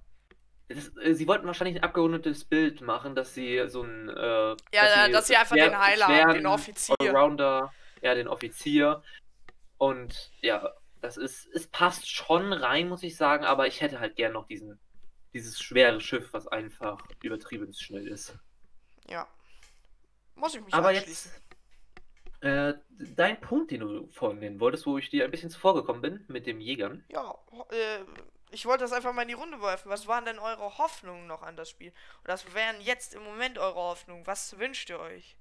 Das, 0.69 0.95
äh, 0.97 1.13
sie 1.13 1.27
wollten 1.27 1.45
wahrscheinlich 1.47 1.75
ein 1.77 1.83
abgerundetes 1.83 2.45
Bild 2.45 2.79
machen, 2.81 3.13
dass 3.13 3.33
sie 3.33 3.67
so 3.67 3.83
ein. 3.83 4.07
Äh, 4.09 4.49
ja, 4.51 4.55
ja, 4.73 5.07
dass 5.09 5.27
sie 5.27 5.35
einfach 5.35 5.55
den 5.55 5.77
Heiler 5.77 6.07
haben, 6.07 6.33
den 6.33 6.47
Offizier. 6.47 6.95
Allrounder, 6.99 7.73
ja, 8.01 8.15
den 8.15 8.27
Offizier. 8.29 9.03
Und 9.77 10.31
ja, 10.41 10.71
das 11.01 11.17
ist. 11.17 11.47
Es 11.53 11.67
passt 11.67 12.09
schon 12.09 12.53
rein, 12.53 12.87
muss 12.87 13.03
ich 13.03 13.17
sagen, 13.17 13.43
aber 13.43 13.67
ich 13.67 13.81
hätte 13.81 13.99
halt 13.99 14.15
gern 14.15 14.33
noch 14.33 14.47
diesen. 14.47 14.79
Dieses 15.33 15.61
schwere 15.61 16.01
Schiff, 16.01 16.33
was 16.33 16.47
einfach 16.49 16.99
übertrieben 17.23 17.73
schnell 17.73 18.05
ist. 18.05 18.37
Ja. 19.07 19.27
Muss 20.35 20.55
ich 20.55 20.61
mich 20.61 20.73
Aber 20.73 20.89
anschließen. 20.89 21.31
jetzt. 21.31 21.41
Äh, 22.41 22.75
dein 22.89 23.39
Punkt, 23.41 23.71
den 23.71 23.79
du 23.81 24.07
vorhin 24.11 24.39
nennen 24.39 24.59
wolltest, 24.59 24.85
wo 24.85 24.97
ich 24.99 25.09
dir 25.09 25.25
ein 25.25 25.31
bisschen 25.31 25.49
zuvor 25.49 25.73
gekommen 25.75 26.01
bin 26.01 26.23
mit 26.27 26.45
dem 26.45 26.59
Jägern. 26.59 27.03
Ja, 27.09 27.37
äh, 27.69 27.99
ich 28.51 28.65
wollte 28.65 28.83
das 28.83 28.93
einfach 28.93 29.13
mal 29.13 29.21
in 29.23 29.27
die 29.27 29.33
Runde 29.35 29.61
werfen. 29.61 29.89
Was 29.89 30.07
waren 30.07 30.25
denn 30.25 30.39
eure 30.39 30.77
Hoffnungen 30.79 31.27
noch 31.27 31.41
an 31.43 31.55
das 31.57 31.69
Spiel? 31.69 31.89
Und 31.89 32.27
das 32.27 32.53
wären 32.53 32.81
jetzt 32.81 33.13
im 33.13 33.23
Moment 33.23 33.57
eure 33.59 33.75
Hoffnungen. 33.75 34.25
Was 34.27 34.57
wünscht 34.57 34.89
ihr 34.89 34.99
euch? 34.99 35.37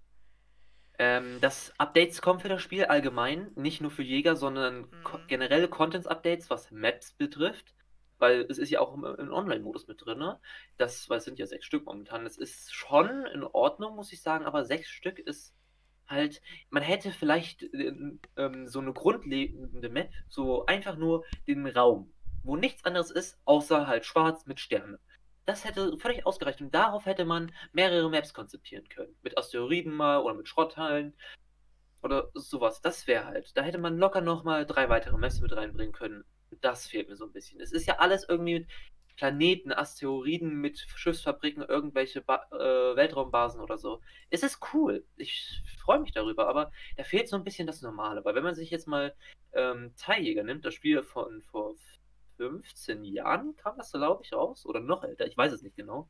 Ähm, 0.98 1.40
dass 1.40 1.72
Updates 1.78 2.20
kommen 2.20 2.40
für 2.40 2.48
das 2.48 2.60
Spiel 2.62 2.84
allgemein, 2.84 3.50
nicht 3.54 3.80
nur 3.80 3.90
für 3.90 4.02
Jäger, 4.02 4.36
sondern 4.36 4.90
ko 5.02 5.18
Mhm. 5.18 5.26
generelle 5.26 5.68
Contents-Updates, 5.68 6.50
was 6.50 6.70
Maps 6.70 7.12
betrifft. 7.12 7.74
Weil 8.18 8.42
es 8.50 8.58
ist 8.58 8.68
ja 8.70 8.80
auch 8.80 8.94
im, 8.94 9.04
im 9.04 9.32
Online-Modus 9.32 9.86
mit 9.88 10.04
drin. 10.04 10.18
Ne? 10.18 10.38
Das, 10.76 11.08
weil 11.08 11.18
es 11.18 11.24
sind 11.24 11.38
ja 11.38 11.46
sechs 11.46 11.64
Stück 11.64 11.86
momentan. 11.86 12.24
Das 12.24 12.36
ist 12.36 12.72
schon 12.74 13.24
in 13.26 13.44
Ordnung, 13.44 13.96
muss 13.96 14.12
ich 14.12 14.20
sagen, 14.22 14.44
aber 14.44 14.64
sechs 14.66 14.90
Stück 14.90 15.18
ist 15.18 15.54
halt. 16.10 16.42
Man 16.68 16.82
hätte 16.82 17.12
vielleicht 17.12 17.62
äh, 17.62 17.92
ähm, 18.36 18.68
so 18.68 18.80
eine 18.80 18.92
grundlegende 18.92 19.88
Map, 19.88 20.10
so 20.28 20.66
einfach 20.66 20.96
nur 20.96 21.24
den 21.46 21.66
Raum, 21.66 22.12
wo 22.42 22.56
nichts 22.56 22.84
anderes 22.84 23.10
ist, 23.10 23.40
außer 23.44 23.86
halt 23.86 24.04
schwarz 24.04 24.46
mit 24.46 24.60
Sternen. 24.60 24.98
Das 25.46 25.64
hätte 25.64 25.96
völlig 25.98 26.26
ausgereicht 26.26 26.60
und 26.60 26.74
darauf 26.74 27.06
hätte 27.06 27.24
man 27.24 27.52
mehrere 27.72 28.10
Maps 28.10 28.34
konzipieren 28.34 28.88
können. 28.88 29.16
Mit 29.22 29.38
Asteroiden 29.38 29.94
mal 29.94 30.18
oder 30.22 30.34
mit 30.34 30.48
Schrotthallen 30.48 31.14
oder 32.02 32.30
sowas. 32.34 32.80
Das 32.82 33.06
wäre 33.06 33.24
halt. 33.26 33.56
Da 33.56 33.62
hätte 33.62 33.78
man 33.78 33.98
locker 33.98 34.20
nochmal 34.20 34.66
drei 34.66 34.88
weitere 34.88 35.16
Maps 35.16 35.40
mit 35.40 35.54
reinbringen 35.54 35.92
können. 35.92 36.24
Das 36.60 36.86
fehlt 36.86 37.08
mir 37.08 37.16
so 37.16 37.24
ein 37.24 37.32
bisschen. 37.32 37.60
Es 37.60 37.72
ist 37.72 37.86
ja 37.86 37.98
alles 37.98 38.28
irgendwie 38.28 38.60
mit 38.60 38.68
Planeten, 39.20 39.70
Asteroiden, 39.70 40.62
mit 40.62 40.78
Schiffsfabriken, 40.78 41.62
irgendwelche 41.62 42.22
ba 42.22 42.46
äh, 42.52 42.96
Weltraumbasen 42.96 43.60
oder 43.60 43.76
so. 43.76 44.00
Es 44.30 44.42
ist 44.42 44.60
cool. 44.72 45.04
Ich 45.18 45.62
freue 45.78 46.00
mich 46.00 46.12
darüber, 46.12 46.48
aber 46.48 46.72
da 46.96 47.04
fehlt 47.04 47.28
so 47.28 47.36
ein 47.36 47.44
bisschen 47.44 47.66
das 47.66 47.82
Normale. 47.82 48.24
Weil 48.24 48.34
wenn 48.34 48.44
man 48.44 48.54
sich 48.54 48.70
jetzt 48.70 48.88
mal 48.88 49.14
ähm, 49.52 49.92
Teiljäger 49.98 50.42
nimmt, 50.42 50.64
das 50.64 50.72
Spiel 50.72 51.02
von 51.02 51.42
vor 51.42 51.74
15 52.38 53.04
Jahren 53.04 53.54
kam 53.56 53.76
das, 53.76 53.92
glaube 53.92 54.22
ich, 54.24 54.32
raus. 54.32 54.64
Oder 54.64 54.80
noch 54.80 55.04
älter, 55.04 55.26
ich 55.26 55.36
weiß 55.36 55.52
es 55.52 55.60
nicht 55.60 55.76
genau. 55.76 56.08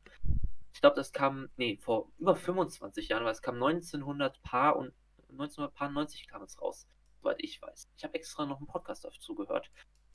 Ich 0.73 0.79
glaube, 0.79 0.95
das 0.95 1.11
kam, 1.11 1.49
nee, 1.57 1.77
vor 1.81 2.07
über 2.17 2.37
25 2.37 3.09
Jahren, 3.09 3.25
weil 3.25 3.33
es 3.33 3.41
kam 3.41 3.55
1900 3.55 4.41
Paar 4.41 4.77
und 4.77 4.93
1990 5.31 6.29
kam 6.29 6.43
es 6.43 6.61
raus, 6.61 6.87
soweit 7.19 7.43
ich 7.43 7.61
weiß. 7.61 7.89
Ich 7.97 8.05
habe 8.05 8.13
extra 8.13 8.45
noch 8.45 8.59
einen 8.59 8.67
Podcast 8.67 9.03
dazu 9.03 9.35
gehört 9.35 9.69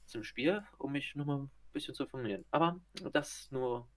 zum 0.07 0.25
Spiel, 0.25 0.65
um 0.79 0.93
mich 0.93 1.15
nochmal 1.15 1.51
bisschen 1.77 1.95
zu 1.95 2.05
informieren. 2.05 2.45
Aber 2.51 2.81
das 3.13 3.49
nur 3.51 3.89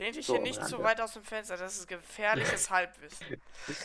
Lehnt 0.00 0.16
dich 0.16 0.26
So, 0.26 0.34
hier 0.34 0.42
nicht 0.42 0.64
zu 0.64 0.82
weit 0.82 0.98
aus 1.00 1.12
dem 1.12 1.22
Fenster, 1.22 1.58
das 1.58 1.76
ist 1.76 1.86
gefährliches 1.86 2.70
Halbwissen. 2.70 3.26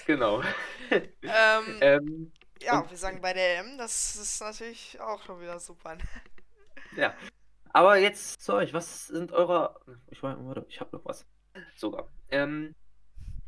genau. 0.06 0.42
Ähm, 0.90 1.78
ähm, 1.82 2.32
ja, 2.62 2.90
wir 2.90 2.98
sagen 2.98 3.20
bei 3.22 3.34
der 3.34 3.60
M, 3.60 3.78
das 3.78 4.16
ist 4.16 4.40
natürlich 4.40 5.00
auch 5.02 5.22
schon 5.24 5.42
wieder 5.42 5.60
super. 5.60 5.98
ja. 6.96 7.14
Aber 7.74 7.98
jetzt 7.98 8.42
zu 8.42 8.54
euch, 8.54 8.72
was 8.72 9.08
sind 9.08 9.34
eure. 9.34 9.78
Ich 10.10 10.22
meine, 10.22 10.38
warte, 10.46 10.66
ich 10.70 10.80
habe 10.80 10.96
noch 10.96 11.04
was. 11.04 11.26
Sogar. 11.76 12.08
Ähm, 12.30 12.74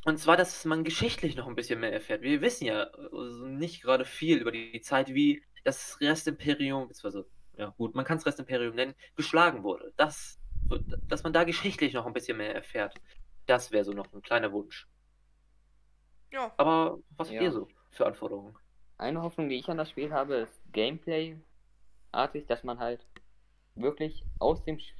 und 0.03 0.17
zwar, 0.17 0.35
dass 0.35 0.65
man 0.65 0.83
geschichtlich 0.83 1.37
noch 1.37 1.47
ein 1.47 1.55
bisschen 1.55 1.79
mehr 1.79 1.93
erfährt. 1.93 2.21
Wir 2.21 2.41
wissen 2.41 2.65
ja 2.65 2.83
äh, 2.83 3.47
nicht 3.47 3.81
gerade 3.81 4.03
viel 4.03 4.39
über 4.39 4.51
die 4.51 4.81
Zeit, 4.81 5.13
wie 5.13 5.41
das 5.63 5.97
Restimperium, 6.01 6.89
beziehungsweise, 6.89 7.25
ja 7.57 7.73
gut, 7.77 7.95
man 7.95 8.05
kann 8.05 8.17
es 8.17 8.25
Restimperium 8.25 8.75
nennen, 8.75 8.95
geschlagen 9.15 9.63
wurde. 9.63 9.93
Das, 9.97 10.39
dass 11.07 11.23
man 11.23 11.33
da 11.33 11.43
geschichtlich 11.43 11.93
noch 11.93 12.05
ein 12.05 12.13
bisschen 12.13 12.37
mehr 12.37 12.53
erfährt. 12.55 12.95
Das 13.45 13.71
wäre 13.71 13.83
so 13.85 13.91
noch 13.93 14.11
ein 14.13 14.21
kleiner 14.21 14.51
Wunsch. 14.51 14.87
Ja, 16.31 16.53
Aber 16.57 16.99
was 17.17 17.29
habt 17.29 17.35
Ja. 17.35 17.43
ihr 17.43 17.51
so 17.51 17.67
für 17.91 18.05
Anforderungen? 18.05 18.55
eine 18.99 19.21
Hoffnung, 19.21 19.47
die 19.49 19.55
ich 19.57 19.69
an 19.69 19.77
das 19.77 19.91
Spiel 19.91 20.11
habe, 20.11 20.35
ist 20.37 20.59
Gameplay-artig, 20.73 22.47
dass 22.47 22.63
man 22.63 22.79
halt 22.79 23.05
wirklich 23.75 24.25
aus 24.39 24.63
dem 24.63 24.77
Sch- 24.77 24.93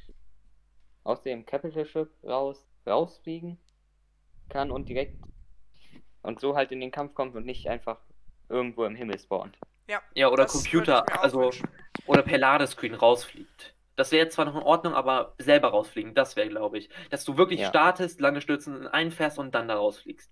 aus 1.03 1.23
dem 1.23 1.45
Capital 1.45 1.85
Ship 1.85 2.09
raus 2.23 2.63
rausfliegen 2.85 3.57
kann 4.49 4.71
und 4.71 4.87
direkt 4.87 5.17
und 6.21 6.39
so 6.39 6.55
halt 6.55 6.71
in 6.71 6.79
den 6.79 6.91
Kampf 6.91 7.13
kommt 7.15 7.35
und 7.35 7.45
nicht 7.45 7.67
einfach 7.67 7.99
irgendwo 8.49 8.85
im 8.85 8.95
Himmel 8.95 9.19
spawnt. 9.19 9.57
Ja, 10.15 10.29
oder 10.29 10.43
Das 10.43 10.53
Computer, 10.53 11.03
also 11.21 11.39
wünschen. 11.41 11.67
Oder 12.07 12.23
per 12.23 12.37
Ladescreen 12.37 12.93
rausfliegt. 12.95 13.73
Das 13.95 14.11
wäre 14.11 14.25
jetzt 14.25 14.35
zwar 14.35 14.45
noch 14.45 14.55
in 14.55 14.61
Ordnung, 14.63 14.93
aber 14.93 15.33
selber 15.39 15.69
rausfliegen, 15.69 16.13
das 16.13 16.35
wäre, 16.35 16.49
glaube 16.49 16.77
ich. 16.77 16.89
Dass 17.09 17.23
du 17.25 17.37
wirklich 17.37 17.61
Ja. 17.61 17.69
startest, 17.69 18.19
lange 18.21 18.41
stürzen, 18.41 18.87
einfährst 18.87 19.39
und 19.39 19.53
dann 19.55 19.67
da 19.67 19.75
rausfliegst. 19.75 20.31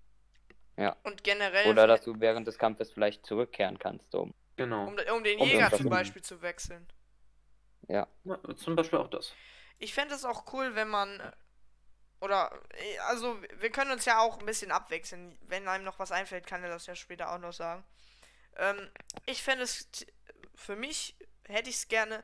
Und 1.04 1.24
generell, 1.24 1.70
Oder 1.70 1.86
dass 1.86 2.02
du 2.02 2.20
während 2.20 2.46
des 2.46 2.58
Kampfes 2.58 2.92
vielleicht 2.92 3.24
zurückkehren 3.24 3.78
kannst, 3.78 4.14
um. 4.14 4.34
Genau. 4.56 4.82
um, 4.88 4.96
um 5.14 5.24
den 5.24 5.40
Um 5.40 5.48
Jäger 5.48 5.70
zum 5.70 5.84
zu- 5.84 5.88
Beispiel 5.88 6.22
zu 6.22 6.42
wechseln. 6.42 6.86
Ja. 7.88 8.06
Ja, 8.24 8.38
zum 8.56 8.76
Beispiel 8.76 8.98
auch 8.98 9.08
das. 9.08 9.32
Ich 9.78 9.94
fände 9.94 10.14
es 10.14 10.24
auch 10.26 10.52
cool, 10.52 10.74
wenn 10.74 10.88
man. 10.88 11.18
äh, 11.20 11.32
Oder, 12.20 12.50
äh, 12.74 12.98
also, 13.08 13.38
wir 13.58 13.70
können 13.70 13.90
uns 13.90 14.04
ja 14.04 14.18
auch 14.20 14.38
ein 14.38 14.44
bisschen 14.46 14.70
abwechseln. 14.70 15.38
Wenn 15.42 15.66
einem 15.66 15.84
noch 15.84 15.98
was 15.98 16.12
einfällt, 16.12 16.46
kann 16.46 16.62
er 16.62 16.68
das 16.70 16.86
ja 16.86 16.94
später 16.94 17.32
auch 17.32 17.38
noch 17.38 17.52
sagen. 17.54 17.82
Ähm, 18.56 18.90
ich 19.24 19.42
fände 19.42 19.64
es. 19.64 19.88
Für 20.54 20.76
mich 20.76 21.15
hätte 21.48 21.70
ich 21.70 21.76
es 21.76 21.88
gerne, 21.88 22.22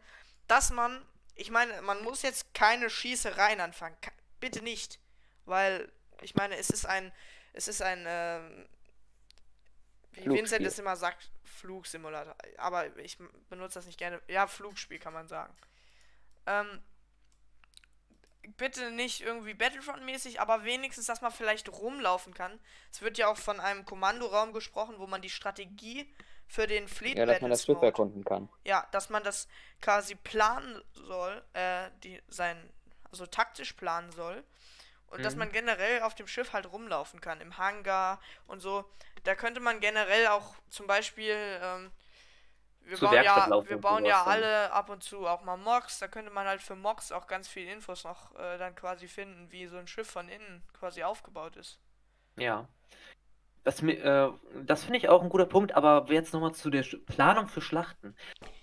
dass 0.49 0.71
man. 0.71 1.05
Ich 1.35 1.51
meine, 1.51 1.81
man 1.83 2.03
muss 2.03 2.23
jetzt 2.23 2.53
keine 2.55 2.91
Schießereien 2.91 3.61
anfangen. 3.61 3.97
Ka- 4.01 4.13
Bitte 4.41 4.63
nicht. 4.63 4.99
Weil, 5.45 5.91
ich 6.21 6.35
meine, 6.35 6.57
es 6.57 6.71
ist 6.71 6.85
ein. 6.85 7.13
Es 7.53 7.69
ist 7.69 7.83
ein. 7.83 8.05
Ähm, 8.07 8.69
wie 10.13 10.27
Vincent 10.27 10.67
es 10.67 10.79
immer 10.79 10.97
sagt, 10.97 11.31
Flugsimulator. 11.45 12.37
Aber 12.59 12.95
ich 12.99 13.17
benutze 13.49 13.75
das 13.79 13.87
nicht 13.87 13.99
gerne. 13.99 14.21
Ja, 14.29 14.47
Flugspiel 14.47 14.99
kann 14.99 15.15
man 15.15 15.27
sagen. 15.29 15.57
Ähm, 16.47 16.83
bitte 18.57 18.91
nicht 18.91 19.21
irgendwie 19.21 19.55
Battlefront-mäßig, 19.55 20.41
aber 20.41 20.65
wenigstens, 20.65 21.07
dass 21.07 21.21
man 21.23 21.33
vielleicht 21.33 21.69
rumlaufen 21.71 22.35
kann. 22.35 22.59
Es 22.91 23.01
wird 23.01 23.17
ja 23.17 23.29
auch 23.29 23.39
von 23.39 23.61
einem 23.61 23.85
Kommandoraum 23.85 24.53
gesprochen, 24.53 24.97
wo 24.99 25.07
man 25.07 25.23
die 25.23 25.31
Strategie 25.31 26.13
für 26.53 26.67
den 26.67 26.87
Fleet 26.87 27.17
Ja, 27.17 27.25
dass 27.25 27.41
man 27.41 27.51
das 27.51 27.65
Schiff 27.65 27.77
Mode- 27.77 27.87
erkunden 27.87 28.25
kann. 28.25 28.49
ja, 28.65 28.87
dass 28.93 29.09
man 29.09 29.23
das 29.25 29.49
quasi 29.81 30.15
planen 30.15 30.83
soll, 30.93 31.43
äh, 31.55 31.89
die 32.05 32.21
sein, 32.29 32.71
also 33.11 33.25
taktisch 33.27 33.73
planen 33.73 34.13
soll. 34.13 34.45
Und 35.07 35.25
dass 35.25 35.35
Mhm. 35.35 35.41
man 35.41 35.53
generell 35.53 36.03
auf 36.03 36.15
dem 36.15 36.27
Schiff 36.27 36.53
halt 36.53 36.71
rumlaufen 36.71 37.21
kann, 37.23 37.41
im 37.41 37.57
Hangar 37.59 38.21
und 38.47 38.61
so. 38.61 38.85
Da 39.25 39.35
könnte 39.35 39.61
man 39.61 39.81
generell 39.81 40.27
auch 40.29 40.55
zum 40.69 40.87
Beispiel, 40.87 41.35
ähm, 41.63 41.91
wir 42.81 42.97
Zur 42.99 43.09
bauen 43.11 43.23
ja, 43.25 43.65
wir 43.69 43.77
bauen 43.79 44.05
ja 44.05 44.25
alle 44.25 44.73
ab 44.73 44.89
und 44.91 45.03
zu 45.03 45.27
auch 45.27 45.43
mal 45.43 45.57
Mocs, 45.57 46.01
da 46.01 46.09
könnte 46.09 46.31
man 46.33 46.47
halt 46.47 46.61
für 46.63 46.75
Mocs 46.77 47.13
auch 47.13 47.27
ganz 47.27 47.49
viele 47.49 47.73
Infos 47.73 48.05
noch 48.05 48.35
äh, 48.35 48.59
dann 48.59 48.75
quasi 48.75 49.07
finden, 49.09 49.51
wie 49.53 49.67
so 49.69 49.77
ein 49.79 49.87
Schiff 49.87 50.11
von 50.11 50.29
innen 50.29 50.63
quasi 50.79 51.03
aufgebaut 51.03 51.57
ist. 51.57 51.79
Ja. 52.37 52.69
Das, 53.65 53.81
äh, 53.83 54.29
das 54.67 54.83
finde 54.83 54.99
ich 54.99 55.09
auch 55.09 55.23
ein 55.23 55.29
guter 55.29 55.47
Punkt, 55.47 55.75
aber 55.77 56.07
jetzt 56.11 56.33
nochmal 56.35 56.53
zu 56.53 56.69
der 56.69 56.85
Planung 57.07 57.47
für 57.47 57.61
Schlachten. 57.61 58.17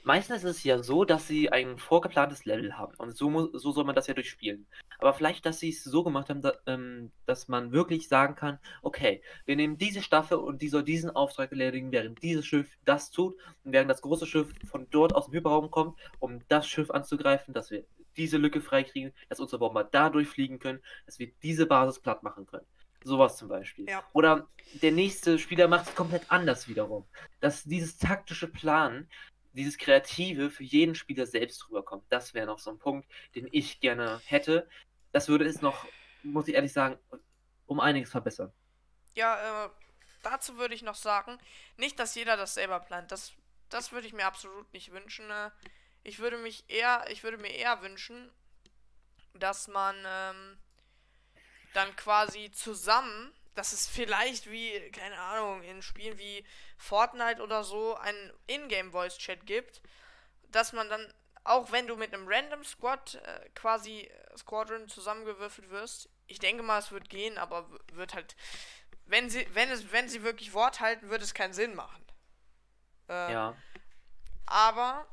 Meistens 0.04 0.44
ist 0.44 0.58
es 0.58 0.64
ja 0.66 0.84
so, 0.84 1.06
dass 1.06 1.26
sie 1.26 1.50
ein 1.52 1.78
vorgeplantes 1.78 2.44
Level 2.44 2.78
haben 2.78 2.94
und 2.98 3.16
so, 3.16 3.30
mu- 3.30 3.48
so 3.58 3.72
soll 3.72 3.86
man 3.86 3.96
das 3.96 4.08
ja 4.08 4.14
durchspielen. 4.14 4.68
Aber 4.98 5.14
vielleicht, 5.14 5.46
dass 5.46 5.60
sie 5.60 5.70
es 5.70 5.86
so 5.86 6.04
gemacht 6.04 6.30
haben, 6.30 6.42
da, 6.42 6.54
ähm, 6.66 7.12
dass 7.26 7.48
man 7.48 7.72
wirklich 7.72 8.10
sagen 8.10 8.36
kann, 8.36 8.60
okay, 8.82 9.22
wir 9.46 9.56
nehmen 9.56 9.78
diese 9.78 10.02
Staffel 10.02 10.38
und 10.38 10.62
die 10.62 10.68
soll 10.68 10.84
diesen 10.84 11.12
Auftrag 11.12 11.52
erledigen, 11.52 11.94
während 11.94 12.22
dieses 12.22 12.46
Schiff 12.46 12.78
das 12.84 13.10
tut 13.10 13.36
und 13.64 13.72
während 13.72 13.90
das 13.90 14.02
große 14.02 14.26
Schiff 14.26 14.54
von 14.66 14.88
dort 14.90 15.16
aus 15.16 15.26
dem 15.28 15.36
Hyperraum 15.36 15.72
kommt, 15.72 15.98
um 16.20 16.42
das 16.50 16.68
Schiff 16.68 16.92
anzugreifen, 16.92 17.54
dass 17.54 17.72
wir 17.72 17.86
diese 18.18 18.38
Lücke 18.38 18.60
freikriegen, 18.60 19.14
dass 19.30 19.40
unsere 19.40 19.60
Bomber 19.60 19.86
da 19.86 20.10
durchfliegen 20.10 20.60
können, 20.60 20.82
dass 21.06 21.20
wir 21.20 21.32
diese 21.42 21.66
Basis 21.68 22.00
platt 22.02 22.22
machen 22.22 22.46
können. 22.48 22.66
Sowas 23.04 23.38
zum 23.38 23.48
Beispiel. 23.48 23.90
Ja. 23.90 24.04
Oder 24.14 24.48
der 24.82 24.92
nächste 24.92 25.40
Spieler 25.40 25.68
macht 25.68 25.88
es 25.88 25.96
komplett 25.96 26.30
anders 26.30 26.68
wiederum. 26.68 27.08
Dass 27.40 27.64
dieses 27.64 27.98
taktische 27.98 28.48
Planen, 28.48 29.10
dieses 29.54 29.78
Kreative 29.78 30.50
für 30.50 30.64
jeden 30.64 30.96
Spieler 30.96 31.26
selbst 31.26 31.70
rüberkommt. 31.70 32.04
Das 32.10 32.34
wäre 32.34 32.46
noch 32.46 32.60
so 32.60 32.72
ein 32.72 32.78
Punkt, 32.78 33.10
den 33.36 33.48
ich 33.52 33.80
gerne 33.80 34.22
hätte. 34.26 34.68
Das 35.12 35.28
würde 35.28 35.46
es 35.46 35.62
noch, 35.62 35.86
muss 36.24 36.48
ich 36.48 36.56
ehrlich 36.56 36.74
sagen, 36.74 36.98
um 37.66 37.80
einiges 37.80 38.12
verbessern. 38.12 38.52
Ja, 39.16 39.66
äh, 39.66 39.70
dazu 40.24 40.58
würde 40.58 40.76
ich 40.76 40.82
noch 40.82 40.96
sagen, 40.96 41.38
nicht, 41.78 42.00
dass 42.00 42.16
jeder 42.16 42.38
das 42.38 42.54
selber 42.54 42.80
plant. 42.80 43.12
Das, 43.12 43.34
das 43.70 43.92
würde 43.92 44.08
ich 44.08 44.14
mir 44.14 44.26
absolut 44.26 44.72
nicht 44.74 44.92
wünschen. 44.92 45.30
Äh, 45.30 45.52
ich 46.04 46.20
würde 46.20 46.38
mich 46.38 46.64
eher, 46.68 47.06
ich 47.10 47.24
würde 47.24 47.38
mir 47.38 47.54
eher 47.54 47.82
wünschen, 47.82 48.32
dass 49.34 49.68
man 49.68 49.96
ähm, 50.06 50.58
dann 51.74 51.96
quasi 51.96 52.52
zusammen, 52.52 53.34
dass 53.56 53.74
es 53.74 53.88
vielleicht 53.88 54.50
wie, 54.50 54.92
keine 54.92 55.20
Ahnung, 55.20 55.64
in 55.64 55.82
Spielen 55.82 56.18
wie 56.18 56.46
Fortnite 56.78 57.42
oder 57.42 57.64
so 57.64 57.96
einen 57.96 58.34
Ingame 58.48 58.92
Voice 58.92 59.18
Chat 59.18 59.46
gibt, 59.46 59.82
dass 60.50 60.74
man 60.74 60.90
dann 60.90 61.14
auch 61.46 61.72
wenn 61.72 61.88
du 61.88 61.96
mit 61.96 62.14
einem 62.14 62.28
Random 62.28 62.64
Squad 62.64 63.16
äh, 63.16 63.50
quasi 63.56 64.02
äh, 64.02 64.38
Squadron 64.38 64.88
zusammengewürfelt 64.88 65.70
wirst, 65.70 66.10
ich 66.28 66.38
denke 66.38 66.62
mal, 66.64 66.80
es 66.80 66.92
wird 66.92 67.10
gehen, 67.10 67.38
aber 67.38 67.68
wird 67.94 68.14
halt 68.14 68.36
wenn 69.10 69.30
sie, 69.30 69.48
wenn 69.56 69.70
es, 69.70 69.92
wenn 69.92 70.08
sie 70.08 70.24
wirklich 70.24 70.54
Wort 70.54 70.80
halten, 70.80 71.10
wird 71.10 71.22
es 71.22 71.34
keinen 71.34 71.54
Sinn 71.54 71.76
machen. 71.76 72.06
Äh, 73.10 73.34
Ja. 73.34 73.56
Aber 74.46 75.08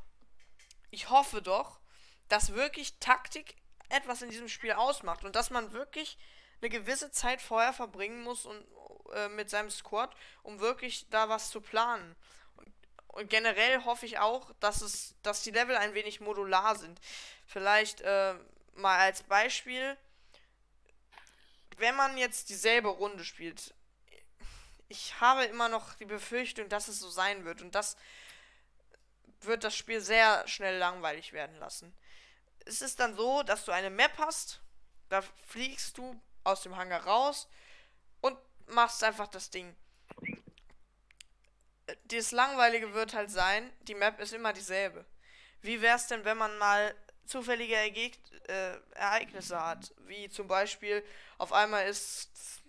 ich 0.91 1.09
hoffe 1.09 1.41
doch, 1.41 1.79
dass 2.27 2.53
wirklich 2.53 2.99
Taktik 2.99 3.55
etwas 3.89 4.21
in 4.21 4.29
diesem 4.29 4.49
Spiel 4.49 4.73
ausmacht 4.73 5.23
und 5.23 5.35
dass 5.35 5.49
man 5.49 5.71
wirklich 5.71 6.17
eine 6.61 6.69
gewisse 6.69 7.11
Zeit 7.11 7.41
vorher 7.41 7.73
verbringen 7.73 8.23
muss 8.23 8.45
und 8.45 8.65
äh, 9.13 9.29
mit 9.29 9.49
seinem 9.49 9.69
Squad, 9.69 10.15
um 10.43 10.59
wirklich 10.59 11.09
da 11.09 11.29
was 11.29 11.49
zu 11.49 11.61
planen. 11.61 12.15
Und, 12.55 12.73
und 13.07 13.29
generell 13.29 13.83
hoffe 13.85 14.05
ich 14.05 14.19
auch, 14.19 14.51
dass 14.59 14.81
es, 14.81 15.15
dass 15.23 15.43
die 15.43 15.51
Level 15.51 15.77
ein 15.77 15.93
wenig 15.93 16.19
modular 16.19 16.75
sind. 16.75 16.99
Vielleicht 17.45 18.01
äh, 18.01 18.35
mal 18.75 18.97
als 18.97 19.23
Beispiel, 19.23 19.97
wenn 21.77 21.95
man 21.95 22.17
jetzt 22.17 22.49
dieselbe 22.49 22.89
Runde 22.89 23.23
spielt, 23.23 23.73
ich 24.89 25.19
habe 25.19 25.45
immer 25.45 25.69
noch 25.69 25.93
die 25.95 26.05
Befürchtung, 26.05 26.69
dass 26.69 26.87
es 26.87 26.99
so 26.99 27.09
sein 27.09 27.45
wird. 27.45 27.61
Und 27.61 27.75
das 27.75 27.97
wird 29.41 29.63
das 29.63 29.75
Spiel 29.75 30.01
sehr 30.01 30.47
schnell 30.47 30.77
langweilig 30.77 31.33
werden 31.33 31.57
lassen. 31.57 31.93
Es 32.65 32.81
ist 32.81 32.99
dann 32.99 33.15
so, 33.15 33.43
dass 33.43 33.65
du 33.65 33.71
eine 33.71 33.89
Map 33.89 34.17
hast, 34.17 34.61
da 35.09 35.21
fliegst 35.21 35.97
du 35.97 36.19
aus 36.47 36.61
dem 36.63 36.77
Hangar 36.77 37.05
raus 37.05 37.47
und 38.21 38.37
machst 38.67 39.03
einfach 39.03 39.27
das 39.27 39.49
Ding. 39.51 39.75
Das 42.05 42.31
Langweilige 42.31 42.93
wird 42.93 43.13
halt 43.13 43.31
sein, 43.31 43.71
die 43.81 43.95
Map 43.95 44.19
ist 44.19 44.33
immer 44.33 44.51
dieselbe. 44.53 45.05
Wie 45.61 45.81
wär's 45.81 46.07
denn, 46.07 46.25
wenn 46.25 46.37
man 46.37 46.57
mal 46.57 46.95
zufällige 47.25 47.75
Ergeg 47.75 48.19
äh, 48.47 48.77
Ereignisse 48.95 49.61
hat? 49.61 49.93
Wie 50.07 50.29
zum 50.29 50.47
Beispiel, 50.47 51.03
auf 51.37 51.53
einmal 51.53 51.87
ist 51.87 52.63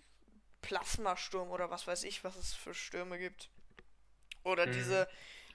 Plasmasturm 0.62 1.50
oder 1.50 1.70
was 1.70 1.86
weiß 1.86 2.04
ich, 2.04 2.24
was 2.24 2.36
es 2.36 2.54
für 2.54 2.74
Stürme 2.74 3.18
gibt. 3.18 3.50
Oder 4.44 4.66
Mhm. 4.66 4.68
diese, 4.68 5.08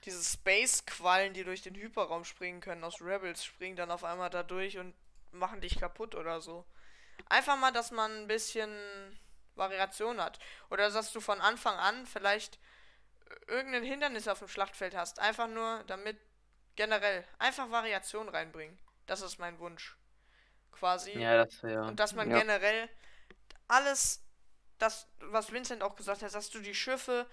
diese 0.04 0.22
Space-Quallen, 0.24 1.34
die 1.34 1.44
durch 1.44 1.62
den 1.62 1.74
Hyperraum 1.74 2.24
springen 2.24 2.60
können 2.60 2.84
aus 2.84 3.00
Rebels, 3.02 3.44
springen 3.44 3.76
dann 3.76 3.90
auf 3.90 4.04
einmal 4.04 4.30
da 4.30 4.42
durch 4.42 4.78
und 4.78 4.94
machen 5.32 5.60
dich 5.60 5.78
kaputt 5.78 6.14
oder 6.14 6.40
so. 6.40 6.64
Einfach 7.28 7.56
mal, 7.56 7.72
dass 7.72 7.90
man 7.90 8.10
ein 8.22 8.26
bisschen 8.26 8.70
Variation 9.54 10.20
hat. 10.20 10.38
Oder 10.70 10.90
dass 10.90 11.12
du 11.12 11.20
von 11.20 11.40
Anfang 11.40 11.76
an 11.76 12.06
vielleicht 12.06 12.58
irgendein 13.46 13.84
Hindernis 13.84 14.28
auf 14.28 14.38
dem 14.40 14.48
Schlachtfeld 14.48 14.94
hast. 14.94 15.18
Einfach 15.18 15.48
nur, 15.48 15.82
damit 15.86 16.18
generell 16.76 17.24
einfach 17.38 17.70
Variation 17.70 18.28
reinbringen. 18.28 18.78
Das 19.06 19.20
ist 19.22 19.38
mein 19.38 19.58
Wunsch. 19.58 19.96
Quasi. 20.72 21.12
Ja, 21.12 21.44
das 21.44 21.62
wäre. 21.62 21.84
Und 21.84 22.00
dass 22.00 22.14
man 22.14 22.30
Ja. 22.30 22.38
generell 22.38 22.88
alles, 23.68 24.22
das, 24.78 25.06
was 25.20 25.52
Vincent 25.52 25.82
auch 25.82 25.96
gesagt 25.96 26.22
hat, 26.22 26.34
dass 26.34 26.50
du 26.50 26.60
die 26.60 26.74
Schiffe, 26.74 27.28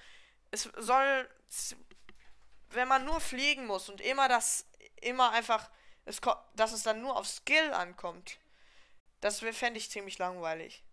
es 0.51 0.63
soll, 0.77 1.29
wenn 2.69 2.88
man 2.88 3.03
nur 3.05 3.19
fliegen 3.19 3.65
muss 3.65 3.89
und 3.89 3.99
immer 4.01 4.27
das, 4.29 4.67
immer 5.01 5.32
einfach, 5.32 5.69
es, 6.05 6.19
dass 6.55 6.71
es 6.71 6.84
dann 6.84 7.01
nur 7.01 7.17
auf 7.17 7.27
Skill 7.27 7.73
ankommt, 7.73 8.38
das 9.22 9.39
fände 9.39 9.78
ich 9.80 9.89
ziemlich 9.89 10.17
langweilig. 10.17 10.84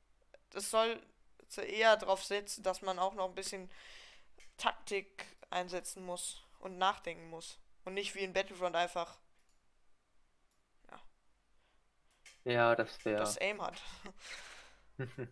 Das 0.51 0.70
soll 0.70 1.03
so 1.49 1.61
eher 1.61 1.97
darauf 1.97 2.24
setzen, 2.24 2.62
dass 2.62 2.83
man 2.83 2.99
auch 2.99 3.14
noch 3.14 3.29
ein 3.29 3.35
bisschen 3.35 3.70
Taktik 4.57 5.26
einsetzen 5.51 6.05
muss 6.05 6.43
und 6.61 6.79
nachdenken 6.79 7.29
muss. 7.31 7.59
Und 7.85 7.95
nicht 7.95 8.14
wie 8.14 8.20
in 8.20 8.33
Battlefront 8.33 8.76
einfach 8.76 9.18
Ja, 12.45 12.74
das 12.74 13.05
wäre. 13.05 13.18
das 13.18 13.39
Aim 13.41 13.61
hat. 13.61 13.83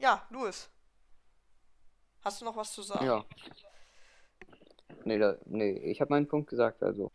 Ja, 0.00 0.24
Louis. 0.30 0.70
Hast 2.22 2.40
du 2.40 2.44
noch 2.44 2.54
was 2.54 2.72
zu 2.72 2.82
sagen? 2.82 3.04
Ja. 3.04 3.24
Nee, 5.04 5.18
da, 5.18 5.36
nee 5.46 5.72
ich 5.90 6.00
habe 6.00 6.10
meinen 6.10 6.28
Punkt 6.28 6.48
gesagt, 6.48 6.84
also. 6.84 7.10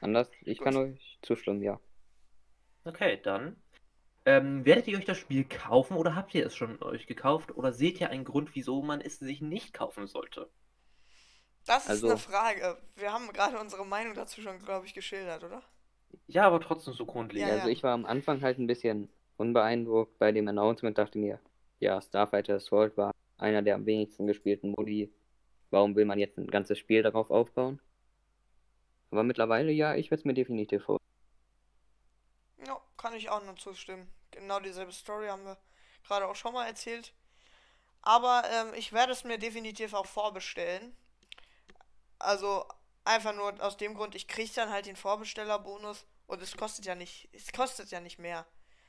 Anders, 0.00 0.28
ich 0.40 0.58
Gut. 0.58 0.64
kann 0.64 0.76
euch 0.76 1.18
zustimmen, 1.22 1.62
ja. 1.62 1.78
Okay, 2.88 3.20
dann. 3.22 3.56
Ähm, 4.24 4.64
werdet 4.64 4.88
ihr 4.88 4.98
euch 4.98 5.04
das 5.04 5.18
Spiel 5.18 5.44
kaufen 5.44 5.96
oder 5.96 6.14
habt 6.14 6.34
ihr 6.34 6.44
es 6.46 6.54
schon 6.54 6.82
euch 6.82 7.06
gekauft 7.06 7.56
oder 7.56 7.72
seht 7.72 8.00
ihr 8.00 8.10
einen 8.10 8.24
Grund, 8.24 8.54
wieso 8.54 8.82
man 8.82 9.00
es 9.00 9.18
sich 9.18 9.40
nicht 9.40 9.72
kaufen 9.72 10.06
sollte? 10.06 10.48
Das 11.66 11.84
ist 11.84 11.90
Also- 11.90 12.08
eine 12.08 12.18
Frage. 12.18 12.78
Wir 12.96 13.12
haben 13.12 13.30
gerade 13.32 13.58
unsere 13.58 13.86
Meinung 13.86 14.14
dazu 14.14 14.40
schon, 14.40 14.58
glaube 14.58 14.86
ich, 14.86 14.94
geschildert, 14.94 15.44
oder? 15.44 15.62
Ja, 16.26 16.46
aber 16.46 16.60
trotzdem 16.60 16.94
so 16.94 17.04
grundlegend. 17.06 17.48
Ja, 17.48 17.54
also 17.56 17.68
ja. 17.68 17.72
ich 17.72 17.82
war 17.82 17.92
am 17.92 18.06
Anfang 18.06 18.40
halt 18.40 18.58
ein 18.58 18.66
bisschen 18.66 19.08
unbeeindruckt 19.36 20.18
bei 20.18 20.32
dem 20.32 20.48
Announcement, 20.48 20.96
dachte 20.96 21.18
mir, 21.18 21.38
ja, 21.78 22.00
Starfighter 22.00 22.56
Assault 22.56 22.96
war 22.96 23.12
einer 23.36 23.62
der 23.62 23.74
am 23.76 23.86
wenigsten 23.86 24.26
gespielten 24.26 24.70
Modi. 24.76 25.12
Warum 25.70 25.94
will 25.94 26.06
man 26.06 26.18
jetzt 26.18 26.38
ein 26.38 26.46
ganzes 26.48 26.78
Spiel 26.78 27.02
darauf 27.02 27.30
aufbauen? 27.30 27.80
Aber 29.10 29.22
mittlerweile, 29.22 29.70
ja, 29.72 29.94
ich 29.94 30.10
werde 30.10 30.20
es 30.20 30.24
mir 30.24 30.34
definitiv 30.34 30.84
vor. 30.84 30.98
Kann 32.98 33.14
ich 33.14 33.30
auch 33.30 33.42
nur 33.42 33.56
zustimmen. 33.56 34.12
Genau 34.32 34.60
dieselbe 34.60 34.92
Story 34.92 35.28
haben 35.28 35.44
wir 35.44 35.56
gerade 36.06 36.26
auch 36.26 36.36
schon 36.36 36.52
mal 36.52 36.66
erzählt. 36.66 37.14
Aber 38.02 38.42
ähm, 38.50 38.74
ich 38.74 38.92
werde 38.92 39.12
es 39.12 39.24
mir 39.24 39.38
definitiv 39.38 39.94
auch 39.94 40.06
vorbestellen. 40.06 40.94
Also 42.18 42.66
einfach 43.04 43.34
nur 43.34 43.62
aus 43.64 43.76
dem 43.76 43.94
Grund, 43.94 44.14
ich 44.14 44.28
kriege 44.28 44.52
dann 44.54 44.70
halt 44.70 44.86
den 44.86 44.96
Vorbestellerbonus 44.96 46.04
und 46.26 46.42
es 46.42 46.56
kostet 46.56 46.84
ja 46.84 46.94
nicht, 46.94 47.28
es 47.32 47.52
kostet 47.52 47.90
ja 47.90 48.00
nicht 48.00 48.18
mehr. 48.18 48.44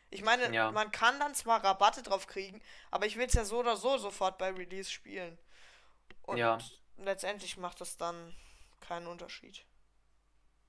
Ich 0.10 0.24
meine, 0.24 0.54
Ja. 0.54 0.72
man 0.72 0.92
kann 0.92 1.20
dann 1.20 1.36
zwar 1.36 1.64
Rabatte 1.64 2.02
drauf 2.02 2.28
kriegen, 2.28 2.62
aber 2.92 3.06
ich 3.06 3.16
will 3.16 3.28
es 3.28 3.34
ja 3.34 3.46
so 3.46 3.60
oder 3.60 3.78
so 3.78 3.98
sofort 3.98 4.38
bei 4.40 4.50
Release 4.50 4.90
spielen. 4.92 5.38
Und 6.24 6.38
Ja. 6.40 6.58
letztendlich 6.98 7.58
macht 7.58 7.80
das 7.82 7.98
dann 7.98 8.36
keinen 8.82 9.08
Unterschied. 9.08 9.66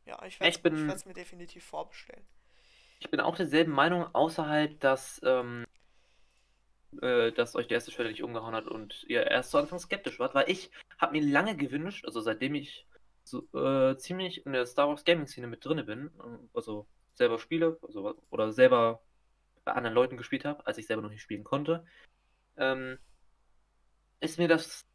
Ja, 0.04 0.22
ich 0.24 0.38
werde 0.40 0.92
es 0.92 1.04
mir 1.06 1.14
definitiv 1.14 1.64
vorbestellen. 1.64 2.26
Ich 3.00 3.10
bin 3.10 3.20
auch 3.20 3.34
derselben 3.36 3.72
Meinung, 3.72 4.14
außer 4.14 4.46
halt, 4.46 4.84
dass, 4.84 5.20
ähm, 5.24 5.64
äh, 7.00 7.32
dass 7.32 7.56
euch 7.56 7.66
der 7.66 7.76
erste 7.76 7.90
Trailer 7.90 8.10
nicht 8.10 8.22
umgehauen 8.22 8.54
hat 8.54 8.66
und 8.66 9.04
ihr 9.08 9.26
erst 9.26 9.50
zu 9.50 9.58
Anfang 9.58 9.78
skeptisch 9.78 10.18
wart, 10.18 10.34
weil 10.34 10.50
ich 10.50 10.70
habe 10.98 11.12
mir 11.12 11.22
lange 11.22 11.56
gewünscht, 11.56 12.04
also 12.04 12.20
seitdem 12.20 12.54
ich 12.54 12.86
so, 13.24 13.48
äh, 13.54 13.96
ziemlich 13.96 14.44
in 14.44 14.52
der 14.52 14.66
Star 14.66 14.88
Wars 14.88 15.04
Gaming 15.04 15.26
Szene 15.26 15.46
mit 15.46 15.64
drinne 15.64 15.84
bin, 15.84 16.10
äh, 16.18 16.38
also 16.54 16.86
selber 17.14 17.38
spiele, 17.38 17.78
also, 17.82 18.14
oder 18.30 18.52
selber 18.52 19.02
bei 19.64 19.72
anderen 19.72 19.94
Leuten 19.94 20.16
gespielt 20.16 20.44
habe, 20.44 20.66
als 20.66 20.78
ich 20.78 20.86
selber 20.86 21.02
noch 21.02 21.10
nicht 21.10 21.22
spielen 21.22 21.44
konnte, 21.44 21.86
ähm, 22.56 22.98
ist 24.20 24.38
mir 24.38 24.48
das 24.48 24.86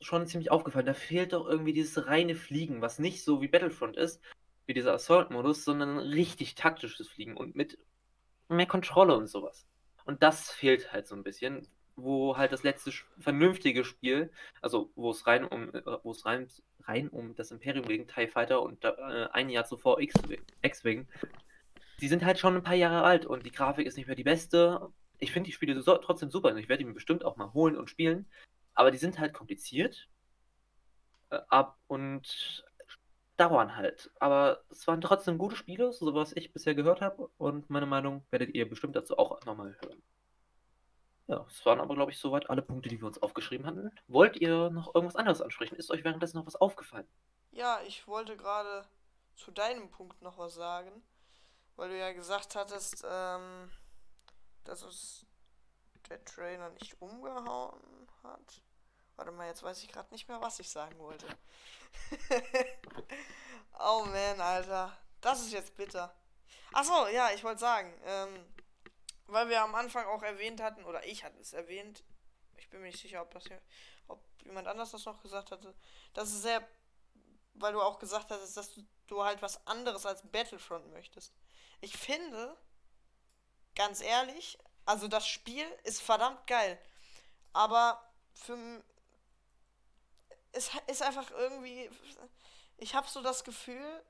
schon 0.00 0.26
ziemlich 0.26 0.50
aufgefallen. 0.50 0.86
Da 0.86 0.94
fehlt 0.94 1.32
doch 1.32 1.48
irgendwie 1.48 1.72
dieses 1.72 2.06
reine 2.06 2.34
Fliegen, 2.34 2.82
was 2.82 2.98
nicht 2.98 3.24
so 3.24 3.40
wie 3.40 3.48
Battlefront 3.48 3.96
ist, 3.96 4.20
wie 4.66 4.74
dieser 4.74 4.94
Assault-Modus, 4.94 5.64
sondern 5.64 5.98
richtig 5.98 6.54
taktisches 6.54 7.08
Fliegen 7.08 7.36
und 7.36 7.54
mit 7.54 7.78
mehr 8.48 8.66
Kontrolle 8.66 9.16
und 9.16 9.26
sowas. 9.26 9.66
Und 10.04 10.22
das 10.22 10.50
fehlt 10.50 10.92
halt 10.92 11.06
so 11.06 11.14
ein 11.14 11.22
bisschen, 11.22 11.66
wo 11.96 12.36
halt 12.36 12.52
das 12.52 12.62
letzte 12.62 12.92
vernünftige 13.18 13.84
Spiel, 13.84 14.30
also 14.60 14.90
wo 14.96 15.10
es 15.10 15.26
rein 15.26 15.44
um, 15.44 15.72
äh, 15.74 15.82
wo 16.02 16.10
es 16.10 16.26
rein, 16.26 16.48
rein 16.82 17.08
um 17.08 17.34
das 17.34 17.50
Imperium 17.50 17.86
ging, 17.86 18.06
TIE 18.06 18.26
Fighter 18.26 18.62
und 18.62 18.84
äh, 18.84 19.28
ein 19.32 19.48
Jahr 19.48 19.64
zuvor 19.64 20.00
X-Wing, 20.00 21.06
die 22.00 22.08
sind 22.08 22.24
halt 22.24 22.38
schon 22.38 22.56
ein 22.56 22.62
paar 22.62 22.74
Jahre 22.74 23.02
alt 23.02 23.26
und 23.26 23.46
die 23.46 23.52
Grafik 23.52 23.86
ist 23.86 23.96
nicht 23.96 24.06
mehr 24.06 24.16
die 24.16 24.24
beste. 24.24 24.88
Ich 25.18 25.32
finde 25.32 25.48
die 25.48 25.52
Spiele 25.52 25.80
so, 25.80 25.96
trotzdem 25.96 26.30
super 26.30 26.50
und 26.50 26.58
ich 26.58 26.68
werde 26.68 26.82
die 26.82 26.88
mir 26.88 26.94
bestimmt 26.94 27.24
auch 27.24 27.36
mal 27.36 27.52
holen 27.52 27.76
und 27.76 27.88
spielen, 27.88 28.26
aber 28.74 28.90
die 28.90 28.98
sind 28.98 29.18
halt 29.18 29.32
kompliziert 29.32 30.08
äh, 31.30 31.38
ab 31.48 31.78
und 31.86 32.64
dauern 33.36 33.76
halt. 33.76 34.10
Aber 34.20 34.62
es 34.70 34.86
waren 34.86 35.00
trotzdem 35.00 35.38
gute 35.38 35.56
Spiele, 35.56 35.92
so 35.92 36.14
was 36.14 36.32
ich 36.34 36.52
bisher 36.52 36.74
gehört 36.74 37.00
habe. 37.00 37.30
Und 37.38 37.70
meine 37.70 37.86
Meinung 37.86 38.24
werdet 38.30 38.54
ihr 38.54 38.68
bestimmt 38.68 38.96
dazu 38.96 39.18
auch 39.18 39.44
nochmal 39.44 39.76
hören. 39.80 40.02
Ja, 41.26 41.46
es 41.48 41.64
waren 41.64 41.80
aber, 41.80 41.94
glaube 41.94 42.12
ich, 42.12 42.18
soweit 42.18 42.50
alle 42.50 42.60
Punkte, 42.60 42.90
die 42.90 43.00
wir 43.00 43.06
uns 43.06 43.22
aufgeschrieben 43.22 43.66
hatten. 43.66 43.90
Wollt 44.08 44.36
ihr 44.36 44.70
noch 44.70 44.94
irgendwas 44.94 45.16
anderes 45.16 45.40
ansprechen? 45.40 45.76
Ist 45.76 45.90
euch 45.90 46.04
währenddessen 46.04 46.36
noch 46.36 46.46
was 46.46 46.56
aufgefallen? 46.56 47.08
Ja, 47.50 47.80
ich 47.86 48.06
wollte 48.06 48.36
gerade 48.36 48.86
zu 49.34 49.50
deinem 49.50 49.90
Punkt 49.90 50.20
noch 50.20 50.36
was 50.38 50.54
sagen, 50.54 51.02
weil 51.76 51.88
du 51.88 51.98
ja 51.98 52.12
gesagt 52.12 52.54
hattest, 52.56 53.04
ähm, 53.08 53.70
dass 54.64 54.82
es 54.82 55.26
der 56.10 56.22
Trainer 56.24 56.70
nicht 56.70 57.00
umgehauen 57.00 57.80
hat. 58.22 58.62
Warte 59.16 59.32
mal, 59.32 59.46
jetzt 59.46 59.62
weiß 59.62 59.82
ich 59.82 59.88
gerade 59.88 60.12
nicht 60.12 60.28
mehr, 60.28 60.42
was 60.42 60.58
ich 60.58 60.68
sagen 60.68 60.98
wollte. 60.98 61.26
oh 63.78 64.04
man, 64.06 64.40
Alter. 64.40 64.96
Das 65.20 65.40
ist 65.40 65.52
jetzt 65.52 65.76
bitter. 65.76 66.14
Achso, 66.72 67.08
ja, 67.08 67.30
ich 67.32 67.44
wollte 67.44 67.60
sagen, 67.60 67.92
ähm, 68.04 68.44
weil 69.26 69.48
wir 69.48 69.62
am 69.62 69.74
Anfang 69.74 70.06
auch 70.06 70.22
erwähnt 70.22 70.60
hatten, 70.60 70.84
oder 70.84 71.06
ich 71.06 71.24
hatte 71.24 71.38
es 71.40 71.52
erwähnt, 71.52 72.04
ich 72.56 72.68
bin 72.68 72.80
mir 72.80 72.88
nicht 72.88 73.00
sicher, 73.00 73.22
ob 73.22 73.30
das 73.32 73.46
hier, 73.46 73.60
ob 74.08 74.20
jemand 74.44 74.68
anders 74.68 74.90
das 74.90 75.04
noch 75.04 75.22
gesagt 75.22 75.50
hatte, 75.50 75.74
dass 76.12 76.28
es 76.28 76.42
sehr 76.42 76.66
weil 77.54 77.72
du 77.72 77.80
auch 77.80 77.98
gesagt 77.98 78.30
hast, 78.30 78.56
dass 78.56 78.74
du, 78.74 78.84
du 79.06 79.24
halt 79.24 79.42
was 79.42 79.66
anderes 79.66 80.06
als 80.06 80.22
Battlefront 80.22 80.90
möchtest. 80.92 81.32
Ich 81.80 81.96
finde, 81.96 82.56
ganz 83.74 84.00
ehrlich, 84.00 84.58
also 84.84 85.08
das 85.08 85.26
Spiel 85.26 85.66
ist 85.84 86.02
verdammt 86.02 86.46
geil. 86.46 86.78
Aber 87.52 88.02
für 88.32 88.82
es 90.54 90.70
ist 90.86 91.02
einfach 91.02 91.30
irgendwie. 91.32 91.90
Ich 92.78 92.94
habe 92.94 93.08
so 93.08 93.22
das 93.22 93.44
Gefühl, 93.44 94.04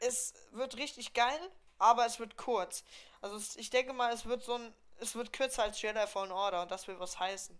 es 0.00 0.34
wird 0.52 0.76
richtig 0.76 1.14
geil, 1.14 1.40
aber 1.78 2.06
es 2.06 2.18
wird 2.18 2.36
kurz. 2.36 2.84
Also 3.20 3.36
es, 3.36 3.56
ich 3.56 3.70
denke 3.70 3.92
mal, 3.92 4.12
es 4.12 4.26
wird 4.26 4.42
so 4.44 4.54
ein. 4.54 4.74
Es 4.98 5.14
wird 5.14 5.32
kürzer 5.32 5.62
als 5.62 5.80
Jedi 5.80 6.06
Fallen 6.06 6.32
Order 6.32 6.62
und 6.62 6.70
das 6.70 6.86
will 6.86 6.98
was 7.00 7.18
heißen. 7.18 7.58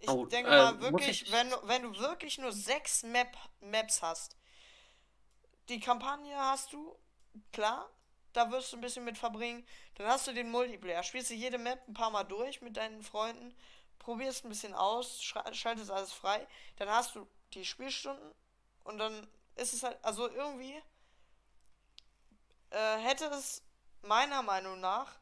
Ich 0.00 0.10
Oh, 0.10 0.26
denke 0.28 0.50
äh, 0.50 0.56
mal 0.56 0.80
wirklich, 0.80 1.22
ich- 1.22 1.32
wenn, 1.32 1.50
du- 1.50 1.58
wenn 1.64 1.82
du 1.82 1.98
wirklich 1.98 2.38
nur 2.38 2.52
sechs 2.52 3.02
Map, 3.04 3.36
Maps 3.60 4.02
hast, 4.02 4.36
die 5.68 5.80
Kampagne 5.80 6.36
hast 6.36 6.72
du, 6.72 6.96
klar, 7.52 7.88
da 8.32 8.50
wirst 8.50 8.72
du 8.72 8.76
ein 8.76 8.80
bisschen 8.80 9.04
mit 9.04 9.18
verbringen. 9.18 9.66
Dann 9.96 10.06
hast 10.06 10.26
du 10.26 10.32
den 10.32 10.50
Multiplayer, 10.50 11.02
spielst 11.02 11.30
du 11.30 11.34
jede 11.34 11.58
Map 11.58 11.80
ein 11.88 11.94
paar 11.94 12.10
Mal 12.10 12.24
durch 12.24 12.60
mit 12.62 12.76
deinen 12.76 13.02
Freunden, 13.02 13.54
probierst 13.98 14.44
ein 14.44 14.48
bisschen 14.50 14.74
aus, 14.74 15.22
schaltest 15.22 15.90
alles 15.90 16.12
frei, 16.12 16.46
dann 16.76 16.88
hast 16.88 17.14
du 17.14 17.26
die 17.54 17.64
Spielstunden 17.64 18.32
und 18.84 18.98
dann 18.98 19.26
ist 19.56 19.74
es 19.74 19.82
halt, 19.82 19.98
also 20.04 20.28
irgendwie 20.30 20.80
äh, 22.70 22.96
hätte 22.98 23.26
es 23.26 23.62
meiner 24.02 24.42
Meinung 24.42 24.80
nach, 24.80 25.18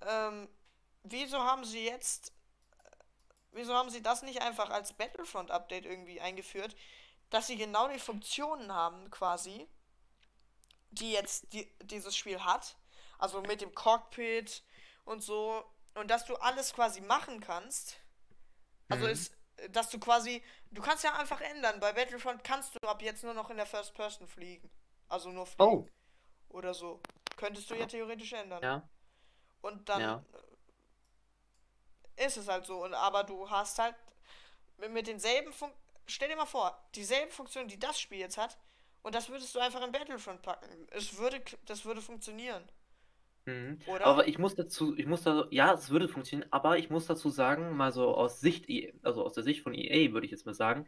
ähm, 0.00 0.48
wieso 1.02 1.38
haben 1.42 1.64
sie 1.64 1.84
jetzt, 1.84 2.32
wieso 3.52 3.74
haben 3.74 3.90
sie 3.90 4.02
das 4.02 4.22
nicht 4.22 4.40
einfach 4.42 4.70
als 4.70 4.92
Battlefront-Update 4.92 5.84
irgendwie 5.86 6.20
eingeführt, 6.20 6.76
dass 7.30 7.46
sie 7.48 7.56
genau 7.56 7.88
die 7.88 7.98
Funktionen 7.98 8.72
haben, 8.72 9.10
quasi, 9.10 9.66
die 10.90 11.12
jetzt 11.12 11.52
die, 11.52 11.72
dieses 11.82 12.16
Spiel 12.16 12.40
hat. 12.44 12.76
Also 13.18 13.40
mit 13.42 13.60
dem 13.60 13.74
Cockpit 13.74 14.62
und 15.04 15.22
so. 15.22 15.64
Und 15.94 16.08
dass 16.10 16.24
du 16.26 16.36
alles 16.36 16.74
quasi 16.74 17.00
machen 17.00 17.40
kannst. 17.40 17.96
Also 18.88 19.06
Mhm. 19.06 19.12
ist, 19.12 19.35
dass 19.70 19.88
du 19.88 19.98
quasi, 19.98 20.42
du 20.70 20.82
kannst 20.82 21.04
ja 21.04 21.14
einfach 21.14 21.40
ändern. 21.40 21.80
Bei 21.80 21.92
Battlefront 21.92 22.44
kannst 22.44 22.74
du 22.74 22.88
ab 22.88 23.02
jetzt 23.02 23.24
nur 23.24 23.34
noch 23.34 23.50
in 23.50 23.56
der 23.56 23.66
First 23.66 23.94
Person 23.94 24.26
fliegen. 24.28 24.70
Also 25.08 25.30
nur 25.30 25.46
fliegen. 25.46 25.62
Oh. 25.62 25.86
Oder 26.48 26.74
so. 26.74 27.00
Könntest 27.36 27.70
du 27.70 27.74
ja 27.74 27.86
theoretisch 27.86 28.32
ändern. 28.32 28.62
Ja. 28.62 28.88
Und 29.60 29.88
dann 29.88 30.00
Ja. 30.00 30.24
ist 32.16 32.36
es 32.36 32.48
halt 32.48 32.66
so. 32.66 32.84
Und, 32.84 32.94
aber 32.94 33.24
du 33.24 33.48
hast 33.48 33.78
halt 33.78 33.94
mit, 34.78 35.06
denselben 35.06 35.52
Fun 35.52 35.72
Stell 36.08 36.28
dir 36.28 36.36
mal 36.36 36.46
vor, 36.46 36.88
dieselben 36.94 37.32
Funktionen, 37.32 37.66
die 37.68 37.80
das 37.80 37.98
Spiel 37.98 38.18
jetzt 38.20 38.38
hat, 38.38 38.56
und 39.02 39.14
das 39.14 39.28
würdest 39.28 39.54
du 39.54 39.58
einfach 39.58 39.82
in 39.82 39.92
Battlefront 39.92 40.42
packen. 40.42 40.88
Es 40.90 41.16
würde, 41.16 41.42
das 41.64 41.84
würde 41.84 42.00
funktionieren. 42.00 42.68
Mhm. 43.46 43.78
Oder? 43.86 44.04
Aber 44.04 44.28
ich 44.28 44.38
muss 44.38 44.54
dazu, 44.54 44.96
ich 44.96 45.06
muss 45.06 45.22
da, 45.22 45.46
ja, 45.50 45.72
es 45.72 45.90
würde 45.90 46.08
funktionieren, 46.08 46.48
aber 46.50 46.78
ich 46.78 46.90
muss 46.90 47.06
dazu 47.06 47.30
sagen, 47.30 47.76
mal 47.76 47.92
so 47.92 48.14
aus 48.14 48.40
Sicht, 48.40 48.68
EA 48.68 48.92
also 49.02 49.24
aus 49.24 49.34
der 49.34 49.44
Sicht 49.44 49.62
von 49.62 49.72
EA 49.72 50.12
würde 50.12 50.26
ich 50.26 50.32
jetzt 50.32 50.46
mal 50.46 50.54
sagen, 50.54 50.86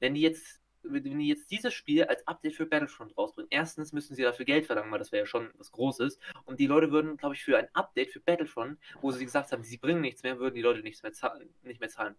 wenn 0.00 0.14
die 0.14 0.20
jetzt, 0.20 0.60
wenn 0.82 1.02
die 1.02 1.28
jetzt 1.28 1.50
dieses 1.50 1.72
Spiel 1.72 2.04
als 2.04 2.26
Update 2.26 2.54
für 2.54 2.66
Battlefront 2.66 3.16
rausbringen, 3.16 3.48
erstens 3.50 3.92
müssen 3.94 4.14
sie 4.14 4.22
dafür 4.22 4.44
Geld 4.44 4.66
verlangen, 4.66 4.92
weil 4.92 4.98
das 4.98 5.12
wäre 5.12 5.22
ja 5.22 5.26
schon 5.26 5.50
was 5.56 5.72
Großes, 5.72 6.18
und 6.44 6.60
die 6.60 6.66
Leute 6.66 6.92
würden, 6.92 7.16
glaube 7.16 7.34
ich, 7.34 7.42
für 7.42 7.56
ein 7.56 7.68
Update 7.72 8.10
für 8.10 8.20
Battlefront, 8.20 8.78
wo 9.00 9.10
sie 9.10 9.24
gesagt 9.24 9.50
haben, 9.50 9.64
sie 9.64 9.78
bringen 9.78 10.02
nichts 10.02 10.22
mehr, 10.22 10.38
würden 10.38 10.54
die 10.54 10.62
Leute 10.62 10.82
nichts 10.82 11.02
mehr 11.02 11.12
zahlen, 11.12 11.54
nicht 11.62 11.80
mehr 11.80 11.88
zahlen. 11.88 12.16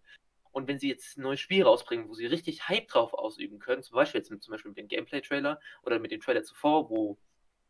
Und 0.52 0.68
wenn 0.68 0.80
sie 0.80 0.88
jetzt 0.88 1.18
ein 1.18 1.24
neues 1.24 1.42
Spiel 1.42 1.64
rausbringen, 1.64 2.08
wo 2.08 2.14
sie 2.14 2.26
richtig 2.26 2.70
Hype 2.70 2.88
drauf 2.88 3.14
ausüben 3.14 3.60
können, 3.60 3.84
zum 3.84 3.96
Beispiel 3.96 4.20
jetzt 4.20 4.32
mit, 4.32 4.42
zum 4.42 4.54
Beispiel 4.54 4.70
mit 4.70 4.78
dem 4.78 4.88
Gameplay-Trailer 4.88 5.60
oder 5.84 6.00
mit 6.00 6.12
dem 6.12 6.22
Trailer 6.22 6.44
zuvor, 6.44 6.90
wo 6.90 7.18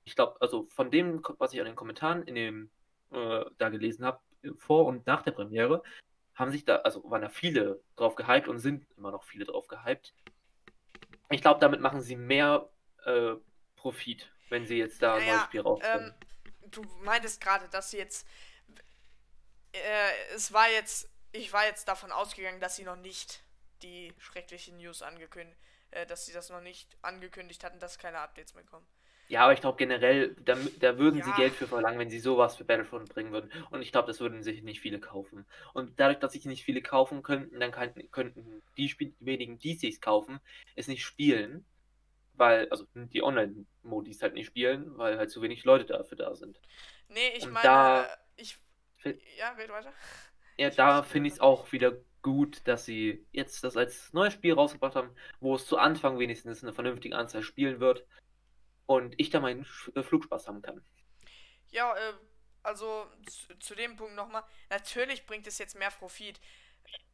ich 0.05 0.15
glaube, 0.15 0.37
also 0.39 0.67
von 0.69 0.91
dem, 0.91 1.21
was 1.39 1.53
ich 1.53 1.59
an 1.59 1.65
den 1.65 1.75
Kommentaren 1.75 2.23
in 2.23 2.35
dem 2.35 2.69
äh, 3.11 3.43
da 3.57 3.69
gelesen 3.69 4.05
habe, 4.05 4.19
vor 4.57 4.85
und 4.85 5.05
nach 5.07 5.23
der 5.23 5.31
Premiere, 5.31 5.83
haben 6.35 6.51
sich 6.51 6.65
da, 6.65 6.77
also 6.77 7.09
waren 7.09 7.21
da 7.21 7.29
viele 7.29 7.81
drauf 7.95 8.15
gehypt 8.15 8.47
und 8.47 8.59
sind 8.59 8.85
immer 8.97 9.11
noch 9.11 9.23
viele 9.23 9.45
drauf 9.45 9.67
gehypt. 9.67 10.13
Ich 11.31 11.41
glaube, 11.41 11.59
damit 11.59 11.81
machen 11.81 12.01
sie 12.01 12.15
mehr 12.15 12.69
äh, 13.05 13.33
Profit, 13.75 14.31
wenn 14.49 14.67
sie 14.67 14.77
jetzt 14.77 15.01
da 15.01 15.15
ein 15.15 15.21
neues 15.21 15.27
Naja, 15.27 15.45
Spiel 15.45 15.61
rausbringen. 15.61 16.13
ähm, 16.63 16.69
du 16.71 16.83
meintest 17.01 17.41
gerade, 17.41 17.67
dass 17.69 17.91
sie 17.91 17.97
jetzt. 17.97 18.27
Äh, 19.71 20.35
es 20.35 20.53
war 20.53 20.69
jetzt. 20.69 21.09
Ich 21.31 21.51
war 21.51 21.65
jetzt 21.65 21.87
davon 21.87 22.11
ausgegangen, 22.11 22.61
dass 22.61 22.75
sie 22.75 22.83
noch 22.83 22.95
nicht 22.95 23.43
die 23.81 24.13
schrecklichen 24.19 24.77
News 24.77 25.01
angekündigt. 25.01 25.57
Äh, 25.91 26.05
dass 26.05 26.25
sie 26.25 26.33
das 26.33 26.49
noch 26.49 26.61
nicht 26.61 26.95
angekündigt 27.01 27.63
hatten, 27.63 27.79
dass 27.79 27.97
keine 27.97 28.19
Updates 28.19 28.53
mehr 28.53 28.65
kommen. 28.65 28.85
Ja, 29.27 29.41
aber 29.43 29.53
ich 29.53 29.61
glaube 29.61 29.77
generell, 29.77 30.35
da, 30.45 30.55
da 30.79 30.97
würden 30.99 31.21
sie 31.23 31.29
Ja. 31.31 31.35
Geld 31.37 31.53
für 31.53 31.67
verlangen, 31.67 31.97
wenn 31.99 32.09
sie 32.09 32.19
sowas 32.19 32.55
für 32.57 32.63
Battlefront 32.63 33.09
bringen 33.09 33.31
würden. 33.31 33.51
Und 33.71 33.81
ich 33.81 33.91
glaube, 33.91 34.07
das 34.07 34.19
würden 34.19 34.43
sich 34.43 34.61
nicht 34.63 34.81
viele 34.81 34.99
kaufen. 34.99 35.45
Und 35.73 35.99
dadurch, 35.99 36.19
dass 36.19 36.33
sich 36.33 36.45
nicht 36.45 36.63
viele 36.63 36.81
kaufen 36.81 37.23
könnten, 37.23 37.59
dann 37.59 37.71
kann, 37.71 37.91
könnten 38.11 38.61
die, 38.77 38.87
Spiel, 38.89 39.13
die 39.19 39.25
wenigen, 39.25 39.57
die 39.57 39.73
sich's 39.75 39.99
kaufen, 40.01 40.39
es 40.75 40.87
nicht 40.87 41.03
spielen. 41.03 41.65
Weil, 42.37 42.67
also 42.69 42.85
die 42.95 43.23
Online-Modis 43.23 44.21
halt 44.21 44.33
nicht 44.33 44.47
spielen, 44.47 44.97
weil 44.97 45.17
halt 45.17 45.31
zu 45.31 45.41
wenig 45.41 45.63
Leute 45.63 45.85
dafür 45.85 46.17
da 46.17 46.35
sind. 46.35 46.59
Nee, 47.07 47.29
ich 47.35 47.43
Und 47.45 47.53
meine. 47.53 47.63
da- 47.63 48.17
ich. 48.35 48.59
Ja, 49.37 49.51
red 49.51 49.69
weiter. 49.69 49.93
Ja, 50.57 50.67
Ich 50.69 50.75
da 50.75 51.03
finde 51.03 51.27
ich 51.27 51.35
es 51.35 51.39
auch 51.39 51.71
wieder 51.71 51.93
gut, 52.21 52.61
dass 52.67 52.85
sie 52.85 53.25
jetzt 53.31 53.63
das 53.63 53.77
als 53.77 54.11
neues 54.13 54.33
Spiel 54.33 54.53
rausgebracht 54.53 54.95
haben, 54.95 55.09
wo 55.39 55.55
es 55.55 55.65
zu 55.65 55.77
Anfang 55.77 56.17
wenigstens 56.19 56.63
eine 56.63 56.73
vernünftige 56.73 57.15
Anzahl 57.15 57.43
spielen 57.43 57.79
wird 57.79 58.05
und 58.85 59.15
ich 59.17 59.29
da 59.29 59.39
meinen 59.39 59.65
äh, 59.95 60.03
Flugspaß 60.03 60.47
haben 60.47 60.61
kann. 60.61 60.83
Ja, 61.69 61.95
äh, 61.95 62.13
also 62.63 63.07
zu, 63.27 63.59
zu 63.59 63.75
dem 63.75 63.95
Punkt 63.95 64.15
nochmal. 64.15 64.43
Natürlich 64.69 65.25
bringt 65.25 65.47
es 65.47 65.57
jetzt 65.57 65.75
mehr 65.75 65.91
Profit. 65.91 66.39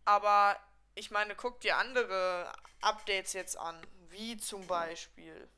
Aber 0.05 0.57
ich 0.95 1.11
meine, 1.11 1.36
guck 1.36 1.59
dir 1.61 1.78
andere 1.78 2.51
Updates 2.82 3.34
jetzt 3.34 3.57
an. 3.57 3.80
Wie 4.09 4.38
zum 4.38 4.67
Beispiel. 4.67 5.49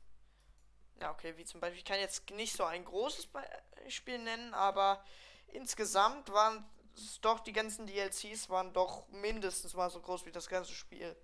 Ja, 1.00 1.10
okay, 1.10 1.36
wie 1.36 1.44
zum 1.44 1.60
Beispiel. 1.60 1.78
Ich 1.78 1.84
kann 1.84 1.98
jetzt 1.98 2.30
nicht 2.30 2.56
so 2.56 2.64
ein 2.64 2.84
großes 2.84 3.28
Beispiel 3.28 4.18
nennen, 4.18 4.54
aber 4.54 5.04
insgesamt 5.48 6.32
waren 6.32 6.64
es 6.96 7.20
doch, 7.20 7.40
die 7.40 7.52
ganzen 7.52 7.86
DLCs 7.86 8.48
waren 8.48 8.72
doch 8.72 9.08
mindestens 9.08 9.74
mal 9.74 9.90
so 9.90 10.00
groß 10.00 10.26
wie 10.26 10.32
das 10.32 10.48
ganze 10.48 10.72
Spiel. 10.72 11.16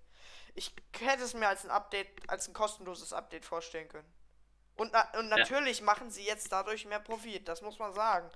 Ich 0.53 0.73
hätte 0.99 1.23
es 1.23 1.33
mir 1.33 1.47
als 1.47 1.63
ein 1.63 1.71
Update, 1.71 2.29
als 2.29 2.47
ein 2.47 2.53
kostenloses 2.53 3.13
Update 3.13 3.45
vorstellen 3.45 3.87
können. 3.87 4.11
Und, 4.81 4.89
na 4.93 5.05
und 5.19 5.29
natürlich 5.29 5.83
machen 5.83 6.09
sie 6.09 6.23
jetzt 6.25 6.51
dadurch 6.51 6.87
mehr 6.87 6.99
Profit, 6.99 7.47
das 7.47 7.61
muss 7.61 7.77
man 7.77 7.93
sagen. 7.93 8.27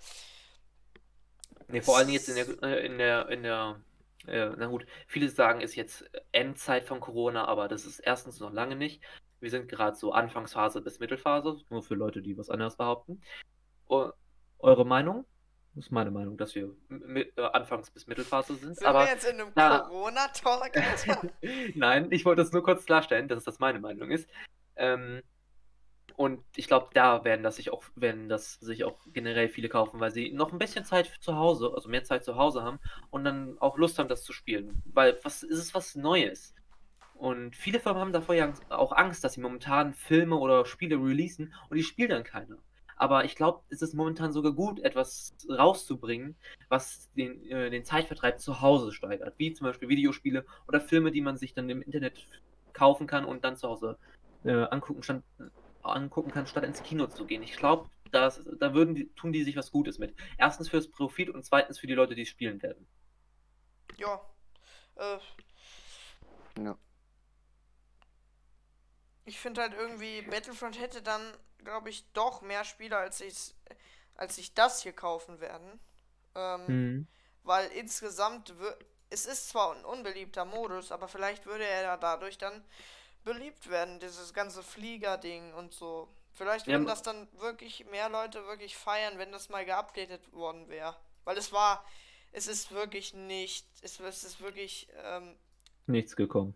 Nee, 1.69 1.81
vor 1.81 1.97
allem 1.97 2.09
jetzt 2.09 2.29
in 2.29 2.35
der, 2.35 2.47
äh, 2.61 2.85
in 2.85 2.99
der, 2.99 3.29
in 3.29 3.41
der, 3.41 3.81
äh, 4.27 4.51
na 4.55 4.67
gut, 4.67 4.85
viele 5.07 5.27
sagen, 5.29 5.61
ist 5.61 5.73
jetzt 5.73 6.05
Endzeit 6.31 6.85
von 6.85 6.99
Corona, 6.99 7.45
aber 7.45 7.67
das 7.67 7.85
ist 7.85 7.97
erstens 7.99 8.39
noch 8.39 8.53
lange 8.53 8.75
nicht. 8.75 9.01
Wir 9.39 9.49
sind 9.49 9.67
gerade 9.67 9.97
so 9.97 10.11
Anfangsphase 10.11 10.81
bis 10.81 10.99
Mittelphase, 10.99 11.57
nur 11.71 11.81
für 11.81 11.95
Leute, 11.95 12.21
die 12.21 12.37
was 12.37 12.51
anderes 12.51 12.75
behaupten. 12.75 13.23
Eu- 13.89 14.11
eure 14.59 14.85
Meinung? 14.85 15.25
Das 15.73 15.85
ist 15.85 15.91
meine 15.91 16.11
Meinung, 16.11 16.37
dass 16.37 16.53
wir 16.53 16.75
mi- 16.89 17.31
äh, 17.37 17.41
Anfangs- 17.53 17.89
bis 17.89 18.05
Mittelphase 18.05 18.53
sind. 18.55 18.77
Sind 18.77 18.85
aber 18.87 18.99
wir 18.99 19.07
jetzt 19.07 19.25
in 19.25 19.41
einem 19.41 19.51
na- 19.55 19.79
Corona-Talk? 19.79 20.73
Nein, 21.75 22.11
ich 22.11 22.23
wollte 22.23 22.43
es 22.43 22.51
nur 22.51 22.61
kurz 22.63 22.85
klarstellen, 22.85 23.27
dass 23.27 23.43
das 23.43 23.57
meine 23.57 23.79
Meinung 23.79 24.11
ist. 24.11 24.29
Ähm, 24.75 25.23
und 26.17 26.43
ich 26.55 26.67
glaube, 26.67 26.87
da 26.93 27.23
werden 27.25 27.43
das 27.43 27.57
sich 27.57 27.71
auch, 27.71 27.83
werden 27.95 28.29
das 28.29 28.53
sich 28.55 28.83
auch 28.83 28.99
generell 29.13 29.49
viele 29.49 29.69
kaufen, 29.69 29.99
weil 29.99 30.11
sie 30.11 30.31
noch 30.31 30.51
ein 30.51 30.59
bisschen 30.59 30.85
Zeit 30.85 31.11
zu 31.19 31.35
Hause, 31.35 31.71
also 31.73 31.89
mehr 31.89 32.03
Zeit 32.03 32.23
zu 32.23 32.35
Hause 32.37 32.63
haben 32.63 32.79
und 33.09 33.25
dann 33.25 33.57
auch 33.59 33.77
Lust 33.77 33.99
haben, 33.99 34.09
das 34.09 34.23
zu 34.23 34.33
spielen. 34.33 34.81
Weil 34.85 35.19
was 35.23 35.43
ist 35.43 35.59
es 35.59 35.73
was 35.73 35.95
Neues? 35.95 36.53
Und 37.15 37.55
viele 37.55 37.79
Firmen 37.79 38.01
haben 38.01 38.13
davor 38.13 38.35
ja 38.35 38.53
auch 38.69 38.91
Angst, 38.91 39.23
dass 39.23 39.33
sie 39.33 39.41
momentan 39.41 39.93
Filme 39.93 40.37
oder 40.37 40.65
Spiele 40.65 40.95
releasen 40.95 41.53
und 41.69 41.77
die 41.77 41.83
spielt 41.83 42.11
dann 42.11 42.23
keiner. 42.23 42.57
Aber 42.97 43.25
ich 43.25 43.35
glaube, 43.35 43.61
es 43.69 43.81
ist 43.81 43.93
momentan 43.93 44.31
sogar 44.31 44.53
gut, 44.53 44.79
etwas 44.79 45.35
rauszubringen, 45.49 46.35
was 46.69 47.11
den, 47.13 47.43
äh, 47.49 47.69
den 47.69 47.83
Zeitvertreib 47.83 48.39
zu 48.39 48.61
Hause 48.61 48.93
steigert. 48.93 49.33
Wie 49.37 49.53
zum 49.53 49.67
Beispiel 49.67 49.89
Videospiele 49.89 50.45
oder 50.67 50.79
Filme, 50.79 51.11
die 51.11 51.21
man 51.21 51.37
sich 51.37 51.53
dann 51.53 51.69
im 51.69 51.81
Internet 51.81 52.25
kaufen 52.71 53.05
kann 53.05 53.25
und 53.25 53.43
dann 53.43 53.57
zu 53.57 53.67
Hause 53.67 53.97
äh, 54.45 54.51
angucken, 54.51 55.03
stand, 55.03 55.23
angucken 55.85 56.31
kann, 56.31 56.47
statt 56.47 56.63
ins 56.63 56.83
Kino 56.83 57.07
zu 57.07 57.25
gehen. 57.25 57.43
Ich 57.43 57.57
glaube, 57.57 57.89
da 58.11 58.73
würden 58.73 58.95
die, 58.95 59.09
tun 59.15 59.33
die 59.33 59.43
sich 59.43 59.55
was 59.57 59.71
Gutes 59.71 59.99
mit. 59.99 60.15
Erstens 60.37 60.69
fürs 60.69 60.89
Profit 60.89 61.29
und 61.29 61.43
zweitens 61.45 61.79
für 61.79 61.87
die 61.87 61.93
Leute, 61.95 62.15
die 62.15 62.23
es 62.23 62.29
spielen 62.29 62.61
werden. 62.61 62.87
ja. 63.97 64.21
Äh, 64.97 65.19
Ja. 66.57 66.77
ich 69.25 69.39
finde 69.39 69.61
halt 69.61 69.73
irgendwie, 69.73 70.21
Battlefront 70.21 70.79
hätte 70.79 71.01
dann, 71.01 71.21
glaube 71.63 71.89
ich, 71.89 72.05
doch 72.13 72.41
mehr 72.41 72.63
Spieler, 72.63 72.99
als 72.99 73.21
ich 73.21 73.53
als 74.15 74.35
sich 74.37 74.53
das 74.53 74.83
hier 74.83 74.93
kaufen 74.93 75.41
werden. 75.41 75.79
Ähm, 76.35 76.61
Mhm. 76.67 77.07
Weil 77.43 77.67
insgesamt, 77.73 78.53
es 79.09 79.25
ist 79.25 79.49
zwar 79.49 79.75
ein 79.75 79.85
unbeliebter 79.85 80.45
Modus, 80.45 80.91
aber 80.91 81.07
vielleicht 81.09 81.45
würde 81.47 81.65
er 81.65 81.83
ja 81.83 81.97
dadurch 81.97 82.37
dann 82.37 82.63
beliebt 83.25 83.69
werden, 83.69 83.99
dieses 84.01 84.33
ganze 84.33 84.63
Flieger-Ding 84.63 85.53
und 85.55 85.73
so. 85.73 86.09
Vielleicht 86.33 86.67
Ja, 86.67 86.77
würden 86.77 86.85
ma- 86.85 86.87
das 86.87 87.03
dann 87.03 87.29
wirklich 87.41 87.85
mehr 87.87 88.09
Leute 88.09 88.45
wirklich 88.47 88.77
feiern, 88.77 89.19
wenn 89.19 89.33
das 89.33 89.49
mal 89.49 89.65
geupdatet 89.65 90.33
worden 90.33 90.69
wäre. 90.69 90.97
Weil 91.25 91.37
es 91.39 91.53
war, 91.53 91.85
es 92.33 92.47
ist 92.47 92.71
wirklich 92.73 93.13
nicht, 93.15 93.67
es, 93.83 93.99
es 94.01 94.23
ist 94.25 94.41
wirklich, 94.41 94.89
ähm, 95.03 95.37
Nichts 95.87 96.15
gekommen. 96.15 96.55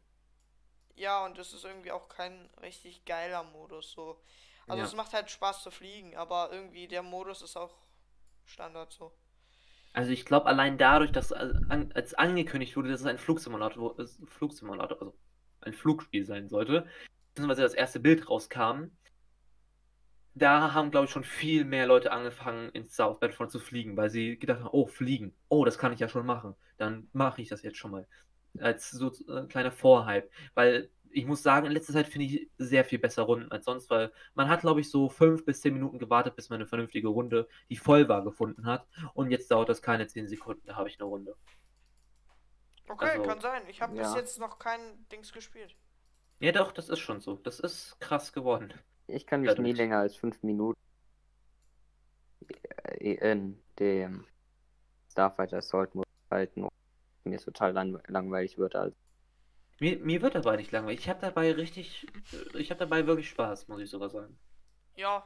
ja, 0.95 1.26
und 1.26 1.38
es 1.39 1.53
ist 1.53 1.63
irgendwie 1.65 1.91
auch 1.91 2.09
kein 2.09 2.49
richtig 2.61 3.03
geiler 3.05 3.43
Modus, 3.43 3.91
so. 3.91 4.22
Also 4.67 4.84
Ja. 4.84 4.86
es 4.86 4.93
macht 4.93 5.13
halt 5.13 5.30
Spaß 5.32 5.63
zu 5.63 5.72
fliegen, 5.72 6.15
aber 6.15 6.51
irgendwie 6.51 6.88
der 6.88 7.01
Modus 7.03 7.41
ist 7.41 7.57
auch 7.57 7.74
Standard 8.45 8.93
so. 8.93 9.13
Also 9.93 10.11
ich 10.11 10.26
glaube, 10.26 10.45
allein 10.47 10.78
dadurch, 10.80 11.11
dass 11.11 11.32
als 11.32 11.57
an- 11.70 11.91
als 11.93 12.13
angekündigt 12.15 12.76
wurde, 12.78 12.89
dass 12.89 13.01
es 13.01 13.05
ein 13.07 13.17
Flugsimulator, 13.17 13.99
äh, 13.99 14.07
Flugsimulator, 14.28 14.99
also 14.99 15.17
ein 15.62 15.74
Flugspiel 15.74 16.26
sein 16.26 16.49
sollte, 16.49 16.86
beziehungsweise 17.30 17.64
das 17.64 17.74
erste 17.74 17.99
Bild 17.99 18.30
rauskam, 18.30 18.91
da 20.36 20.74
haben, 20.74 20.91
glaube 20.91 21.05
ich, 21.05 21.12
schon 21.12 21.24
viel 21.24 21.66
mehr 21.66 21.88
Leute 21.88 22.12
angefangen, 22.12 22.70
ins 22.70 22.95
South 22.95 23.20
Battlefront 23.20 23.51
zu 23.51 23.60
fliegen, 23.60 23.97
weil 23.97 24.10
sie 24.10 24.38
gedacht 24.38 24.60
haben, 24.60 24.70
oh, 24.72 24.88
fliegen, 24.88 25.34
oh, 25.49 25.66
das 25.66 25.78
kann 25.78 25.93
ich 25.93 25.99
ja 25.99 26.10
schon 26.10 26.26
machen, 26.26 26.55
dann 26.78 27.10
mache 27.14 27.41
ich 27.41 27.49
das 27.49 27.62
jetzt 27.62 27.78
schon 27.78 27.91
mal. 27.91 28.07
Als 28.60 28.89
so 28.89 29.12
äh, 29.28 29.45
kleiner 29.47 29.72
Vorhype, 29.72 30.30
weil 30.55 30.89
ich 31.12 31.26
muss 31.26 31.43
sagen, 31.43 31.66
in 31.66 31.72
letzter 31.72 31.93
Zeit 31.93 32.07
finde 32.07 32.28
ich 32.28 32.49
sehr 32.57 32.86
viel 32.86 32.99
besser 32.99 33.24
Runden 33.24 33.51
als 33.51 33.66
sonst, 33.66 33.89
weil 33.89 34.12
man 34.36 34.47
hat, 34.47 34.62
glaube 34.62 34.82
ich, 34.82 34.89
so 34.89 35.10
fünf 35.10 35.45
bis 35.45 35.62
zehn 35.62 35.74
Minuten 35.74 35.99
gewartet, 35.99 36.36
bis 36.36 36.49
man 36.49 36.57
eine 36.57 36.68
vernünftige 36.68 37.07
Runde, 37.07 37.47
die 37.70 37.78
voll 37.78 38.07
war, 38.07 38.24
gefunden 38.24 38.66
hat. 38.66 38.88
Und 39.14 39.32
jetzt 39.32 39.49
dauert 39.51 39.70
das 39.70 39.82
keine 39.82 40.07
zehn 40.07 40.28
Sekunden, 40.28 40.62
da 40.66 40.76
habe 40.76 40.89
ich 40.89 40.99
eine 40.99 41.10
Runde. 41.10 41.36
Okay, 42.89 43.05
Also, 43.05 43.23
kann 43.23 43.39
sein. 43.39 43.61
Ich 43.67 43.81
habe 43.81 43.95
bis 43.95 44.11
ja. 44.11 44.17
jetzt 44.17 44.39
noch 44.39 44.59
kein 44.59 45.07
Dings 45.11 45.31
gespielt. 45.31 45.75
Ja, 46.39 46.51
doch, 46.51 46.71
das 46.71 46.89
ist 46.89 46.99
schon 46.99 47.21
so. 47.21 47.35
Das 47.35 47.59
ist 47.59 47.99
krass 47.99 48.33
geworden. 48.33 48.73
Ich 49.07 49.25
kann 49.27 49.41
mich 49.41 49.57
nie 49.57 49.73
länger 49.73 49.99
als 49.99 50.15
fünf 50.15 50.41
Minuten 50.43 50.79
in 52.99 53.61
dem 53.77 54.25
Starfighter 55.11 55.57
Assault 55.57 55.93
Modus 55.95 56.09
halten 56.31 56.63
und 56.63 56.71
mir 57.23 57.35
es 57.35 57.45
total 57.45 57.73
lang 57.73 58.01
langweilig 58.07 58.57
wird. 58.57 58.75
Also 58.75 58.95
Mir, 59.79 59.97
mir 59.99 60.21
wird 60.21 60.35
dabei 60.35 60.57
nicht 60.57 60.71
langweilig. 60.71 60.99
Ich 60.99 61.09
habe 61.09 61.21
dabei 61.21 61.51
richtig, 61.51 62.07
ich 62.53 62.69
habe 62.71 62.79
dabei 62.79 63.05
wirklich 63.05 63.29
Spaß, 63.29 63.67
muss 63.67 63.81
ich 63.81 63.89
sogar 63.89 64.09
sagen. 64.09 64.37
Ja. 64.95 65.25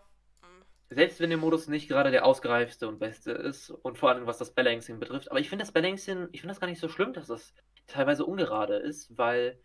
Selbst 0.94 1.20
wenn 1.20 1.30
der 1.30 1.39
Modus 1.39 1.68
nicht 1.68 1.88
gerade 1.88 2.12
der 2.12 2.26
ausgereifte 2.26 2.88
und 2.88 3.00
beste 3.00 3.32
ist 3.32 3.70
und 3.70 3.98
vor 3.98 4.10
allem 4.10 4.28
was 4.28 4.38
das 4.38 4.54
Balancing 4.54 5.00
betrifft. 5.00 5.32
Aber 5.32 5.39
ich 5.39 5.50
finde 5.50 5.64
das 5.64 5.72
Balancing, 5.72 6.28
ich 6.32 6.41
finde 6.41 6.54
das 6.54 6.60
gar 6.60 6.68
nicht 6.68 6.80
so 6.80 6.89
schlimm, 6.89 7.14
dass 7.14 7.28
das 7.28 7.54
teilweise 7.88 8.26
ungerade 8.26 8.76
ist, 8.76 9.18
weil 9.18 9.60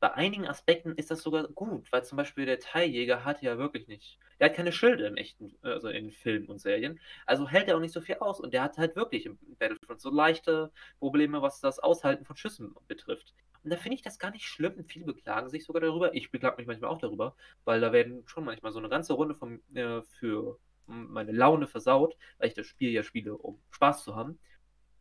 bei 0.00 0.14
einigen 0.14 0.46
Aspekten 0.46 0.94
ist 0.96 1.10
das 1.10 1.22
sogar 1.22 1.48
gut, 1.48 1.92
weil 1.92 2.04
zum 2.04 2.16
Beispiel 2.16 2.46
der 2.46 2.58
Teiljäger 2.58 3.24
hat 3.24 3.42
ja 3.42 3.58
wirklich 3.58 3.86
nicht, 3.86 4.18
der 4.38 4.48
hat 4.48 4.56
keine 4.56 4.72
Schilde 4.72 5.06
im 5.06 5.16
echten, 5.16 5.54
also 5.62 5.88
in 5.88 6.10
Filmen 6.10 6.48
und 6.48 6.58
Serien, 6.58 6.98
also 7.26 7.48
hält 7.48 7.68
er 7.68 7.76
auch 7.76 7.80
nicht 7.80 7.92
so 7.92 8.00
viel 8.00 8.16
aus 8.16 8.40
und 8.40 8.54
der 8.54 8.62
hat 8.62 8.78
halt 8.78 8.96
wirklich 8.96 9.26
im 9.26 9.38
Battlefront 9.58 10.00
so 10.00 10.10
leichte 10.10 10.72
Probleme, 10.98 11.42
was 11.42 11.60
das 11.60 11.78
Aushalten 11.78 12.24
von 12.24 12.36
Schüssen 12.36 12.74
betrifft. 12.88 13.34
Und 13.62 13.70
da 13.70 13.76
finde 13.76 13.96
ich 13.96 14.02
das 14.02 14.18
gar 14.18 14.30
nicht 14.30 14.46
schlimm. 14.46 14.74
und 14.74 14.90
Viele 14.90 15.04
beklagen 15.04 15.48
sich 15.48 15.64
sogar 15.64 15.80
darüber. 15.82 16.14
Ich 16.14 16.30
beklage 16.30 16.56
mich 16.56 16.66
manchmal 16.66 16.90
auch 16.90 16.98
darüber, 16.98 17.34
weil 17.64 17.80
da 17.80 17.92
werden 17.92 18.22
schon 18.26 18.44
manchmal 18.44 18.72
so 18.72 18.78
eine 18.78 18.88
ganze 18.88 19.12
Runde 19.12 19.34
von, 19.34 19.62
äh, 19.74 20.02
für 20.02 20.58
meine 20.86 21.32
Laune 21.32 21.66
versaut, 21.66 22.16
weil 22.38 22.48
ich 22.48 22.54
das 22.54 22.66
Spiel 22.66 22.90
ja 22.90 23.02
spiele, 23.02 23.36
um 23.36 23.60
Spaß 23.70 24.04
zu 24.04 24.16
haben. 24.16 24.38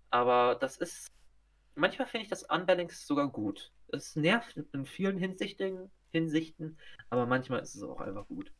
Aber 0.10 0.56
das 0.56 0.78
ist. 0.78 1.08
Manchmal 1.76 2.08
finde 2.08 2.24
ich 2.24 2.30
das 2.30 2.44
Unbalance 2.44 3.06
sogar 3.06 3.30
gut. 3.30 3.72
Es 3.88 4.16
nervt 4.16 4.58
in 4.74 4.86
vielen 4.86 5.18
Hinsichten, 5.18 5.90
Hinsichten, 6.12 6.78
aber 7.10 7.26
manchmal 7.26 7.62
ist 7.62 7.76
es 7.76 7.84
auch 7.84 8.02
einfach 8.02 8.28
gut. 8.28 8.52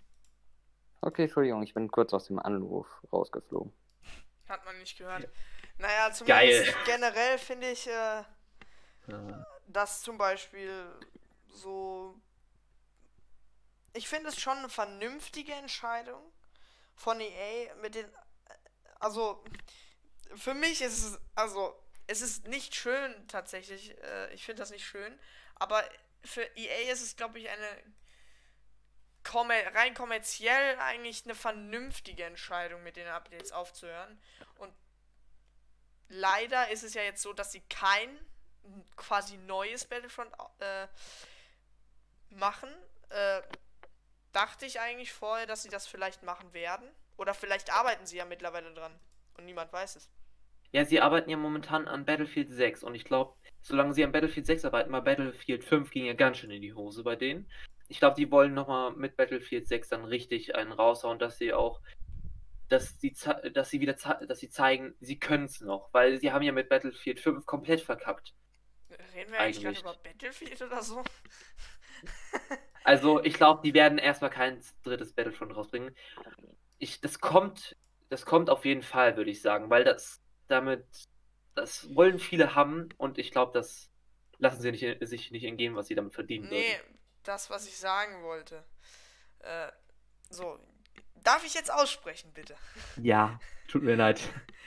Okay, 1.02 1.24
Entschuldigung, 1.24 1.62
ich 1.64 1.74
bin 1.74 1.90
kurz 1.92 2.14
aus 2.14 2.28
dem 2.28 2.40
Anruf 2.40 2.88
rausgeflogen. 3.12 3.74
Hat 4.48 4.64
man 4.66 4.78
nicht 4.80 4.98
gehört. 4.98 5.28
Naja, 5.78 6.12
zumindest 6.12 6.66
Geil. 6.66 6.76
generell 6.86 7.38
finde 7.38 7.72
ich, 7.72 7.88
äh, 7.88 8.20
Äh, 9.08 9.44
dass 9.72 10.02
zum 10.02 10.18
Beispiel 10.18 10.86
so 11.48 12.20
ich 13.94 14.08
finde 14.08 14.30
es 14.30 14.40
schon 14.40 14.58
eine 14.58 14.70
vernünftige 14.70 15.54
Entscheidung 15.54 16.22
von 16.96 17.20
EA 17.20 17.74
mit 17.76 17.96
den. 17.96 18.06
Also, 19.00 19.44
für 20.36 20.54
mich 20.54 20.82
ist 20.82 21.04
es. 21.04 21.20
Also, 21.36 21.78
es 22.08 22.22
ist 22.22 22.48
nicht 22.48 22.76
schön 22.76 23.28
tatsächlich. 23.28 23.98
Äh, 24.04 24.34
ich 24.34 24.46
finde 24.46 24.62
das 24.62 24.72
nicht 24.72 24.86
schön. 24.86 25.18
Aber 25.56 25.84
für 26.24 26.44
EA 26.56 26.92
ist 26.92 27.02
es, 27.02 27.16
glaube 27.16 27.40
ich, 27.40 27.50
eine 27.50 27.84
rein 29.32 29.94
kommerziell 29.94 30.80
eigentlich 30.80 31.26
eine 31.26 31.36
vernünftige 31.36 32.24
Entscheidung, 32.24 32.82
mit 32.84 32.96
den 32.96 33.08
Updates 33.08 33.52
aufzuhören. 33.52 34.20
Und 34.58 34.74
leider 36.08 36.70
ist 36.70 36.84
es 36.84 36.94
ja 36.94 37.04
jetzt 37.04 37.22
so, 37.22 37.34
dass 37.34 37.52
sie 37.52 37.62
kein 37.70 38.20
quasi 38.96 39.38
neues 39.38 39.86
Battlefront 39.86 40.32
äh, 40.60 40.88
machen. 42.30 42.70
Äh, 43.10 43.42
dachte 44.32 44.66
ich 44.66 44.80
eigentlich 44.80 45.12
vorher, 45.12 45.48
dass 45.48 45.64
sie 45.64 45.70
das 45.70 45.88
vielleicht 45.88 46.24
machen 46.24 46.54
werden. 46.54 46.88
Oder 47.18 47.34
vielleicht 47.34 47.74
arbeiten 47.74 48.06
sie 48.06 48.18
ja 48.18 48.26
mittlerweile 48.26 48.74
dran 48.74 48.94
und 49.38 49.46
niemand 49.46 49.74
weiß 49.74 49.98
es. 49.98 50.10
Ja, 50.72 50.86
sie 50.86 51.02
arbeiten 51.02 51.30
ja 51.30 51.38
momentan 51.38 51.88
an 51.88 52.06
Battlefield 52.06 52.52
6 52.52 52.84
und 52.84 52.96
ich 52.96 53.04
glaube, 53.04 53.34
solange 53.62 53.94
sie 53.94 54.04
an 54.04 54.12
Battlefield 54.12 54.46
6 54.46 54.66
arbeiten, 54.66 54.92
bei 54.92 55.02
Battlefield 55.02 55.64
5 55.64 55.90
ging 55.90 56.06
ja 56.06 56.14
ganz 56.14 56.38
schön 56.38 56.52
in 56.52 56.62
die 56.62 56.74
Hose 56.74 57.04
bei 57.04 57.16
denen. 57.16 57.50
Ich 57.88 58.00
glaube, 58.00 58.16
die 58.16 58.32
wollen 58.32 58.54
nochmal 58.54 58.92
mit 58.92 59.18
Battlefield 59.18 59.68
6 59.68 59.90
dann 59.90 60.06
richtig 60.06 60.56
einen 60.56 60.72
raushauen, 60.72 61.18
dass 61.18 61.38
sie 61.38 61.54
auch, 61.54 61.82
dass 62.70 63.00
sie, 63.00 63.16
dass 63.54 63.70
sie 63.70 63.82
wieder, 63.82 63.94
dass 63.94 64.40
sie 64.40 64.50
zeigen, 64.50 64.96
sie 65.00 65.18
können 65.18 65.46
es 65.46 65.60
noch, 65.60 65.90
weil 65.92 66.20
sie 66.20 66.32
haben 66.32 66.44
ja 66.44 66.52
mit 66.52 66.70
Battlefield 66.70 67.20
5 67.20 67.48
komplett 67.48 67.82
verkackt. 67.82 68.36
Reden 69.14 69.32
wir 69.32 69.40
eigentlich, 69.40 69.64
gerade 69.64 69.80
über 69.80 69.96
Battlefield 69.96 70.62
oder 70.62 70.82
so? 70.84 71.04
also, 72.84 73.24
ich 73.24 73.34
glaube, 73.34 73.62
die 73.64 73.74
werden 73.74 73.98
erstmal 73.98 74.30
kein 74.30 74.62
drittes 74.84 75.14
Battlefront 75.14 75.56
rausbringen. 75.56 75.96
Ich, 76.78 77.02
das 77.02 77.20
kommt, 77.20 77.76
das 78.10 78.26
kommt 78.26 78.50
auf 78.50 78.66
jeden 78.66 78.84
Fall, 78.84 79.18
würde 79.18 79.32
ich 79.32 79.42
sagen, 79.42 79.70
weil 79.70 79.84
das 79.84 80.22
damit, 80.48 80.86
das 81.56 81.94
wollen 81.96 82.20
viele 82.20 82.56
haben 82.56 82.90
und 82.98 83.18
ich 83.18 83.32
glaube, 83.32 83.52
das 83.54 83.92
lassen 84.38 84.62
sie 84.62 84.72
nicht, 84.72 85.08
sich 85.08 85.32
nicht 85.32 85.44
entgehen, 85.44 85.76
was 85.76 85.88
sie 85.88 85.96
damit 85.96 86.14
verdienen 86.14 86.48
Nee, 86.48 86.50
würden. 86.50 87.00
das, 87.24 87.50
was 87.50 87.68
ich 87.68 87.78
sagen 87.78 88.24
wollte. 88.24 88.64
Äh, 89.40 89.72
so, 90.30 90.60
darf 91.16 91.46
ich 91.46 91.54
jetzt 91.54 91.72
aussprechen, 91.72 92.34
bitte? 92.34 92.56
Ja, 92.96 93.40
tut 93.68 93.84
mir 93.84 93.96
leid. 93.96 94.22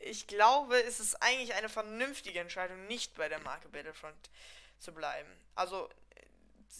Ich 0.00 0.26
glaube, 0.26 0.82
es 0.82 0.98
ist 0.98 1.22
eigentlich 1.22 1.54
eine 1.54 1.68
vernünftige 1.68 2.40
Entscheidung, 2.40 2.86
nicht 2.86 3.14
bei 3.16 3.28
der 3.28 3.38
Marke 3.40 3.68
Battlefront 3.68 4.30
zu 4.78 4.92
bleiben. 4.92 5.30
Also, 5.54 5.90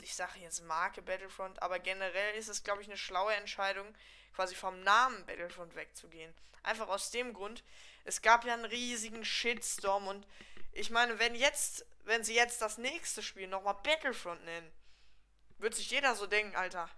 ich 0.03 0.15
sage 0.15 0.39
jetzt 0.41 0.65
Marke 0.65 1.03
Battlefront, 1.03 1.61
aber 1.63 1.79
generell 1.79 2.35
ist 2.37 2.49
es, 2.49 2.63
glaube 2.63 2.81
ich, 2.81 2.89
eine 2.89 2.97
schlaue 2.97 3.35
Entscheidung, 3.35 3.87
quasi 4.35 4.55
vom 4.55 4.83
Namen 4.83 5.25
Battlefront 5.27 5.75
wegzugehen. 5.75 6.33
Einfach 6.63 6.89
aus 6.89 7.11
dem 7.11 7.35
Grund, 7.35 7.63
es 8.05 8.23
gab 8.23 8.45
ja 8.45 8.55
einen 8.55 8.65
riesigen 8.65 9.25
Shitstorm 9.25 10.07
und 10.09 10.27
ich 10.73 10.91
meine, 10.91 11.19
wenn 11.19 11.35
jetzt, 11.35 11.85
wenn 12.05 12.25
sie 12.25 12.35
jetzt 12.35 12.63
das 12.63 12.79
nächste 12.79 13.23
Spiel 13.23 13.49
nochmal 13.49 13.77
Battlefront 13.83 14.43
nennen, 14.45 14.71
wird 15.59 15.75
sich 15.75 15.91
jeder 15.91 16.15
so 16.15 16.27
denken, 16.27 16.57
Alter, 16.57 16.89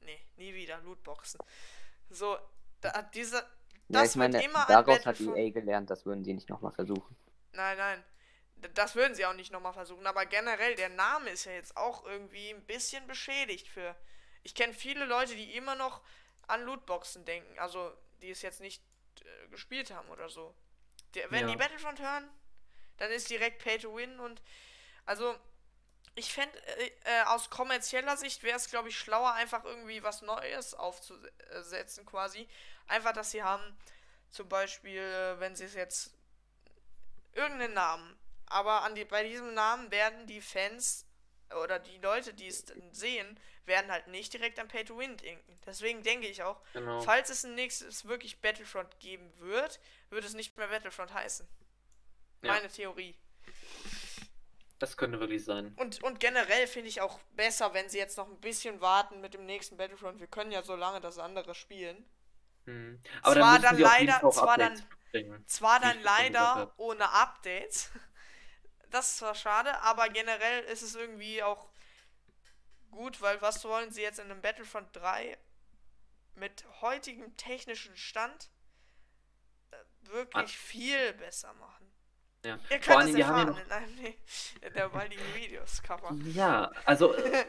nee, 0.00 0.20
nie 0.36 0.52
wieder 0.52 0.78
Lootboxen. 0.80 1.40
So, 2.10 2.38
da, 2.80 3.02
diese, 3.14 3.48
das 3.88 4.14
ja, 4.14 4.26
ich 4.26 4.32
meine, 4.32 4.66
daraus 4.68 5.04
hat 5.04 5.20
EA 5.20 5.50
gelernt, 5.50 5.90
das 5.90 6.06
würden 6.06 6.24
sie 6.24 6.34
nicht 6.34 6.48
nochmal 6.48 6.72
versuchen. 6.72 7.16
Nein, 7.52 7.76
nein. 7.76 8.04
Das 8.74 8.94
würden 8.94 9.14
sie 9.14 9.26
auch 9.26 9.34
nicht 9.34 9.52
nochmal 9.52 9.74
versuchen, 9.74 10.06
aber 10.06 10.24
generell, 10.24 10.74
der 10.74 10.88
Name 10.88 11.30
ist 11.30 11.44
ja 11.44 11.52
jetzt 11.52 11.76
auch 11.76 12.06
irgendwie 12.06 12.48
ein 12.48 12.64
bisschen 12.64 13.06
beschädigt 13.06 13.68
für. 13.68 13.94
Ich 14.42 14.54
kenne 14.54 14.72
viele 14.72 15.04
Leute, 15.04 15.34
die 15.34 15.54
immer 15.54 15.74
noch 15.74 16.00
an 16.46 16.62
Lootboxen 16.62 17.24
denken. 17.24 17.58
Also, 17.58 17.92
die 18.22 18.30
es 18.30 18.42
jetzt 18.42 18.60
nicht 18.60 18.82
äh, 19.20 19.48
gespielt 19.48 19.90
haben 19.90 20.08
oder 20.08 20.28
so. 20.28 20.54
Der, 21.14 21.30
wenn 21.30 21.46
ja. 21.46 21.52
die 21.52 21.58
Battlefront 21.58 22.00
hören, 22.00 22.28
dann 22.96 23.10
ist 23.10 23.28
direkt 23.28 23.62
Pay 23.62 23.78
to 23.78 23.94
Win 23.94 24.18
und 24.20 24.42
also 25.04 25.34
ich 26.14 26.32
fände, 26.32 26.56
äh, 26.78 26.90
äh, 27.04 27.22
aus 27.26 27.50
kommerzieller 27.50 28.16
Sicht 28.16 28.42
wäre 28.42 28.56
es, 28.56 28.70
glaube 28.70 28.88
ich, 28.88 28.98
schlauer, 28.98 29.32
einfach 29.32 29.64
irgendwie 29.64 30.02
was 30.02 30.22
Neues 30.22 30.74
aufzusetzen, 30.74 32.06
quasi. 32.06 32.48
Einfach, 32.86 33.12
dass 33.12 33.30
sie 33.30 33.42
haben, 33.42 33.76
zum 34.30 34.48
Beispiel, 34.48 35.00
äh, 35.00 35.40
wenn 35.40 35.56
sie 35.56 35.64
es 35.64 35.74
jetzt 35.74 36.14
irgendeinen 37.32 37.74
Namen, 37.74 38.18
aber 38.46 38.82
an 38.82 38.94
die, 38.94 39.04
bei 39.04 39.24
diesem 39.24 39.54
Namen 39.54 39.90
werden 39.90 40.26
die 40.26 40.40
Fans 40.40 41.06
oder 41.62 41.78
die 41.78 41.98
Leute, 41.98 42.34
die 42.34 42.46
es 42.46 42.64
sehen, 42.92 43.38
werden 43.66 43.90
halt 43.90 44.08
nicht 44.08 44.32
direkt 44.32 44.58
an 44.58 44.68
Pay 44.68 44.84
to 44.84 44.98
Win 44.98 45.16
denken. 45.16 45.58
Deswegen 45.66 46.02
denke 46.02 46.26
ich 46.26 46.42
auch, 46.42 46.60
genau. 46.72 47.00
falls 47.00 47.30
es 47.30 47.44
ein 47.44 47.54
nächstes 47.54 48.04
wirklich 48.06 48.40
Battlefront 48.40 48.98
geben 49.00 49.32
wird, 49.38 49.80
wird 50.10 50.24
es 50.24 50.34
nicht 50.34 50.56
mehr 50.56 50.68
Battlefront 50.68 51.12
heißen. 51.12 51.48
Ja. 52.42 52.52
Meine 52.52 52.68
Theorie. 52.68 53.16
Das 54.78 54.96
könnte 54.96 55.20
wirklich 55.20 55.44
sein. 55.44 55.72
Und, 55.76 56.02
und 56.02 56.20
generell 56.20 56.66
finde 56.66 56.88
ich 56.88 57.00
auch 57.00 57.18
besser, 57.36 57.74
wenn 57.74 57.88
sie 57.88 57.98
jetzt 57.98 58.18
noch 58.18 58.28
ein 58.28 58.40
bisschen 58.40 58.80
warten 58.80 59.20
mit 59.20 59.34
dem 59.34 59.46
nächsten 59.46 59.76
Battlefront. 59.76 60.20
Wir 60.20 60.26
können 60.26 60.50
ja 60.50 60.62
so 60.62 60.74
lange 60.74 61.00
das 61.00 61.18
andere 61.18 61.54
spielen. 61.54 62.04
Hm. 62.66 63.00
Aber 63.22 63.34
zwar 63.34 63.58
dann, 63.60 63.62
dann 63.62 63.78
leider, 63.78 64.30
zwar 64.30 64.58
dann, 64.58 64.82
zwar 65.46 65.80
dann 65.80 66.02
leider 66.02 66.72
ohne 66.76 67.10
Updates. 67.10 67.90
Das 68.90 69.10
ist 69.10 69.16
zwar 69.16 69.34
schade, 69.34 69.80
aber 69.80 70.08
generell 70.08 70.62
ist 70.66 70.82
es 70.82 70.94
irgendwie 70.94 71.42
auch 71.42 71.68
gut, 72.92 73.20
weil 73.20 73.42
was 73.42 73.64
wollen 73.64 73.90
sie 73.90 74.02
jetzt 74.02 74.20
in 74.20 74.30
einem 74.30 74.40
Battlefront 74.40 74.94
3 74.94 75.36
mit 76.36 76.64
heutigem 76.80 77.36
technischen 77.36 77.96
Stand 77.96 78.50
äh, 79.72 79.76
wirklich 80.12 80.56
viel 80.56 81.12
besser 81.14 81.52
machen? 81.54 81.83
Ja. 82.44 82.58
Ihr 82.70 82.78
könnt 82.78 82.84
Vor 82.84 82.98
allem, 82.98 83.16
wir 83.16 83.26
haben 83.26 83.38
ja 83.38 83.44
noch... 83.46 83.58
in 83.58 83.70
einem 83.72 83.94
nee, 83.94 84.16
der 84.76 84.88
baldigen 84.90 85.24
Videos 85.34 85.82
Cover. 85.82 86.14
Ja, 86.34 86.70
also 86.84 87.14
äh, 87.14 87.44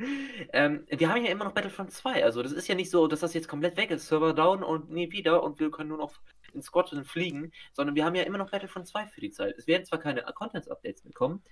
ähm, 0.52 0.84
wir 0.88 1.08
haben 1.08 1.24
ja 1.24 1.30
immer 1.30 1.44
noch 1.44 1.52
Battlefront 1.52 1.92
2. 1.92 2.24
Also 2.24 2.42
das 2.42 2.50
ist 2.50 2.66
ja 2.66 2.74
nicht 2.74 2.90
so, 2.90 3.06
dass 3.06 3.20
das 3.20 3.34
jetzt 3.34 3.46
komplett 3.46 3.76
weg 3.76 3.92
ist, 3.92 4.08
Server 4.08 4.32
down 4.32 4.64
und 4.64 4.90
nie 4.90 5.12
wieder 5.12 5.44
und 5.44 5.60
wir 5.60 5.70
können 5.70 5.90
nur 5.90 5.98
noch 5.98 6.14
in 6.52 6.60
Scotland 6.60 7.06
fliegen, 7.06 7.52
sondern 7.72 7.94
wir 7.94 8.04
haben 8.04 8.16
ja 8.16 8.24
immer 8.24 8.38
noch 8.38 8.50
Battlefront 8.50 8.88
2 8.88 9.06
für 9.06 9.20
die 9.20 9.30
Zeit. 9.30 9.56
Es 9.56 9.68
werden 9.68 9.84
zwar 9.84 10.00
keine 10.00 10.22
Contents-Updates 10.22 11.04
mitkommen, 11.04 11.44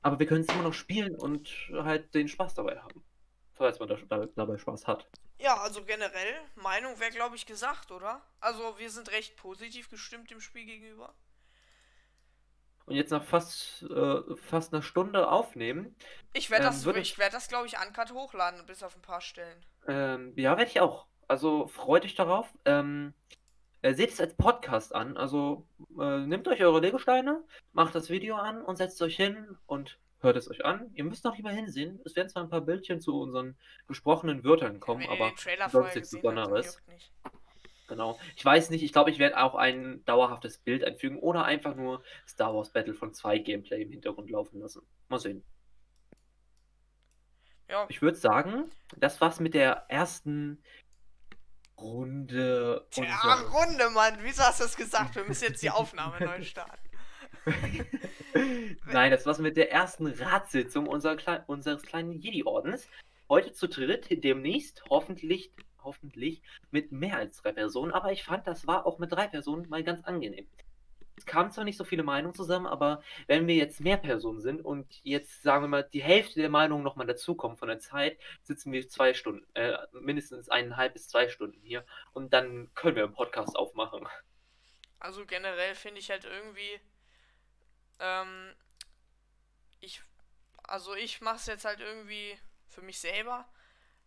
aber 0.00 0.18
wir 0.18 0.26
können 0.26 0.40
es 0.40 0.48
immer 0.48 0.62
noch 0.62 0.74
spielen 0.74 1.14
und 1.16 1.50
halt 1.72 2.14
den 2.14 2.28
Spaß 2.28 2.54
dabei 2.54 2.78
haben. 2.78 3.04
Falls 3.52 3.78
man 3.78 3.88
da, 3.88 4.26
dabei 4.36 4.56
Spaß 4.56 4.86
hat. 4.86 5.06
Ja, 5.40 5.56
also 5.58 5.84
generell, 5.84 6.34
Meinung 6.54 6.98
wäre, 6.98 7.10
glaube 7.10 7.36
ich, 7.36 7.44
gesagt, 7.44 7.90
oder? 7.90 8.22
Also 8.40 8.78
wir 8.78 8.90
sind 8.90 9.10
recht 9.12 9.36
positiv 9.36 9.90
gestimmt 9.90 10.30
dem 10.30 10.40
Spiel 10.40 10.64
gegenüber. 10.64 11.14
Und 12.88 12.96
jetzt 12.96 13.10
nach 13.10 13.22
fast, 13.22 13.82
äh, 13.82 14.36
fast 14.36 14.72
einer 14.72 14.82
Stunde 14.82 15.30
aufnehmen. 15.30 15.94
Ich 16.32 16.50
werde 16.50 16.64
das, 16.64 16.86
ähm, 16.86 16.96
ich 16.96 17.18
werd 17.18 17.34
das 17.34 17.48
glaube 17.48 17.66
ich, 17.66 17.74
uncut 17.78 18.12
hochladen, 18.12 18.64
bis 18.66 18.82
auf 18.82 18.96
ein 18.96 19.02
paar 19.02 19.20
Stellen. 19.20 19.64
Ähm, 19.86 20.32
ja, 20.36 20.56
werde 20.56 20.70
ich 20.70 20.80
auch. 20.80 21.06
Also 21.26 21.66
freut 21.66 22.04
euch 22.04 22.14
darauf. 22.14 22.48
Ähm, 22.64 23.12
äh, 23.82 23.94
seht 23.94 24.10
es 24.10 24.20
als 24.20 24.34
Podcast 24.34 24.94
an. 24.94 25.16
Also 25.16 25.66
äh, 26.00 26.20
nehmt 26.20 26.48
euch 26.48 26.62
eure 26.62 26.80
Legosteine, 26.80 27.42
macht 27.72 27.94
das 27.94 28.08
Video 28.08 28.36
an 28.36 28.62
und 28.62 28.76
setzt 28.76 29.00
euch 29.02 29.16
hin 29.16 29.56
und 29.66 29.98
hört 30.20 30.36
es 30.36 30.50
euch 30.50 30.64
an. 30.64 30.90
Ihr 30.94 31.04
müsst 31.04 31.24
noch 31.24 31.36
lieber 31.36 31.50
hinsehen. 31.50 32.00
Es 32.04 32.16
werden 32.16 32.28
zwar 32.28 32.42
ein 32.42 32.50
paar 32.50 32.60
Bildchen 32.60 33.00
zu 33.00 33.20
unseren 33.20 33.56
gesprochenen 33.86 34.42
Wörtern 34.44 34.80
kommen, 34.80 35.06
aber 35.08 35.32
sonst 35.68 35.94
nichts 35.94 36.10
Besonderes. 36.10 36.82
Genau. 37.88 38.18
Ich 38.36 38.44
weiß 38.44 38.70
nicht, 38.70 38.82
ich 38.82 38.92
glaube, 38.92 39.10
ich 39.10 39.18
werde 39.18 39.38
auch 39.38 39.54
ein 39.54 40.04
dauerhaftes 40.04 40.58
Bild 40.58 40.84
einfügen 40.84 41.18
oder 41.18 41.44
einfach 41.44 41.74
nur 41.74 42.04
Star 42.26 42.54
Wars 42.54 42.70
Battlefront 42.70 43.16
2 43.16 43.38
Gameplay 43.38 43.82
im 43.82 43.90
Hintergrund 43.90 44.30
laufen 44.30 44.60
lassen. 44.60 44.82
Mal 45.08 45.18
sehen. 45.18 45.42
Ja. 47.68 47.86
Ich 47.88 48.00
würde 48.00 48.16
sagen, 48.16 48.70
das 48.96 49.20
war's 49.20 49.40
mit 49.40 49.54
der 49.54 49.86
ersten 49.88 50.62
Runde. 51.78 52.86
Ja, 52.94 53.34
Runde, 53.52 53.90
Mann. 53.90 54.18
Wieso 54.22 54.42
hast 54.42 54.60
du 54.60 54.64
das 54.64 54.76
gesagt? 54.76 55.16
Wir 55.16 55.24
müssen 55.24 55.44
jetzt 55.44 55.62
die 55.62 55.70
Aufnahme 55.70 56.24
neu 56.24 56.42
starten. 56.44 56.88
Nein, 58.86 59.10
das 59.10 59.24
war's 59.26 59.38
mit 59.38 59.56
der 59.56 59.72
ersten 59.72 60.06
Ratssitzung 60.06 60.86
unserer 60.86 61.16
Kle 61.16 61.44
unseres 61.46 61.82
kleinen 61.82 62.20
Jedi-Ordens. 62.20 62.88
Heute 63.28 63.52
zu 63.52 63.68
dritt, 63.68 64.06
demnächst 64.24 64.82
hoffentlich, 64.90 65.52
hoffentlich 65.82 66.42
mit 66.70 66.92
mehr 66.92 67.16
als 67.16 67.42
drei 67.42 67.52
Personen. 67.52 67.92
Aber 67.92 68.12
ich 68.12 68.24
fand, 68.24 68.46
das 68.46 68.66
war 68.66 68.86
auch 68.86 68.98
mit 68.98 69.12
drei 69.12 69.28
Personen 69.28 69.68
mal 69.68 69.82
ganz 69.82 70.02
angenehm 70.04 70.46
es 71.18 71.26
kamen 71.26 71.50
zwar 71.50 71.64
nicht 71.64 71.76
so 71.76 71.84
viele 71.84 72.02
Meinungen 72.02 72.34
zusammen, 72.34 72.66
aber 72.66 73.02
wenn 73.26 73.46
wir 73.46 73.56
jetzt 73.56 73.80
mehr 73.80 73.96
Personen 73.96 74.40
sind 74.40 74.64
und 74.64 75.00
jetzt, 75.02 75.42
sagen 75.42 75.64
wir 75.64 75.68
mal, 75.68 75.82
die 75.82 76.02
Hälfte 76.02 76.40
der 76.40 76.48
Meinungen 76.48 76.84
nochmal 76.84 77.06
dazukommen 77.06 77.56
von 77.56 77.68
der 77.68 77.80
Zeit, 77.80 78.18
sitzen 78.42 78.72
wir 78.72 78.88
zwei 78.88 79.14
Stunden, 79.14 79.44
äh, 79.54 79.76
mindestens 79.92 80.48
eineinhalb 80.48 80.94
bis 80.94 81.08
zwei 81.08 81.28
Stunden 81.28 81.60
hier 81.62 81.84
und 82.12 82.32
dann 82.32 82.72
können 82.74 82.96
wir 82.96 83.04
einen 83.04 83.12
Podcast 83.12 83.56
aufmachen. 83.56 84.06
Also 85.00 85.26
generell 85.26 85.74
finde 85.74 86.00
ich 86.00 86.10
halt 86.10 86.24
irgendwie, 86.24 86.80
ähm, 87.98 88.54
ich, 89.80 90.02
also 90.62 90.94
ich 90.94 91.20
mache 91.20 91.36
es 91.36 91.46
jetzt 91.46 91.64
halt 91.64 91.80
irgendwie 91.80 92.38
für 92.68 92.82
mich 92.82 92.98
selber 92.98 93.48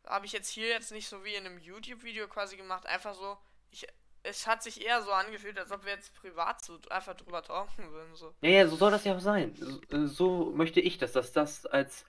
habe 0.05 0.25
ich 0.25 0.31
jetzt 0.31 0.49
hier 0.49 0.67
jetzt 0.67 0.91
nicht 0.91 1.07
so 1.07 1.23
wie 1.23 1.35
in 1.35 1.45
einem 1.45 1.59
YouTube-Video 1.59 2.27
quasi 2.27 2.57
gemacht, 2.57 2.85
einfach 2.85 3.13
so, 3.13 3.37
ich, 3.69 3.87
es 4.23 4.47
hat 4.47 4.63
sich 4.63 4.85
eher 4.85 5.01
so 5.01 5.11
angefühlt, 5.11 5.57
als 5.57 5.71
ob 5.71 5.85
wir 5.85 5.93
jetzt 5.93 6.13
privat 6.15 6.63
so 6.63 6.79
einfach 6.89 7.15
drüber 7.15 7.41
talken 7.43 7.91
würden. 7.91 8.15
So. 8.15 8.33
Ja, 8.41 8.49
ja, 8.49 8.67
so 8.67 8.75
soll 8.75 8.91
das 8.91 9.03
ja 9.03 9.15
auch 9.15 9.19
sein. 9.19 9.55
So, 9.55 9.81
äh, 9.95 10.07
so 10.07 10.51
möchte 10.55 10.79
ich 10.79 10.97
das, 10.97 11.11
dass 11.11 11.31
das 11.31 11.65
als 11.65 12.05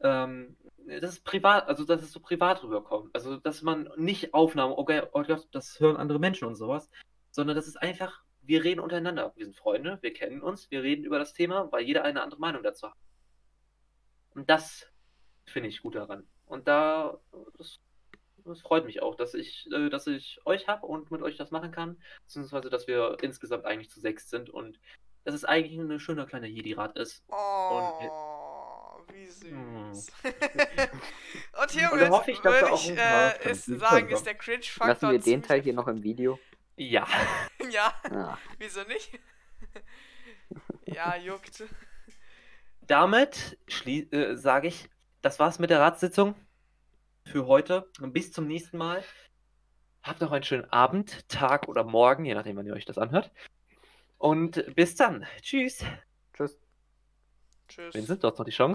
ähm, 0.00 0.56
das 0.86 1.14
ist 1.14 1.24
privat, 1.24 1.66
also 1.68 1.84
dass 1.84 2.02
es 2.02 2.12
so 2.12 2.20
privat 2.20 2.62
rüberkommt. 2.62 3.14
Also 3.14 3.36
dass 3.36 3.62
man 3.62 3.88
nicht 3.96 4.34
Aufnahmen, 4.34 4.74
okay, 4.76 5.02
oh 5.12 5.22
Gott, 5.22 5.48
das 5.52 5.80
hören 5.80 5.96
andere 5.96 6.18
Menschen 6.18 6.46
und 6.46 6.56
sowas, 6.56 6.90
sondern 7.30 7.56
das 7.56 7.66
ist 7.66 7.76
einfach, 7.76 8.22
wir 8.42 8.64
reden 8.64 8.80
untereinander. 8.80 9.32
Wir 9.36 9.46
sind 9.46 9.56
Freunde, 9.56 9.98
wir 10.02 10.12
kennen 10.12 10.42
uns, 10.42 10.70
wir 10.70 10.82
reden 10.82 11.04
über 11.04 11.18
das 11.18 11.32
Thema, 11.32 11.72
weil 11.72 11.84
jeder 11.84 12.04
eine 12.04 12.22
andere 12.22 12.40
Meinung 12.40 12.62
dazu 12.62 12.88
hat. 12.88 12.96
Und 14.34 14.50
das 14.50 14.86
finde 15.46 15.68
ich 15.68 15.82
gut 15.82 15.94
daran. 15.94 16.26
Und 16.54 16.68
da, 16.68 17.18
das, 17.58 17.80
das 18.44 18.60
freut 18.60 18.84
mich 18.84 19.02
auch, 19.02 19.16
dass 19.16 19.34
ich, 19.34 19.68
äh, 19.72 19.90
dass 19.90 20.06
ich 20.06 20.40
euch 20.44 20.68
habe 20.68 20.86
und 20.86 21.10
mit 21.10 21.20
euch 21.20 21.36
das 21.36 21.50
machen 21.50 21.72
kann, 21.72 22.00
beziehungsweise 22.26 22.70
dass 22.70 22.86
wir 22.86 23.16
insgesamt 23.22 23.64
eigentlich 23.64 23.90
zu 23.90 23.98
sechs 23.98 24.30
sind 24.30 24.50
und 24.50 24.78
dass 25.24 25.34
es 25.34 25.44
eigentlich 25.44 25.76
ein 25.76 25.98
schöner 25.98 26.26
kleiner 26.26 26.46
Jedi-Rat 26.46 26.96
ist. 26.96 27.24
Oh, 27.28 29.00
wie 29.12 29.26
süß. 29.26 29.50
Hm. 29.50 29.92
Und 31.60 31.70
hier 31.72 31.90
Und 31.92 31.98
da 31.98 32.04
würde 32.04 32.10
hoffe 32.10 32.30
ich, 32.30 32.40
dass 32.40 32.52
da 32.54 32.60
würd 32.60 32.72
auch 32.72 32.84
ich 32.84 32.96
äh, 32.96 33.50
ist, 33.50 33.64
sagen, 33.64 34.08
ist 34.10 34.26
der 34.26 34.34
Cringe-Faktor. 34.34 34.86
Lassen 34.88 35.10
wir 35.10 35.18
den 35.18 35.42
Teil 35.42 35.60
hier 35.62 35.72
noch 35.74 35.88
im 35.88 36.02
Video. 36.02 36.38
Ja. 36.76 37.06
Ja, 37.70 37.94
Ah, 38.10 38.36
wieso 38.58 38.82
nicht? 38.84 39.18
ja, 40.86 41.16
juckt. 41.16 41.64
Damit 42.82 43.58
schlie- 43.68 44.12
äh, 44.12 44.36
sage 44.36 44.68
ich, 44.68 44.90
das 45.22 45.38
war's 45.38 45.58
mit 45.58 45.70
der 45.70 45.80
Ratssitzung 45.80 46.34
für 47.24 47.46
heute. 47.46 47.88
Und 48.00 48.12
bis 48.12 48.32
zum 48.32 48.46
nächsten 48.46 48.78
Mal. 48.78 49.02
Habt 50.02 50.20
noch 50.20 50.32
einen 50.32 50.44
schönen 50.44 50.70
Abend, 50.70 51.28
Tag 51.28 51.66
oder 51.66 51.82
Morgen, 51.82 52.24
je 52.26 52.34
nachdem, 52.34 52.56
wann 52.56 52.66
ihr 52.66 52.74
euch 52.74 52.84
das 52.84 52.98
anhört. 52.98 53.30
Und 54.18 54.74
bis 54.74 54.96
dann. 54.96 55.26
Tschüss. 55.40 55.84
tschüss. 56.34 56.58
Tschüss. 57.68 57.94
Vincent, 57.94 58.22
du 58.22 58.28
hast 58.28 58.38
noch 58.38 58.44
die 58.44 58.50
Chance. 58.50 58.72